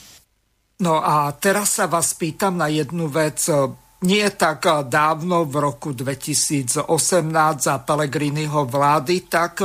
[0.84, 3.48] No a teraz sa vás pýtam na jednu vec.
[4.04, 6.88] Nie tak dávno, v roku 2018
[7.58, 9.64] za Pelegriniho vlády, tak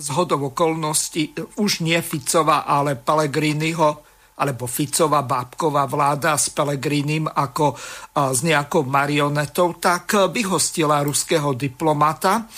[0.00, 4.08] z hodov okolností už nie Ficova, ale Pelegriniho
[4.40, 7.76] alebo Ficová bábková vláda s Pelegrínim ako
[8.16, 12.48] s nejakou marionetou, tak vyhostila ruského diplomata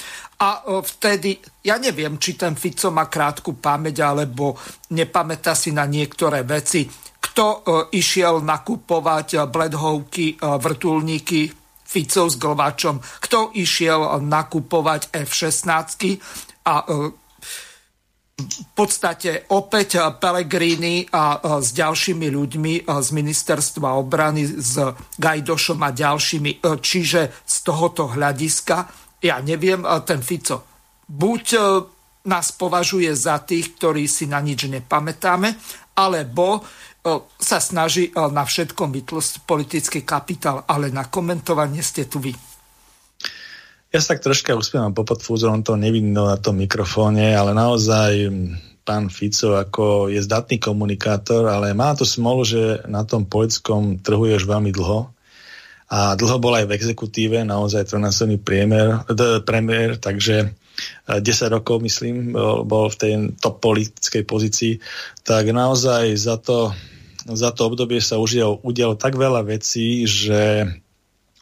[0.43, 4.59] a vtedy, ja neviem, či ten Fico má krátku pamäť, alebo
[4.91, 6.91] nepamätá si na niektoré veci.
[7.23, 7.63] Kto
[7.95, 11.55] išiel nakupovať bledhovky, vrtulníky
[11.87, 16.19] Ficov s Glvačom, kto išiel nakupovať F-16
[16.67, 16.75] a
[18.33, 24.83] v podstate opäť Pelegrini a s ďalšími ľuďmi z ministerstva obrany, s
[25.21, 26.65] Gajdošom a ďalšími.
[26.65, 28.77] Čiže z tohoto hľadiska,
[29.23, 30.73] ja neviem, ten Fico
[31.13, 31.61] buď e,
[32.29, 35.53] nás považuje za tých, ktorí si na nič nepamätáme,
[35.99, 36.61] alebo e,
[37.37, 42.33] sa snaží e, na všetkom vytlosť politický kapitál, ale na komentovanie ste tu vy.
[43.93, 48.33] Ja sa tak troška uspievam popod fúzorom, to nevidno na tom mikrofóne, ale naozaj
[48.89, 54.33] pán Fico ako je zdatný komunikátor, ale má to smolu, že na tom politickom trhu
[54.33, 55.12] je už veľmi dlho
[55.93, 59.05] a dlho bol aj v exekutíve, naozaj trojnásobný priemer,
[59.45, 60.57] premiér, takže
[61.05, 61.21] 10
[61.53, 64.73] rokov, myslím, bol, bol v tej top politickej pozícii,
[65.21, 66.73] tak naozaj za to,
[67.29, 70.65] za to obdobie sa udialo, udialo tak veľa vecí, že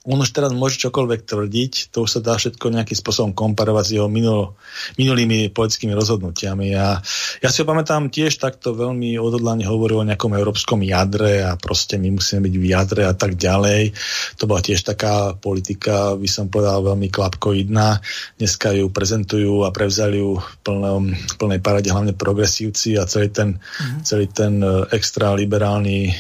[0.09, 3.95] on už teraz môže čokoľvek tvrdiť, to už sa dá všetko nejakým spôsobom komparovať s
[4.01, 4.57] jeho minulo,
[4.97, 6.73] minulými politickými rozhodnutiami.
[6.73, 7.05] A
[7.45, 12.01] ja si ho pamätám tiež takto veľmi odhodlane hovoril o nejakom európskom jadre a proste
[12.01, 13.93] my musíme byť v jadre a tak ďalej.
[14.41, 18.01] To bola tiež taká politika, by som povedal, veľmi klapkoidná.
[18.41, 23.61] Dneska ju prezentujú a prevzali ju v plnom, plnej parade hlavne progresívci a celý ten,
[23.61, 24.01] mm-hmm.
[24.01, 26.13] celý ten e, extra liberálny e,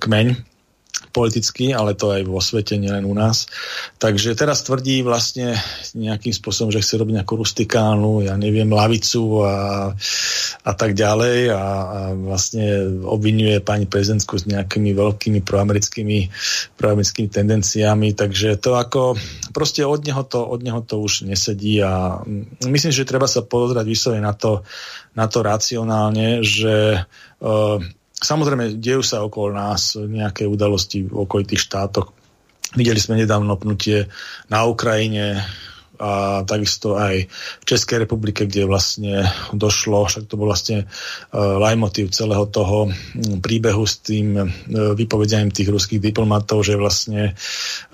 [0.00, 0.55] kmeň
[1.16, 3.48] politicky, ale to aj vo svete, nielen u nás.
[3.96, 5.56] Takže teraz tvrdí vlastne
[5.96, 9.56] nejakým spôsobom, že chce robiť nejakú rustikálnu, ja neviem, lavicu a,
[10.60, 11.56] a tak ďalej.
[11.56, 16.28] A, a vlastne obvinuje pani prezidentku s nejakými veľkými proamerickými,
[16.76, 19.16] proamerickými tendenciami, takže to ako
[19.56, 21.80] proste od neho to, od neho to už nesedí.
[21.80, 22.20] A
[22.68, 24.60] myslím, že treba sa pozrieť vyslovene na to,
[25.16, 27.00] na to racionálne, že
[27.40, 27.80] uh,
[28.16, 32.16] Samozrejme, dejú sa okolo nás nejaké udalosti v okolitých štátoch.
[32.72, 34.08] Videli sme nedávno pnutie
[34.48, 35.44] na Ukrajine
[35.96, 37.24] a takisto aj
[37.60, 42.92] v Českej republike, kde vlastne došlo, však to bol vlastne uh, lajmotív celého toho
[43.40, 44.44] príbehu s tým uh,
[44.92, 47.32] vypovedianím tých ruských diplomatov, že vlastne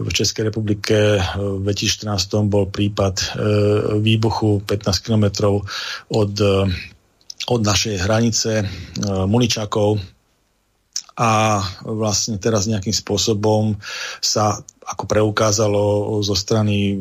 [0.03, 3.27] v Českej republike uh, v 2014 bol prípad uh,
[4.03, 5.63] výbuchu 15 kilometrov
[6.11, 6.35] od
[7.51, 8.65] od našej hranice e,
[9.27, 9.99] Muničakov
[11.17, 13.77] a vlastne teraz nejakým spôsobom
[14.21, 16.95] sa ako preukázalo zo strany e,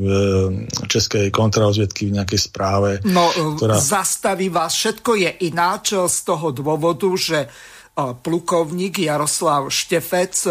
[0.86, 2.90] Českej kontrarozviedky v nejakej správe.
[3.08, 3.80] No, e, ktorá...
[3.80, 4.76] zastaví vás.
[4.76, 7.48] Všetko je ináč z toho dôvodu, že
[7.96, 10.48] plukovník Jaroslav Štefec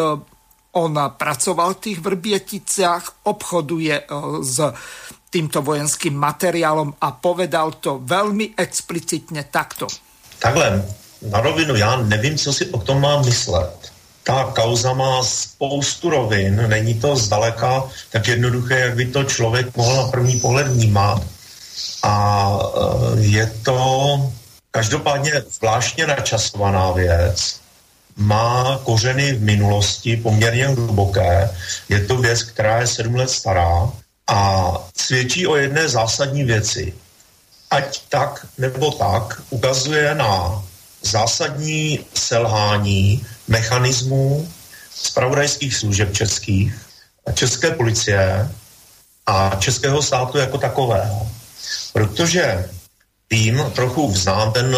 [0.71, 4.07] on pracoval v tých Vrbieticách, obchoduje
[4.45, 4.57] s
[5.31, 9.87] týmto vojenským materiálom a povedal to veľmi explicitně takto.
[10.39, 10.83] Takhle,
[11.23, 13.93] na rovinu, já nevím, co si o tom mám myslet.
[14.25, 19.97] Ta kauza má spoustu rovin, není to zdaleka tak jednoduché, jak by to člověk mohl
[19.97, 21.23] na první pohled vnímat.
[22.03, 22.59] A
[23.17, 24.33] e, je to
[24.71, 27.61] každopádně zvláštně načasovaná věc,
[28.17, 31.51] má kořeny v minulosti poměrně hluboké.
[31.89, 33.91] Je to věc, která je sedm let stará
[34.27, 36.95] a svědčí o jedné zásadní věci.
[37.71, 40.63] Ať tak nebo tak ukazuje na
[41.03, 44.49] zásadní selhání mechanismů
[44.95, 46.75] spravodajských služeb českých,
[47.35, 48.49] české policie
[49.27, 51.29] a českého státu jako takového.
[51.93, 52.69] Protože
[53.29, 54.77] tým trochu vznám ten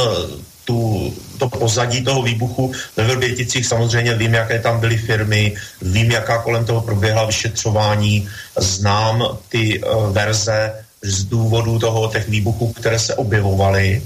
[0.65, 3.67] tu, to pozadí toho výbuchu ve Vrběticích.
[3.67, 8.29] Samozřejmě vím, jaké tam byly firmy, vím, jaká kolem toho proběhla vyšetřování,
[8.59, 14.03] znám ty uh, verze z důvodu toho těch výbuchů, které se objevovaly.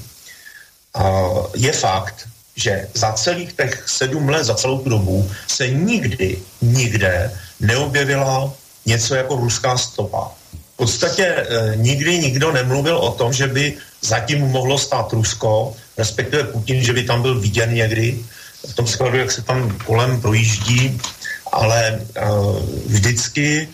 [0.97, 6.39] Uh, je fakt, že za celých těch sedm let, za celou tu dobu se nikdy,
[6.63, 8.53] nikde neobjevila
[8.87, 10.31] něco jako ruská stopa.
[10.75, 16.45] V podstatě e, nikdy nikdo nemluvil o tom, že by zatím mohlo stát Rusko, respektive
[16.45, 18.19] Putin, že by tam byl viděn někdy
[18.69, 21.01] v tom skladu, jak se tam kolem projíždí,
[21.53, 23.69] ale uh, vždycky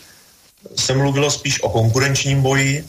[0.77, 2.85] se mluvilo spíš o konkurenčním boji,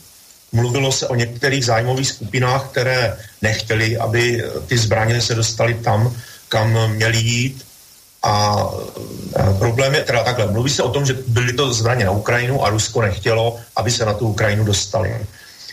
[0.54, 6.16] mluvilo se o některých zájmových skupinách, které nechtěli, aby ty zbraně se dostaly tam,
[6.50, 7.66] kam měly jít.
[8.24, 8.66] A
[9.60, 12.70] problém je teda takhle, mluví se o tom, že byly to zbraně na Ukrajinu a
[12.70, 15.16] Rusko nechtělo, aby se na tu Ukrajinu dostali.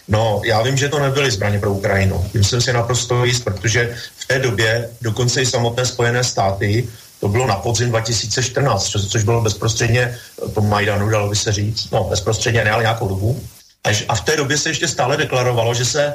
[0.08, 2.28] No, já vím, že to nebyly zbraně pro Ukrajinu.
[2.32, 6.88] Tím jsem si naprosto jist, protože v té době dokonce i samotné Spojené státy,
[7.20, 10.18] to bylo na podzim 2014, což, bylo bezprostředně
[10.54, 13.40] po Majdanu, dalo by se říct, no bezprostředně ne, ale nějakou dobu.
[13.84, 16.14] A v té době se ještě stále deklarovalo, že se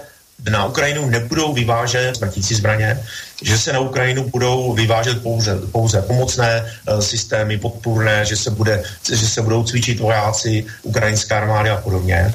[0.50, 3.04] na Ukrajinu nebudou vyvážet smrtící zbraně,
[3.42, 8.84] že se na Ukrajinu budou vyvážet pouze, pouze pomocné uh, systémy, podpůrné, že se, bude,
[9.10, 12.34] že se budou cvičit vojáci, ukrajinská armády a podobně.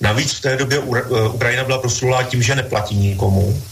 [0.00, 3.62] Navíc v té době uh, Ukrajina byla proslulá tím, že neplatí nikomu,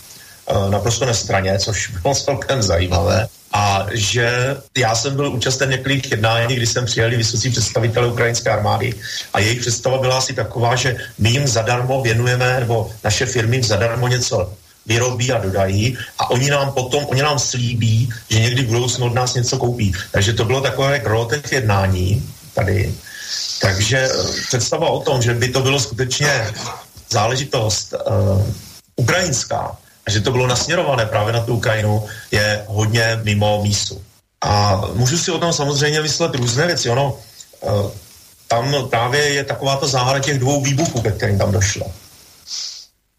[0.51, 6.57] uh, naprosto nestraně, což bylo celkem zajímavé a že já jsem byl účasten některých jednání,
[6.57, 8.95] kdy jsem přijeli vysocí představitelé ukrajinské armády
[9.33, 14.09] a jejich představa byla asi taková, že my jim zadarmo věnujeme, nebo naše firmy zadarmo
[14.09, 14.53] něco
[14.87, 19.15] vyrobí a dodají a oni nám potom, oni nám slíbí, že někdy v budoucnu od
[19.15, 19.93] nás něco koupí.
[20.11, 22.95] Takže to bylo takové rolo těch jednání tady.
[23.61, 26.53] Takže eh, představa o tom, že by to bylo skutečně
[27.11, 28.43] záležitost uh,
[28.97, 29.77] ukrajinská,
[30.07, 34.03] a že to bylo nasměrované právě na tu Ukrajinu, je hodně mimo mísu.
[34.41, 36.91] A můžu si o tom samozřejmě myslet různé věci.
[36.91, 37.17] Ono,
[37.63, 37.91] eh,
[38.49, 41.87] tam právě je taková ta záhada těch dvou výbuchů, ke kterým tam došlo.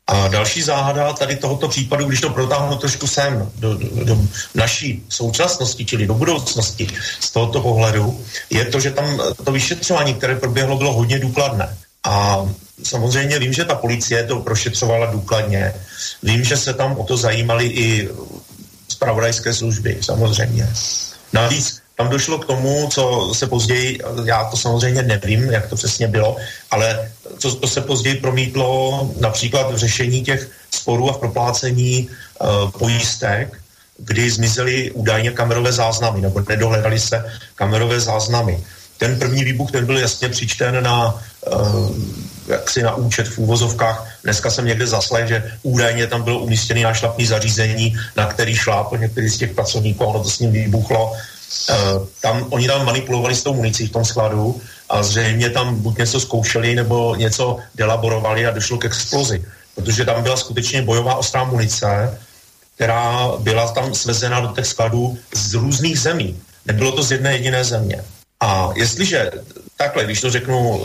[0.08, 4.18] A další záhada tady tohoto případu, když to protáhnu trošku sem do, do, do
[4.56, 6.88] naší současnosti, čili do budoucnosti
[7.20, 11.78] z tohoto pohledu, je to, že tam to vyšetřování, které proběhlo, bylo hodně důkladné.
[12.06, 12.46] A
[12.84, 15.74] samozřejmě vím, že ta policie to prošetřovala důkladně.
[16.24, 18.10] Vím, že se tam o to zajímali i
[18.88, 20.70] zpravodajské služby, samozřejmě.
[21.34, 26.08] Navíc tam došlo k tomu, co se později, já to samozřejmě nevím, jak to přesně
[26.08, 26.38] bylo,
[26.72, 32.72] ale co to se později promítlo například v řešení těch sporů a v proplácení uh,
[32.72, 33.62] pojistek,
[33.98, 37.26] kdy zmizely údajně kamerové záznamy, nebo nedohledali se
[37.56, 38.64] kamerové záznamy.
[38.98, 41.22] Ten první výbuch, ten byl jasně přičten na
[41.54, 41.96] uh,
[42.48, 44.08] jaksi na účet v úvozovkách.
[44.24, 49.30] Dneska jsem někde zaslech, že údajně tam bylo umístěný nášlapný zařízení, na který šlápl některý
[49.30, 51.12] z těch pracovníků, ono to s ním vybuchlo.
[51.12, 55.98] Uh, tam, oni tam manipulovali s tou municí v tom skladu a zřejmě tam buď
[55.98, 59.44] něco zkoušeli nebo něco delaborovali a došlo k explozi.
[59.76, 62.20] Protože tam byla skutečně bojová ostrá munice,
[62.76, 66.40] která byla tam svezena do těch skladů z různých zemí.
[66.66, 68.04] Nebylo to z jedné jediné země.
[68.40, 69.32] A jestliže,
[69.78, 70.82] takhle, když to řeknu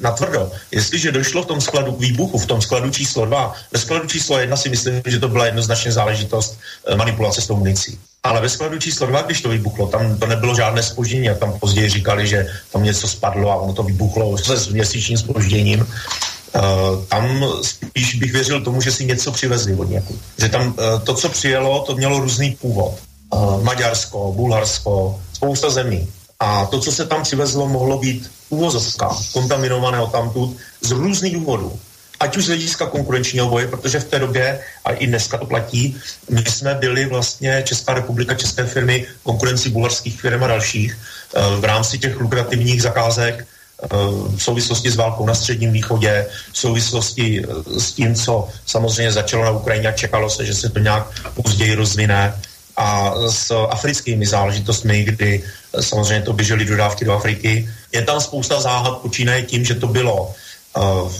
[0.00, 0.50] natvrdo.
[0.70, 4.38] Jestliže došlo v tom skladu k výbuchu, v tom skladu číslo 2, ve skladu číslo
[4.38, 7.98] 1 si myslím, že to byla jednoznačně záležitost e, manipulace s tou municí.
[8.22, 11.58] Ale ve skladu číslo 2, když to vybuchlo, tam to nebylo žádné spoždění a tam
[11.58, 15.80] později říkali, že tam něco spadlo a ono to vybuchlo se s měsíčním spožděním.
[15.80, 20.16] Uh, tam spíš bych věřil tomu, že si něco přivezli od někud.
[20.38, 20.74] Že tam uh,
[21.04, 22.94] to, co přijelo, to mělo různý původ.
[23.34, 26.08] Uh, Maďarsko, Bulharsko, spousta zemí.
[26.40, 31.78] A to, co se tam přivezlo, mohlo být úvozovka, kontaminované tamtud z různých důvodů.
[32.20, 35.96] Ať už z hlediska konkurenčního boje, protože v té době, a i dneska to platí,
[36.30, 41.64] my jsme byli vlastně Česká republika, české firmy, konkurenci bulharských firm a dalších eh, v
[41.64, 43.88] rámci těch lukrativních zakázek eh,
[44.36, 49.44] v souvislosti s válkou na Středním východě, v souvislosti eh, s tím, co samozřejmě začalo
[49.44, 52.34] na Ukrajině a čekalo se, že se to nějak později rozvine
[52.76, 55.42] a s africkými záležitostmi, kdy
[55.80, 57.68] samozřejmě to běžely dodávky do Afriky.
[57.92, 60.34] Je tam spousta záhad, počínaje tím, že to bylo
[60.76, 61.12] uh,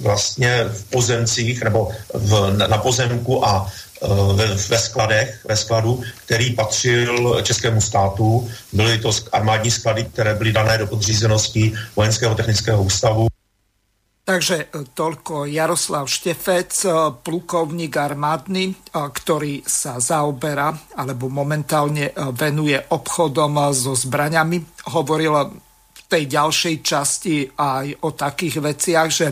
[0.00, 3.66] vlastně v pozemcích nebo v, na pozemku a
[4.00, 8.48] uh, ve, ve skladech, ve skladu, který patřil českému státu.
[8.72, 13.31] Byly to armádní sklady, které byly dané do podřízenosti Vojenského technického ústavu.
[14.22, 16.90] Takže e, toľko Jaroslav Štefec, e,
[17.26, 24.86] plukovník armádny, e, ktorý sa zaoberá alebo momentálne venuje obchodom so zbraňami.
[24.94, 25.34] Hovoril
[25.90, 29.26] v tej ďalšej časti aj o takých veciach, že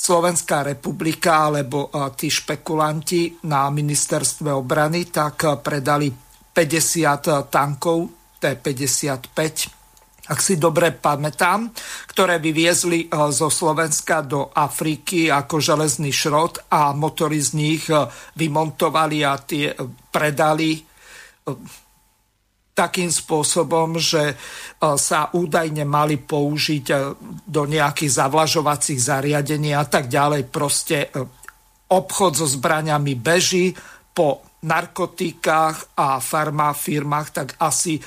[0.00, 8.08] Slovenská republika alebo tí špekulanti na ministerstve obrany tak predali 50 tankov
[8.40, 9.79] T-55
[10.30, 11.74] ak si dobre pamätám,
[12.06, 18.06] ktoré vyviezli eh, zo Slovenska do Afriky ako železný šrot a motory z nich eh,
[18.38, 19.76] vymontovali a tie eh,
[20.14, 20.86] predali
[22.70, 24.38] takým spôsobom, že
[24.80, 26.86] sa údajne mali použiť
[27.44, 30.48] do nejakých zavlažovacích zariadení a tak ďalej.
[30.48, 31.10] Proste
[31.90, 33.74] obchod so zbraniami beží
[34.14, 38.00] po narkotikách a farmafirmách, tak asi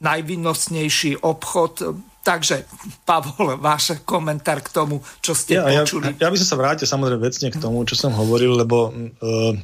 [0.00, 1.72] najvýnosnejší obchod.
[2.20, 2.68] Takže,
[3.08, 6.12] Pavol, váš komentár k tomu, čo ste ja, počuli.
[6.20, 9.56] Ja, ja by som sa vrátil samozrejme vecne k tomu, čo som hovoril, lebo uh,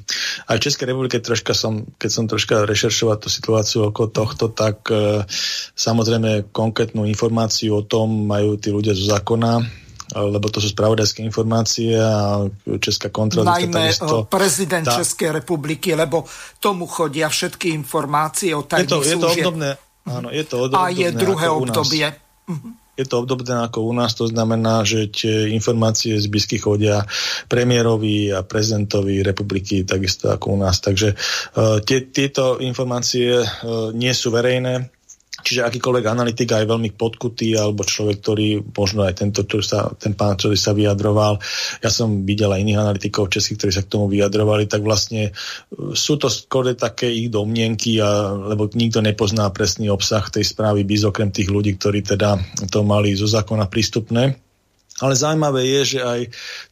[0.48, 4.88] aj v Českej republike troška som, keď som troška rešeršoval tú situáciu okolo tohto, tak
[4.88, 5.20] uh,
[5.76, 9.84] samozrejme konkrétnu informáciu o tom majú tí ľudia zo zákona,
[10.16, 12.46] lebo to sú spravodajské informácie a
[12.78, 13.58] Česká kontrola.
[13.58, 14.96] Najmä takisto, prezident tá...
[15.02, 16.24] Českej republiky, lebo
[16.56, 19.68] tomu chodia všetky informácie o tajných je to, je to obdobné,
[20.06, 22.06] áno, je to A je druhé obdobie.
[22.96, 27.04] Je to obdobné ako u nás, to znamená, že tie informácie z blízky chodia
[27.44, 30.80] premiérovi a prezidentovi republiky, takisto ako u nás.
[30.80, 34.95] Takže uh, tie, tieto informácie uh, nie sú verejné,
[35.46, 40.18] Čiže akýkoľvek analytik aj veľmi podkutý, alebo človek, ktorý, možno aj tento, ktorý sa, ten
[40.18, 41.38] pán, ktorý sa vyjadroval,
[41.78, 45.32] ja som videl aj iných analytikov českých, ktorí sa k tomu vyjadrovali, tak vlastne e,
[45.94, 51.06] sú to skôr také ich domnienky, a, lebo nikto nepozná presný obsah tej správy, bez
[51.06, 54.45] okrem tých ľudí, ktorí teda to mali zo zákona prístupné.
[54.96, 56.20] Ale zaujímavé je, že aj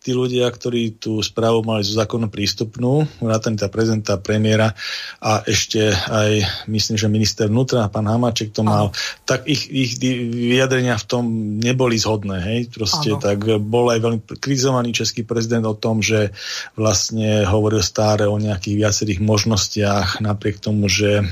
[0.01, 4.73] tí ľudia, ktorí tú správu mali zo zákonu prístupnú, vrátane tá prezidenta, premiéra
[5.21, 8.97] a ešte aj, myslím, že minister vnútra, pán Hamáček to mal, ano.
[9.29, 10.01] tak ich, ich
[10.33, 11.25] vyjadrenia v tom
[11.61, 12.41] neboli zhodné.
[12.41, 12.61] Hej?
[12.73, 13.21] Proste ano.
[13.21, 16.33] tak bol aj veľmi krizovaný český prezident o tom, že
[16.81, 21.29] vlastne hovoril stále o nejakých viacerých možnostiach, napriek tomu, že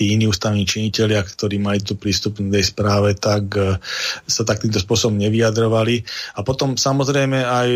[0.00, 3.76] tí iní ústavní činiteľia, ktorí mali tu prístup k tej správe, tak e,
[4.24, 6.00] sa tak týmto spôsobom nevyjadrovali.
[6.32, 7.68] A potom samozrejme aj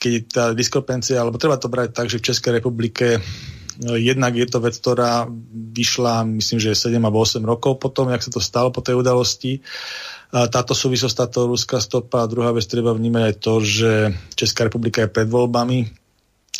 [0.00, 3.20] keď tá diskrepencia, alebo treba to brať tak, že v Českej republike e,
[4.00, 8.32] jednak je to vec, ktorá vyšla, myslím, že 7 alebo 8 rokov potom, jak sa
[8.32, 9.60] to stalo po tej udalosti.
[10.32, 12.24] Táto súvislosť, táto ruská stopa.
[12.24, 13.92] A druhá vec, treba vnímať aj to, že
[14.32, 16.01] Česká republika je pred voľbami,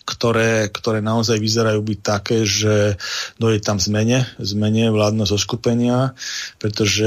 [0.03, 2.99] ktoré, ktoré naozaj vyzerajú byť také, že
[3.39, 6.15] dojde tam zmene, zmene vládno zo skupenia,
[6.59, 7.07] pretože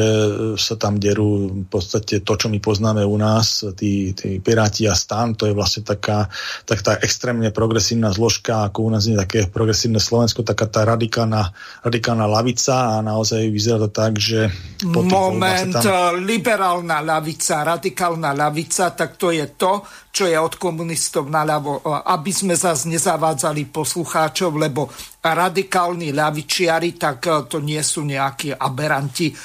[0.55, 4.95] sa tam derú v podstate to, čo my poznáme u nás, tí, tí Piráti a
[4.95, 6.31] stan, to je vlastne taká,
[6.63, 11.51] tak tá extrémne progresívna zložka, ako u nás nie také progresívne Slovensko, taká tá radikálna,
[11.83, 14.47] radikálna lavica a naozaj vyzerá to tak, že...
[14.87, 16.23] Moment, tam...
[16.23, 19.83] liberálna lavica, radikálna lavica, tak to je to,
[20.15, 24.87] čo je od komunistov naľavo, aby sme zase nezavádzali poslucháčov, lebo
[25.19, 29.35] radikálni ľavičiari, tak e, to nie sú nejakí aberanti e,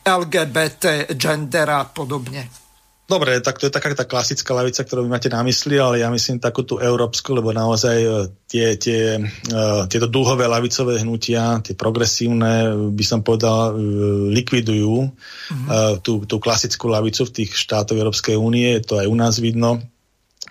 [0.00, 2.63] LGBT, gender a podobne.
[3.04, 6.08] Dobre, tak to je taká tá klasická lavica, ktorú vy máte na mysli, ale ja
[6.08, 8.08] myslím takú tú európsku, lebo naozaj e,
[8.48, 9.20] tie, tie,
[9.52, 13.78] uh, tieto dúhové lavicové hnutia, tie progresívne, by som povedal, uh,
[14.32, 15.68] likvidujú mm-hmm.
[15.68, 19.84] uh, tú, tú klasickú lavicu v tých štátoch Európskej únie, to aj u nás vidno,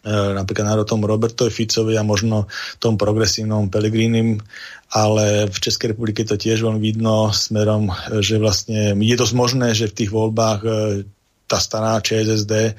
[0.04, 4.36] napríklad na tom Robertovi Ficovi a možno tom progresívnom Pelegrínim,
[4.92, 7.88] ale v Českej republike to tiež veľmi vidno smerom,
[8.20, 10.60] že vlastne je dosť možné, že v tých voľbách
[11.54, 12.74] tá stará ČSSD, e,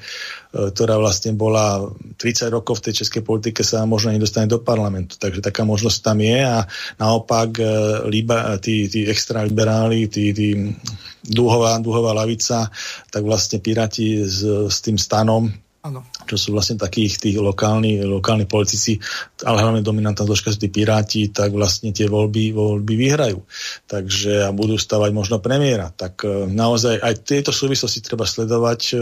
[0.75, 1.87] ktorá vlastne bola
[2.19, 5.15] 30 rokov v tej českej politike, sa možno nedostane do parlamentu.
[5.15, 6.67] Takže taká možnosť tam je a
[6.99, 7.65] naopak e,
[8.11, 10.75] liba, tí, tí extra liberáli, tí, tí
[11.23, 12.67] dúhová, dúhová lavica,
[13.07, 16.01] tak vlastne Piráti s, s tým stanom Ano.
[16.25, 18.97] čo sú vlastne takých tých lokálni, lokálni politici,
[19.45, 23.45] ale hlavne dominantná zložka sú tí piráti, tak vlastne tie voľby, voľby vyhrajú.
[23.85, 25.93] Takže a budú stavať možno premiéra.
[25.93, 28.93] Tak e, naozaj aj tieto súvislosti treba sledovať e,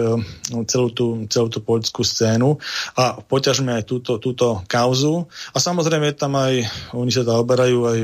[0.67, 2.59] celú tú, celú tú politickú scénu
[2.99, 5.23] a poťažme aj túto, túto kauzu.
[5.55, 7.99] A samozrejme tam aj, oni sa zaoberajú aj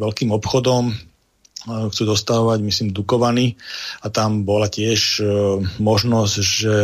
[0.00, 0.96] veľkým obchodom,
[1.64, 3.56] chcú dostávať, myslím, Dukovany
[4.04, 5.24] a tam bola tiež e,
[5.80, 6.76] možnosť, že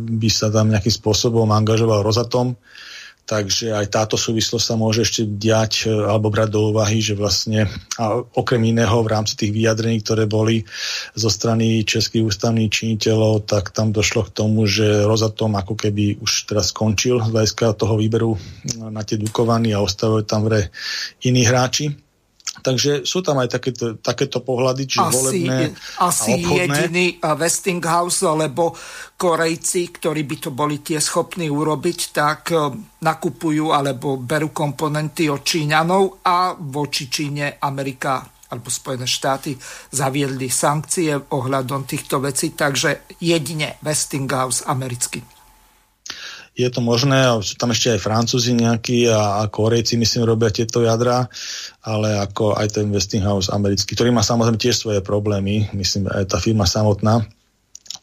[0.00, 2.56] by sa tam nejakým spôsobom angažoval Rozatom,
[3.28, 7.68] takže aj táto súvislosť sa môže ešte diať e, alebo brať do úvahy, že vlastne
[8.00, 10.64] a okrem iného v rámci tých vyjadrení, ktoré boli
[11.12, 16.48] zo strany českých ústavných činiteľov, tak tam došlo k tomu, že Rozatom ako keby už
[16.48, 18.40] teraz skončil z hľadiska toho výberu
[18.80, 20.72] na tie Dukovany a ostávajú tam vre
[21.20, 22.05] iní hráči.
[22.62, 28.72] Takže sú tam aj takéto, takéto pohľady, či asi, volebné Asi a jediný Westinghouse, lebo
[29.16, 32.68] Korejci, ktorí by to boli tie schopní urobiť, tak e,
[33.00, 39.56] nakupujú alebo berú komponenty od Číňanov a voči Číne Amerika alebo Spojené štáty
[39.90, 45.35] zaviedli sankcie ohľadom týchto vecí, takže jedine Westinghouse americký
[46.56, 50.48] je to možné, a sú tam ešte aj Francúzi nejakí a, a Korejci, myslím, robia
[50.48, 51.28] tieto jadra,
[51.84, 56.40] ale ako aj ten Westinghouse americký, ktorý má samozrejme tiež svoje problémy, myslím, aj tá
[56.40, 57.28] firma samotná.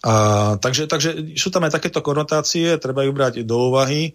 [0.05, 0.13] A,
[0.61, 4.13] takže, takže sú tam aj takéto konotácie, treba ju brať do úvahy.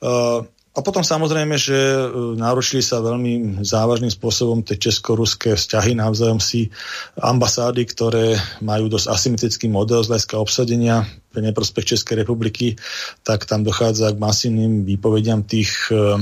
[0.00, 0.40] Uh,
[0.76, 2.04] a potom samozrejme, že e,
[2.36, 6.68] narušili sa veľmi závažným spôsobom tie česko-ruské vzťahy, navzájom si
[7.16, 12.80] ambasády, ktoré majú dosť asymetrický model z hľadiska obsadenia pre neprospech Českej republiky,
[13.20, 16.16] tak tam dochádza k masívnym výpovediam tých e,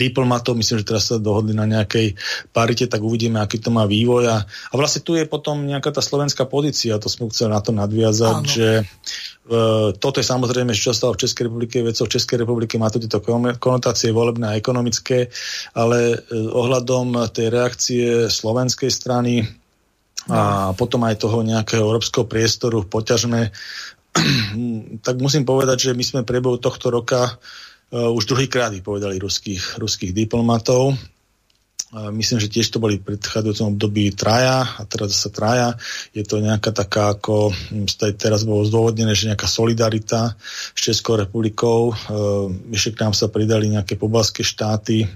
[0.00, 2.16] diplomatov, myslím, že teraz sa dohodli na nejakej
[2.54, 4.24] parite, tak uvidíme, aký to má vývoj.
[4.32, 7.76] A, a vlastne tu je potom nejaká tá slovenská pozícia, to sme chceli na to
[7.76, 8.48] nadviazať, Áno.
[8.48, 8.84] že e,
[10.00, 13.20] toto je samozrejme, čo stalo v Českej republike, vecou v Českej republike má to tieto
[13.60, 15.28] konotácie volebné a ekonomické,
[15.76, 19.44] ale e, ohľadom tej reakcie slovenskej strany
[20.30, 23.50] a potom aj toho nejakého európskeho priestoru poťažme,
[25.06, 30.12] tak musím povedať, že my sme priebehu tohto roka uh, už druhýkrát povedali ruských, ruských
[30.12, 30.92] diplomatov.
[31.92, 35.76] Uh, myslím, že tiež to boli v predchádzajúcom období traja a teraz zase traja.
[36.12, 40.36] Je to nejaká taká, ako hm, teraz bolo zdôvodnené, že nejaká solidarita
[40.76, 41.92] s Českou republikou.
[42.08, 45.08] Uh, ešte k nám sa pridali nejaké pobalské štáty,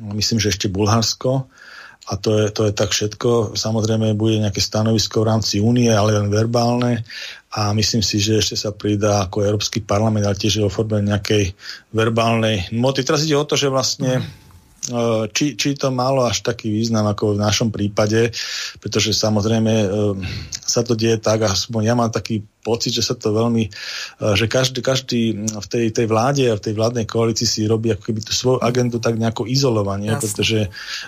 [0.00, 1.48] myslím, že ešte Bulharsko
[2.08, 3.54] a to je, to je tak všetko.
[3.54, 7.04] Samozrejme bude nejaké stanovisko v rámci únie, ale len verbálne
[7.50, 11.52] a myslím si, že ešte sa pridá ako Európsky parlament, ale tiež vo forme nejakej
[11.90, 13.02] verbálnej noty.
[13.02, 14.22] Teraz ide o to, že vlastne e,
[15.30, 18.34] či, či to malo až taký význam ako v našom prípade,
[18.82, 19.86] pretože samozrejme e,
[20.50, 23.70] sa to deje tak, aspoň ja mám taký pocit, že sa to veľmi, e,
[24.36, 28.02] že každý, každý v tej, tej vláde a v tej vládnej koalícii si robí ako
[28.10, 30.22] keby tú svoju agendu tak nejako izolovanie, Jasne.
[30.26, 30.58] pretože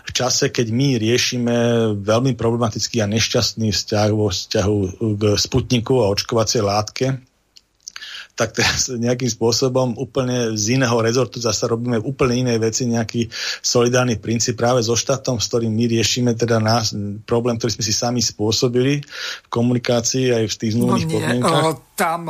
[0.06, 1.56] v čase, keď my riešime
[2.00, 4.78] veľmi problematický a nešťastný vzťah vo vzťahu
[5.18, 7.06] k Sputniku a očkovacej látke,
[8.32, 13.28] tak teraz nejakým spôsobom úplne z iného rezortu zase robíme úplne iné veci, nejaký
[13.60, 17.94] solidárny princíp práve so štátom, s ktorým my riešime teda nás, problém, ktorý sme si
[17.94, 19.04] sami spôsobili
[19.46, 21.64] v komunikácii aj v tých zmluvných no podmienkach.
[21.96, 22.20] Tam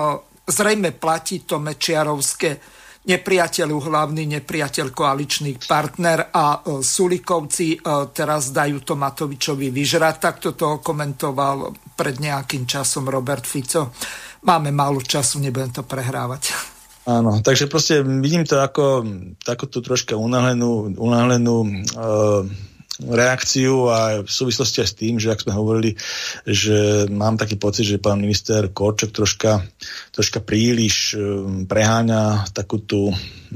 [0.47, 7.83] zrejme platí to mečiarovské nepriateľu hlavný nepriateľ koaličný partner a Sulikovci
[8.15, 10.15] teraz dajú to Matovičovi vyžrať.
[10.23, 13.91] Takto to komentoval pred nejakým časom Robert Fico
[14.43, 16.53] máme málo času, nebudem to prehrávať.
[17.03, 19.03] Áno, takže proste vidím to ako
[19.43, 21.67] takúto troška unáhlenú, unáhlenú
[21.99, 22.47] uh,
[23.03, 25.99] reakciu a v súvislosti aj s tým, že ak sme hovorili,
[26.47, 29.67] že mám taký pocit, že pán minister Korčok troška,
[30.13, 33.11] troška príliš um, preháňa takú tú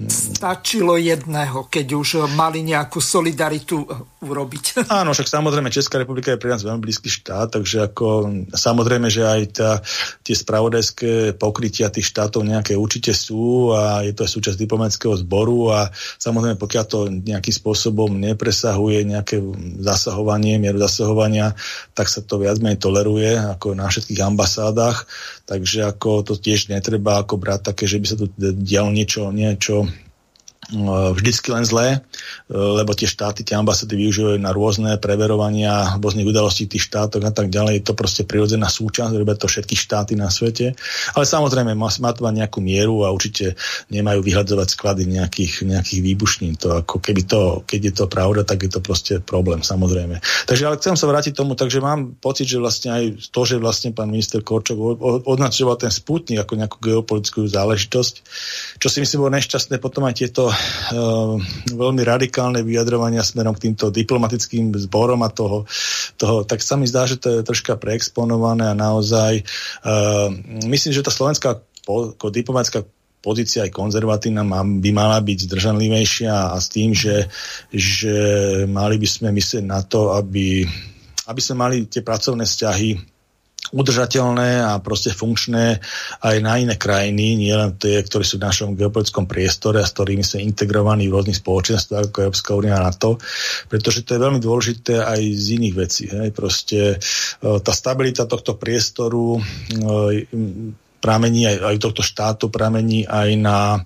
[0.04, 3.96] Stačilo jedného, keď už mali nejakú solidaritu eh,
[4.28, 4.64] urobiť.
[5.00, 9.24] Áno, však samozrejme Česká republika je pre nás veľmi blízky štát, takže ako samozrejme, že
[9.24, 9.70] aj tá,
[10.20, 15.72] tie spravodajské pokrytia tých štátov nejaké určite sú a je to aj súčasť diplomatického zboru
[15.72, 15.88] a
[16.20, 19.40] samozrejme pokiaľ to nejakým spôsobom nepresahuje nejaké
[19.80, 21.56] zasahovanie, mieru zasahovania,
[21.96, 25.08] tak sa to viac menej toleruje ako na všetkých ambasádach,
[25.48, 29.90] takže ako to tiež netreba ako brať také, že by sa tu dialo niečo, niečo
[31.14, 36.66] vždycky len zlé, eh, lebo tie štáty, tie ambasády využívajú na rôzne preverovania rôznych udalostí
[36.66, 37.82] tých štátoch a tak ďalej.
[37.82, 40.74] Je to proste prirodzená súčasť, robia to všetky štáty na svete.
[41.14, 43.54] Ale samozrejme má, má to mať nejakú mieru a určite
[43.94, 46.58] nemajú vyhľadzovať sklady nejakých, nejakých výbušnín.
[46.66, 50.18] To ako keby to, keď je to pravda, tak je to proste problém, samozrejme.
[50.50, 53.94] Takže ale chcem sa vrátiť tomu, takže mám pocit, že vlastne aj to, že vlastne
[53.94, 54.78] pán minister Korčok
[55.26, 58.14] označoval ten sputnik ako nejakú geopolitickú záležitosť,
[58.82, 60.55] čo si myslím bolo nešťastné, potom aj tieto
[61.72, 65.66] veľmi radikálne vyjadrovania smerom k týmto diplomatickým zborom a toho,
[66.16, 69.42] toho, tak sa mi zdá, že to je troška preexponované a naozaj
[69.84, 70.28] uh,
[70.66, 72.82] myslím, že tá slovenská po, diplomatická
[73.22, 77.26] pozícia aj konzervatívna má, by mala byť zdržanlivejšia a s tým, že,
[77.74, 78.14] že
[78.70, 80.62] mali by sme myslieť na to, aby,
[81.26, 83.15] aby sme mali tie pracovné vzťahy
[83.72, 85.80] udržateľné a proste funkčné
[86.22, 90.22] aj na iné krajiny, nielen tie, ktoré sú v našom geopolitickom priestore a s ktorými
[90.22, 93.18] sme integrovaní v rôznych spoločenstvách ako Európska únia a NATO,
[93.66, 96.04] pretože to je veľmi dôležité aj z iných vecí.
[96.10, 96.30] Hej.
[96.36, 96.96] Proste e,
[97.40, 99.40] tá stabilita tohto priestoru e,
[101.00, 103.84] pramení aj, aj tohto štátu pramení aj na uh,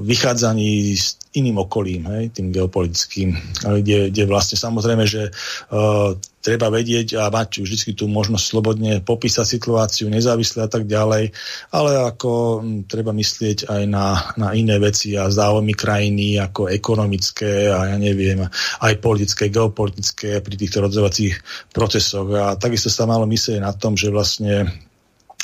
[0.00, 7.20] vychádzaní s iným okolím, hej, tým geopolitickým, kde, kde vlastne samozrejme, že uh, treba vedieť
[7.20, 11.36] a mať vždy tú možnosť slobodne popísať situáciu, nezávisle a tak ďalej,
[11.68, 17.68] ale ako m, treba myslieť aj na, na iné veci a záujmy krajiny ako ekonomické
[17.68, 18.40] a ja neviem,
[18.80, 21.34] aj politické, geopolitické pri týchto rodzovacích
[21.76, 22.28] procesoch.
[22.32, 24.64] A takisto sa malo myslieť na tom, že vlastne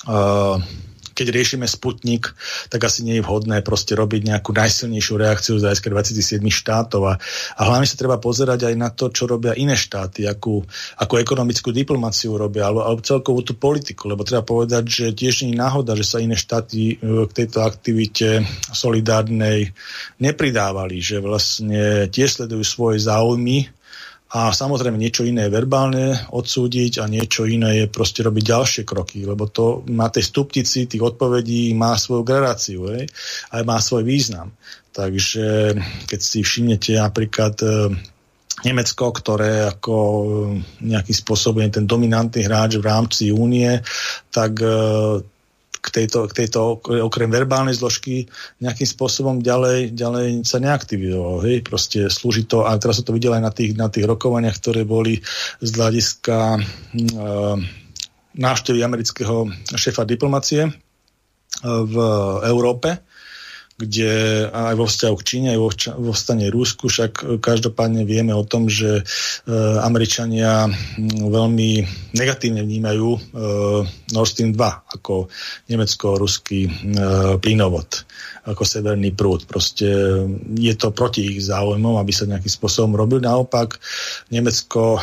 [0.09, 0.57] uh,
[1.21, 2.33] keď riešime Sputnik,
[2.73, 7.03] tak asi nie je vhodné proste robiť nejakú najsilnejšiu reakciu z hľadiska 27 štátov.
[7.05, 7.15] A,
[7.61, 10.65] a hlavne sa treba pozerať aj na to, čo robia iné štáty, akú,
[10.97, 15.53] akú ekonomickú diplomáciu robia, alebo, alebo celkovú tú politiku, lebo treba povedať, že tiež nie
[15.53, 18.41] je náhoda, že sa iné štáty e, k tejto aktivite
[18.73, 19.77] solidárnej
[20.17, 23.69] nepridávali, že vlastne tiež sledujú svoje záujmy
[24.31, 29.27] A samozrejme niečo iné je verbálne odsúdiť a niečo iné je proste robiť ďalšie kroky,
[29.27, 33.11] lebo to na tej stuptici tých odpovedí má svoju gradáciu hej?
[33.51, 34.55] a má svoj význam.
[34.95, 35.75] Takže
[36.07, 37.67] keď si všimnete napríklad e,
[38.63, 40.27] Nemecko, ktoré ako e,
[40.87, 43.83] nejakým spôsobom je ten dominantný hráč v rámci únie,
[44.31, 44.71] tak e,
[45.81, 48.29] k tejto, k tejto okrem verbálnej zložky
[48.61, 51.41] nejakým spôsobom ďalej, ďalej sa neaktivizoval.
[51.49, 51.65] Hej?
[51.65, 54.85] Proste slúži to, a teraz sa to videl aj na tých, na tých rokovaniach, ktoré
[54.85, 55.25] boli
[55.65, 56.61] z hľadiska e,
[58.37, 60.73] návštevy amerického šéfa diplomacie e,
[61.65, 61.97] v
[62.45, 63.10] Európe,
[63.81, 64.13] kde
[64.53, 65.71] aj vo vzťahu k Číne, aj vo,
[66.05, 69.03] vo vzstane Rúsku, však každopádne vieme o tom, že e,
[69.81, 70.69] Američania
[71.25, 71.71] veľmi
[72.13, 73.21] negatívne vnímajú e,
[74.13, 75.33] Nord Stream 2 ako
[75.73, 76.71] nemecko-ruský e,
[77.41, 78.05] plynovod
[78.45, 79.45] ako severný prúd.
[79.45, 79.89] Proste
[80.57, 83.21] je to proti ich záujmom, aby sa nejakým spôsobom robil.
[83.21, 83.77] Naopak
[84.33, 85.01] Nemecko e,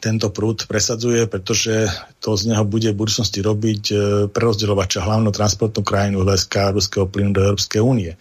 [0.00, 1.88] tento prúd presadzuje, pretože
[2.20, 3.96] to z neho bude v budúcnosti robiť e,
[4.28, 8.12] prerozdeľovača, hlavnú transportnú krajinu hľadiska ruského plynu do Európskej únie.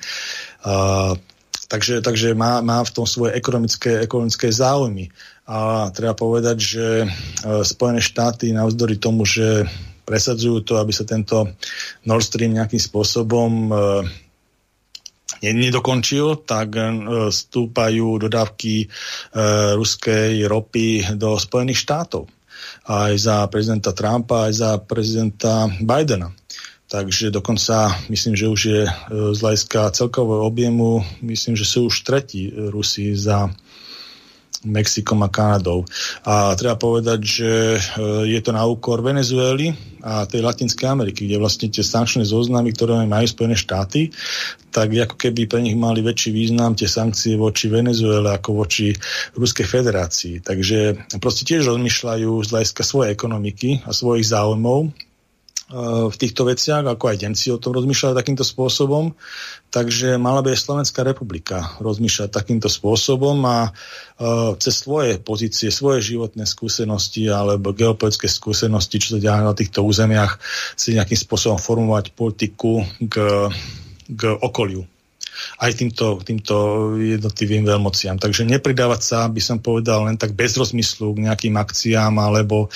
[1.67, 5.11] takže, takže má, má v tom svoje ekonomické, ekonomické záujmy.
[5.45, 7.07] A treba povedať, že e,
[7.61, 9.67] Spojené štáty navzdory tomu, že
[10.05, 11.49] presadzujú to, aby sa tento
[12.05, 13.73] Nord Stream nejakým spôsobom e,
[15.43, 16.83] nedokončil, tak e,
[17.31, 18.87] stúpajú dodávky e,
[19.75, 22.29] ruskej ropy do Spojených štátov.
[22.85, 26.31] Aj za prezidenta Trumpa, aj za prezidenta Bidena.
[26.85, 28.91] Takže dokonca myslím, že už je e,
[29.33, 33.49] z hľadiska celkového objemu, myslím, že sú už tretí Rusi za
[34.65, 35.85] Mexikom a Kanadou.
[36.25, 37.79] A treba povedať, že e,
[38.29, 39.71] je to na úkor Venezuely
[40.05, 44.13] a tej Latinskej Ameriky, kde vlastne tie sankčné zoznamy, ktoré majú Spojené štáty,
[44.69, 48.93] tak ako keby pre nich mali väčší význam tie sankcie voči Venezuele ako voči
[49.33, 50.45] Ruskej federácii.
[50.45, 54.93] Takže proste tiež rozmýšľajú z hľadiska svojej ekonomiky a svojich záujmov
[55.73, 59.17] v týchto veciach, ako aj Nemci o tom rozmýšľali takýmto spôsobom.
[59.73, 66.05] Takže mala by aj Slovenská republika rozmýšľať takýmto spôsobom a uh, cez svoje pozície, svoje
[66.05, 70.37] životné skúsenosti alebo geopolitické skúsenosti, čo sa deje na týchto územiach,
[70.77, 73.49] si nejakým spôsobom formovať politiku k,
[74.05, 74.85] k okoliu
[75.59, 76.55] aj týmto, týmto
[76.95, 78.15] jednotlivým veľmociam.
[78.15, 82.71] Takže nepridávať sa, by som povedal, len tak bez rozmyslu k nejakým akciám, alebo,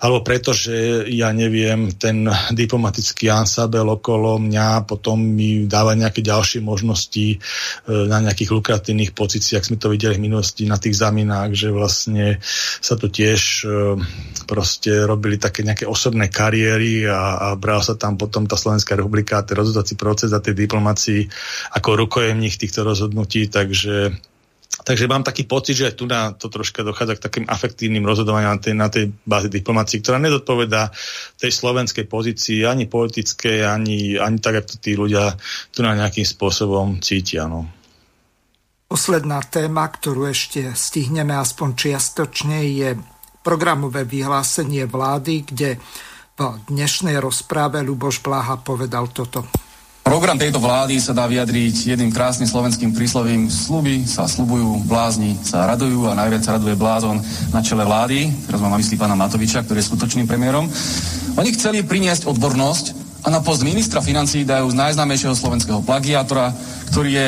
[0.00, 2.24] alebo preto, že ja neviem, ten
[2.54, 7.38] diplomatický ansabel okolo mňa potom mi dáva nejaké ďalšie možnosti e,
[7.86, 9.66] na nejakých lukratívnych pozíciách.
[9.66, 12.38] Sme to videli v minulosti na tých zaminách, že vlastne
[12.80, 13.68] sa tu tiež e,
[14.48, 19.42] proste robili také nejaké osobné kariéry a, a bral sa tam potom tá Slovenská republika
[19.44, 21.26] ten rozhodovací proces a tej diplomácii
[21.76, 24.12] ako rukojemník týchto rozhodnutí, takže
[24.82, 28.62] Takže mám taký pocit, že tu na to troška dochádza k takým afektívnym rozhodovaniam na
[28.62, 30.90] tej, na tej báze diplomácii, ktorá nedodpovedá
[31.38, 35.38] tej slovenskej pozícii, ani politickej, ani, ani tak, ako tí ľudia
[35.70, 37.46] tu na nejakým spôsobom cítia.
[37.46, 37.70] No.
[38.90, 42.90] Posledná téma, ktorú ešte stihneme aspoň čiastočne, je
[43.46, 45.78] programové vyhlásenie vlády, kde
[46.32, 49.46] v dnešnej rozpráve Luboš Blaha povedal toto.
[50.12, 53.48] Program tejto vlády sa dá vyjadriť jedným krásnym slovenským príslovím.
[53.48, 57.16] Sluby sa slubujú, blázni sa radujú a najviac sa raduje blázon
[57.48, 58.28] na čele vlády.
[58.44, 60.68] Teraz mám na mysli pána Matoviča, ktorý je skutočným premiérom.
[61.40, 62.84] Oni chceli priniesť odbornosť
[63.24, 66.52] a na post ministra financí dajú z najznámejšieho slovenského plagiátora,
[66.92, 67.26] ktorý je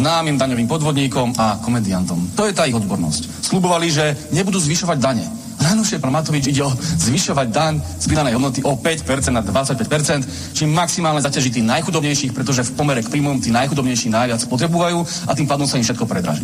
[0.00, 2.32] známym daňovým podvodníkom a komediantom.
[2.32, 3.44] To je tá ich odbornosť.
[3.44, 5.28] Slubovali, že nebudú zvyšovať dane
[5.62, 10.74] Najnovšie pán Matovič ide o zvyšovať daň z pridanej hodnoty o 5% na 25%, čím
[10.74, 15.46] maximálne zaťaží tých najchudobnejších, pretože v pomere k príjmom tí najchudobnejší najviac potrebujú a tým
[15.46, 16.42] pádom sa im všetko predraží.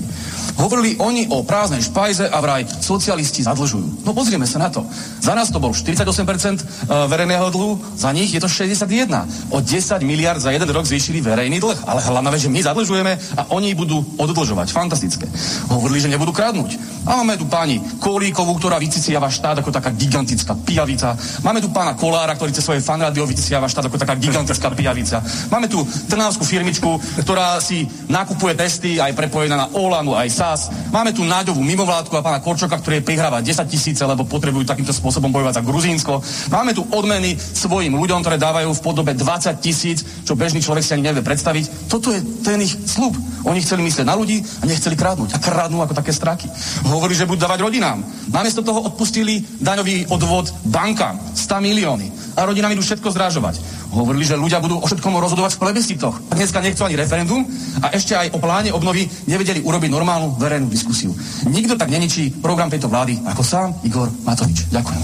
[0.59, 4.07] Hovorili oni o prázdnej špajze a vraj socialisti zadlžujú.
[4.07, 4.87] No pozrieme sa na to.
[5.19, 6.65] Za nás to bol 48% e,
[7.11, 9.11] verejného dlhu, za nich je to 61.
[9.51, 11.87] O 10 miliard za jeden rok zvýšili verejný dlh.
[11.87, 14.71] Ale hlavná vec, že my zadlžujeme a oni budú oddlžovať.
[14.71, 15.27] Fantastické.
[15.71, 16.75] Hovorili, že nebudú kradnúť.
[17.07, 21.17] A máme tu pani Kolíkovú, ktorá vycici vyciciava štát ako taká gigantická pijavica.
[21.41, 25.25] Máme tu pána Kolára, ktorý cez svoje fanrádio vyciciava štát ako taká gigantická pijavica.
[25.49, 25.81] Máme tu
[26.13, 30.69] trnavskú firmičku, ktorá si nakupuje testy aj prepojená na Olanu, aj SAS.
[30.93, 35.33] Máme tu náďovú mimovládku a pána Korčoka, ktorý prihráva 10 tisíce, lebo potrebujú takýmto spôsobom
[35.33, 36.21] bojovať za Gruzínsko.
[36.53, 40.93] Máme tu odmeny svojim ľuďom, ktoré dávajú v podobe 20 tisíc, čo bežný človek si
[40.93, 41.89] ani nevie predstaviť.
[41.89, 43.17] Toto je ten ich slub.
[43.49, 45.33] Oni chceli myslieť na ľudí a nechceli kradnúť.
[45.33, 46.45] A kradnú ako také straky.
[46.93, 48.05] Hovorí, že budú dávať rodinám.
[48.29, 51.23] Namiesto toho odpustili daňový odvod bankám.
[51.39, 52.35] 100 milióny.
[52.35, 53.63] A rodinám idú všetko zdražovať.
[53.95, 56.19] hovorili, že ľudia budú o všetkom rozhodovať v plebiscitoch.
[56.35, 57.47] Dneska nechcú ani referendum
[57.79, 61.15] a ešte aj o pláne obnovy nevedeli urobiť normálnu verejnú diskusiu.
[61.47, 64.67] Nikto tak neničí program tejto vlády ako sám Igor Matovič.
[64.75, 65.03] Ďakujem.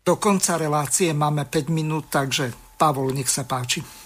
[0.00, 4.01] Do konca relácie máme 5 minút, takže Pavol, nech sa páči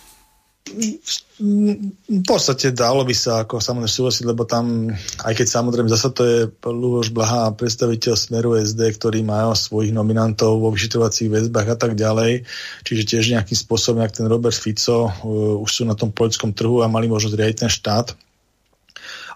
[0.66, 4.90] v podstate dalo by sa ako samozrejme súhlasiť, lebo tam,
[5.22, 10.58] aj keď samozrejme zase to je Luboš Blaha, predstaviteľ Smeru SD, ktorý má svojich nominantov
[10.58, 12.42] vo vyšetrovacích väzbách a tak ďalej,
[12.82, 16.82] čiže tiež nejakým spôsobom, jak ten Robert Fico, uh, už sú na tom politickom trhu
[16.82, 18.25] a mali možnosť riadiť ten štát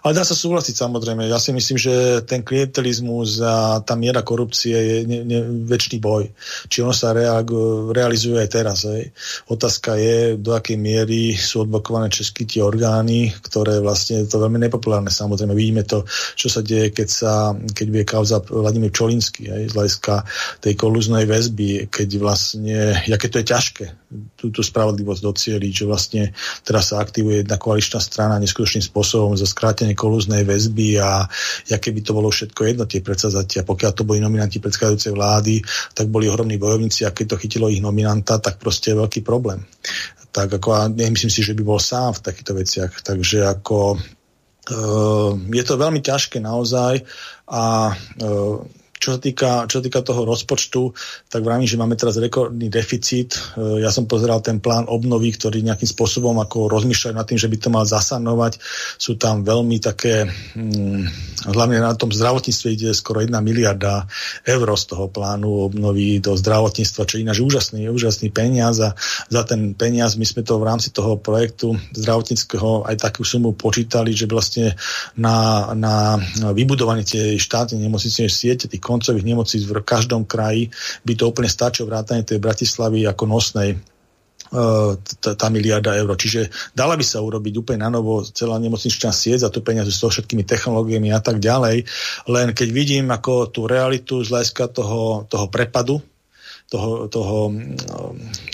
[0.01, 1.29] ale dá sa súhlasiť samozrejme.
[1.29, 6.33] Ja si myslím, že ten klientelizmus a tá miera korupcie je ne, ne, väčší boj.
[6.65, 7.45] Či ono sa reag,
[7.93, 8.89] realizuje aj teraz.
[8.89, 9.13] Hej.
[9.53, 14.57] Otázka je, do akej miery sú odblokované české tie orgány, ktoré vlastne je to veľmi
[14.57, 15.13] nepopulárne.
[15.13, 16.01] Samozrejme, vidíme to,
[16.33, 20.25] čo sa deje, keď, sa, keď vie kauza Vladimír Čolinsky, hej, z hľadiska
[20.65, 24.00] tej kolúznej väzby, keď vlastne, aké to je ťažké
[24.35, 26.23] túto spravodlivosť docieliť, že vlastne
[26.67, 31.23] teraz sa aktivuje jedna koaličná strana neskutočným spôsobom za skrátenie kolúznej väzby a
[31.71, 33.63] aké by to bolo všetko jedno, tie predsazatia.
[33.63, 35.63] Pokiaľ to boli nominanti predchádzajúcej vlády,
[35.95, 39.63] tak boli ohromní bojovníci a keď to chytilo ich nominanta, tak proste je veľký problém.
[40.31, 42.91] Tak ako, a nemyslím si, že by bol sám v takýchto veciach.
[43.03, 47.03] Takže ako uh, je to veľmi ťažké naozaj
[47.51, 48.59] a uh,
[49.01, 50.93] čo sa týka, čo sa týka toho rozpočtu,
[51.25, 53.33] tak vravím, že máme teraz rekordný deficit.
[53.57, 57.49] E, ja som pozeral ten plán obnovy, ktorý nejakým spôsobom ako rozmýšľajú nad tým, že
[57.49, 58.61] by to mal zasanovať.
[59.01, 61.09] Sú tam veľmi také, hm,
[61.49, 64.05] hlavne na tom zdravotníctve ide skoro 1 miliarda
[64.45, 68.93] eur z toho plánu obnovy do zdravotníctva, čo ináč úžasný, úžasný peniaz a
[69.33, 74.13] za ten peniaz my sme to v rámci toho projektu zdravotníckého aj takú sumu počítali,
[74.13, 74.77] že vlastne
[75.17, 76.21] na, na
[76.53, 80.67] vybudovanie tej štátnej nemocničnej siete, tých koncových nemocníc v každom kraji
[81.07, 83.77] by to úplne stačilo vrátanie tej Bratislavy ako nosnej e,
[85.23, 86.11] tá miliarda eur.
[86.19, 90.03] Čiže dala by sa urobiť úplne na novo celá nemocničná sieť za to peniaze s
[90.03, 91.87] všetkými technológiami a tak ďalej.
[92.27, 96.03] Len keď vidím ako tú realitu z hľadiska toho, toho prepadu,
[96.71, 97.51] toho, toho,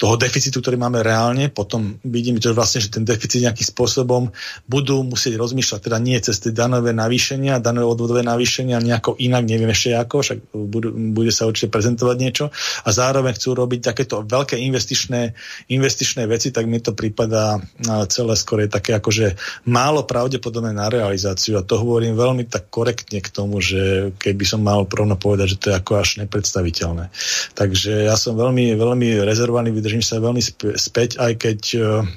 [0.02, 1.54] toho deficitu, ktorý máme reálne.
[1.54, 4.34] Potom vidím, že vlastne, že ten deficit nejakým spôsobom
[4.66, 9.70] budú musieť rozmýšľať, teda nie cez tie danové navýšenia, danové odvodové navýšenia, nejako inak, neviem
[9.70, 12.46] ešte ako, však budú, bude sa určite prezentovať niečo
[12.82, 15.38] a zároveň chcú robiť takéto veľké investičné,
[15.70, 17.62] investičné veci, tak mi to prípada
[18.10, 19.38] celé skôr je také akože
[19.70, 24.66] málo pravdepodobné na realizáciu a to hovorím veľmi tak korektne k tomu, že keby som
[24.66, 27.14] mal provno povedať, že to je ako až nepredstaviteľné.
[27.54, 30.40] Takže ja som veľmi, veľmi rezervovaný, vydržím sa veľmi
[30.80, 32.08] späť, aj keď uh,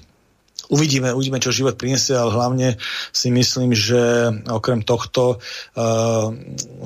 [0.71, 2.69] uvidíme, uvidíme, čo život priniesie, ale hlavne
[3.11, 6.31] si myslím, že okrem tohto, uh,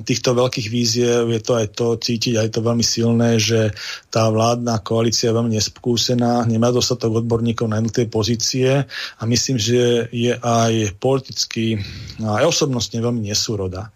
[0.02, 3.76] týchto veľkých víziev je to aj to cítiť, aj to veľmi silné, že
[4.08, 10.08] tá vládna koalícia je veľmi neskúsená, nemá dostatok odborníkov na jednotlivé pozície a myslím, že
[10.10, 11.76] je aj politicky,
[12.24, 13.92] aj osobnostne veľmi nesúroda.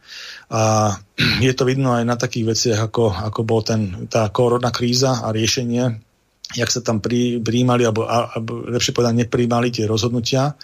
[0.49, 0.97] A
[1.45, 5.33] je to vidno aj na takých veciach, ako, ako bol ten, tá korodná kríza a
[5.33, 6.08] riešenie
[6.57, 10.57] jak sa tam pri, príjmali, alebo, alebo lepšie povedať, nepríjmali tie rozhodnutia.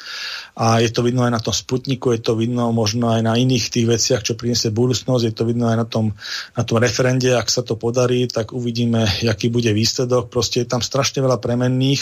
[0.57, 3.69] A je to vidno aj na tom Sputniku, je to vidno možno aj na iných
[3.69, 6.17] tých veciach, čo priniesie budúcnosť, je to vidno aj na tom,
[6.57, 7.37] na tom referende.
[7.37, 10.33] Ak sa to podarí, tak uvidíme, aký bude výsledok.
[10.33, 12.01] Proste je tam strašne veľa premenných,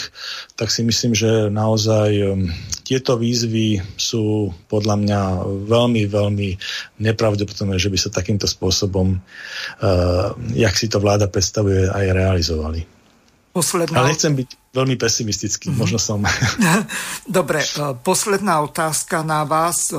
[0.55, 2.47] tak si myslím, že naozaj um,
[2.87, 5.21] tieto výzvy sú podľa mňa
[5.67, 6.49] veľmi, veľmi
[7.03, 13.02] nepravdepodobné, že by sa takýmto spôsobom, uh, jak si to vláda predstavuje, aj realizovali.
[13.53, 14.01] Posledná...
[14.01, 15.79] Ale nechcem byť veľmi pesimistický, mm-hmm.
[15.79, 16.25] možno som.
[17.29, 19.93] Dobre, e, posledná otázka na vás.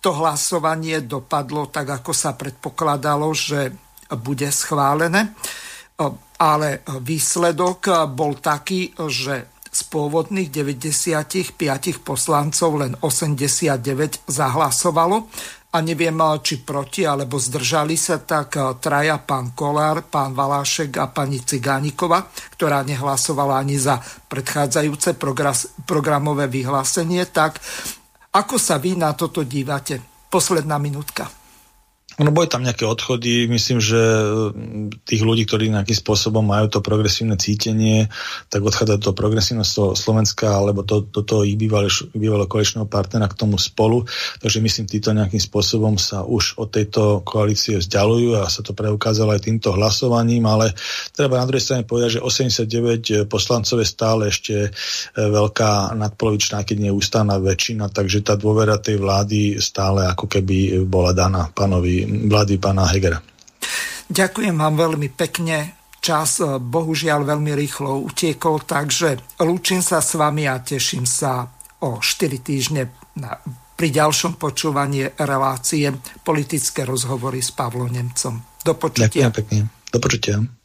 [0.00, 3.76] To hlasovanie dopadlo tak, ako sa predpokladalo, že
[4.24, 5.30] bude schválené, e,
[6.40, 11.58] ale výsledok bol taký, že z pôvodných 95
[12.06, 15.28] poslancov len 89 zahlasovalo
[15.74, 21.10] a neviem, či proti alebo zdržali sa, tak eh, traja pán Kolár, pán Valášek a
[21.10, 23.98] pani Cigánikova, ktorá nehlasovala ani za
[24.30, 25.18] predchádzajúce
[25.82, 27.26] programové vyhlásenie.
[27.26, 27.58] Tak
[28.30, 29.98] ako sa vy na toto dívate?
[30.30, 31.43] Posledná minútka.
[32.14, 36.78] No boli tam nejaké odchody, myslím, že mm, tých ľudí, ktorí nejakým spôsobom majú to
[36.78, 38.06] progresívne cítenie,
[38.46, 39.66] tak odchádza do progresívneho
[39.98, 44.06] Slovenska alebo do, do toho ich bývalého, bývalého koaličného partnera k tomu spolu.
[44.38, 49.34] Takže myslím, títo nejakým spôsobom sa už od tejto koalície vzdialujú a sa to preukázalo
[49.34, 50.70] aj týmto hlasovaním, ale
[51.10, 52.24] treba na druhej strane povedať, že
[53.26, 54.70] 89 poslancov je stále ešte e,
[55.18, 61.10] veľká nadpolovičná, keď nie ústavná väčšina, takže tá dôvera tej vlády stále ako keby bola
[61.10, 63.18] daná pánovi vlády pána Hegera.
[64.08, 65.80] Ďakujem vám veľmi pekne.
[66.04, 71.48] čas bohužiaľ veľmi rýchlo utiekol, takže lúčim sa s vami a teším sa
[71.80, 73.40] o 4 týždne na,
[73.72, 75.88] pri ďalšom počúvaní relácie
[76.20, 78.60] politické rozhovory s Pavlom Nemcom.
[78.60, 79.08] Do počutia.
[79.08, 79.58] Ďakujem pekne.
[79.88, 80.36] Do počutia.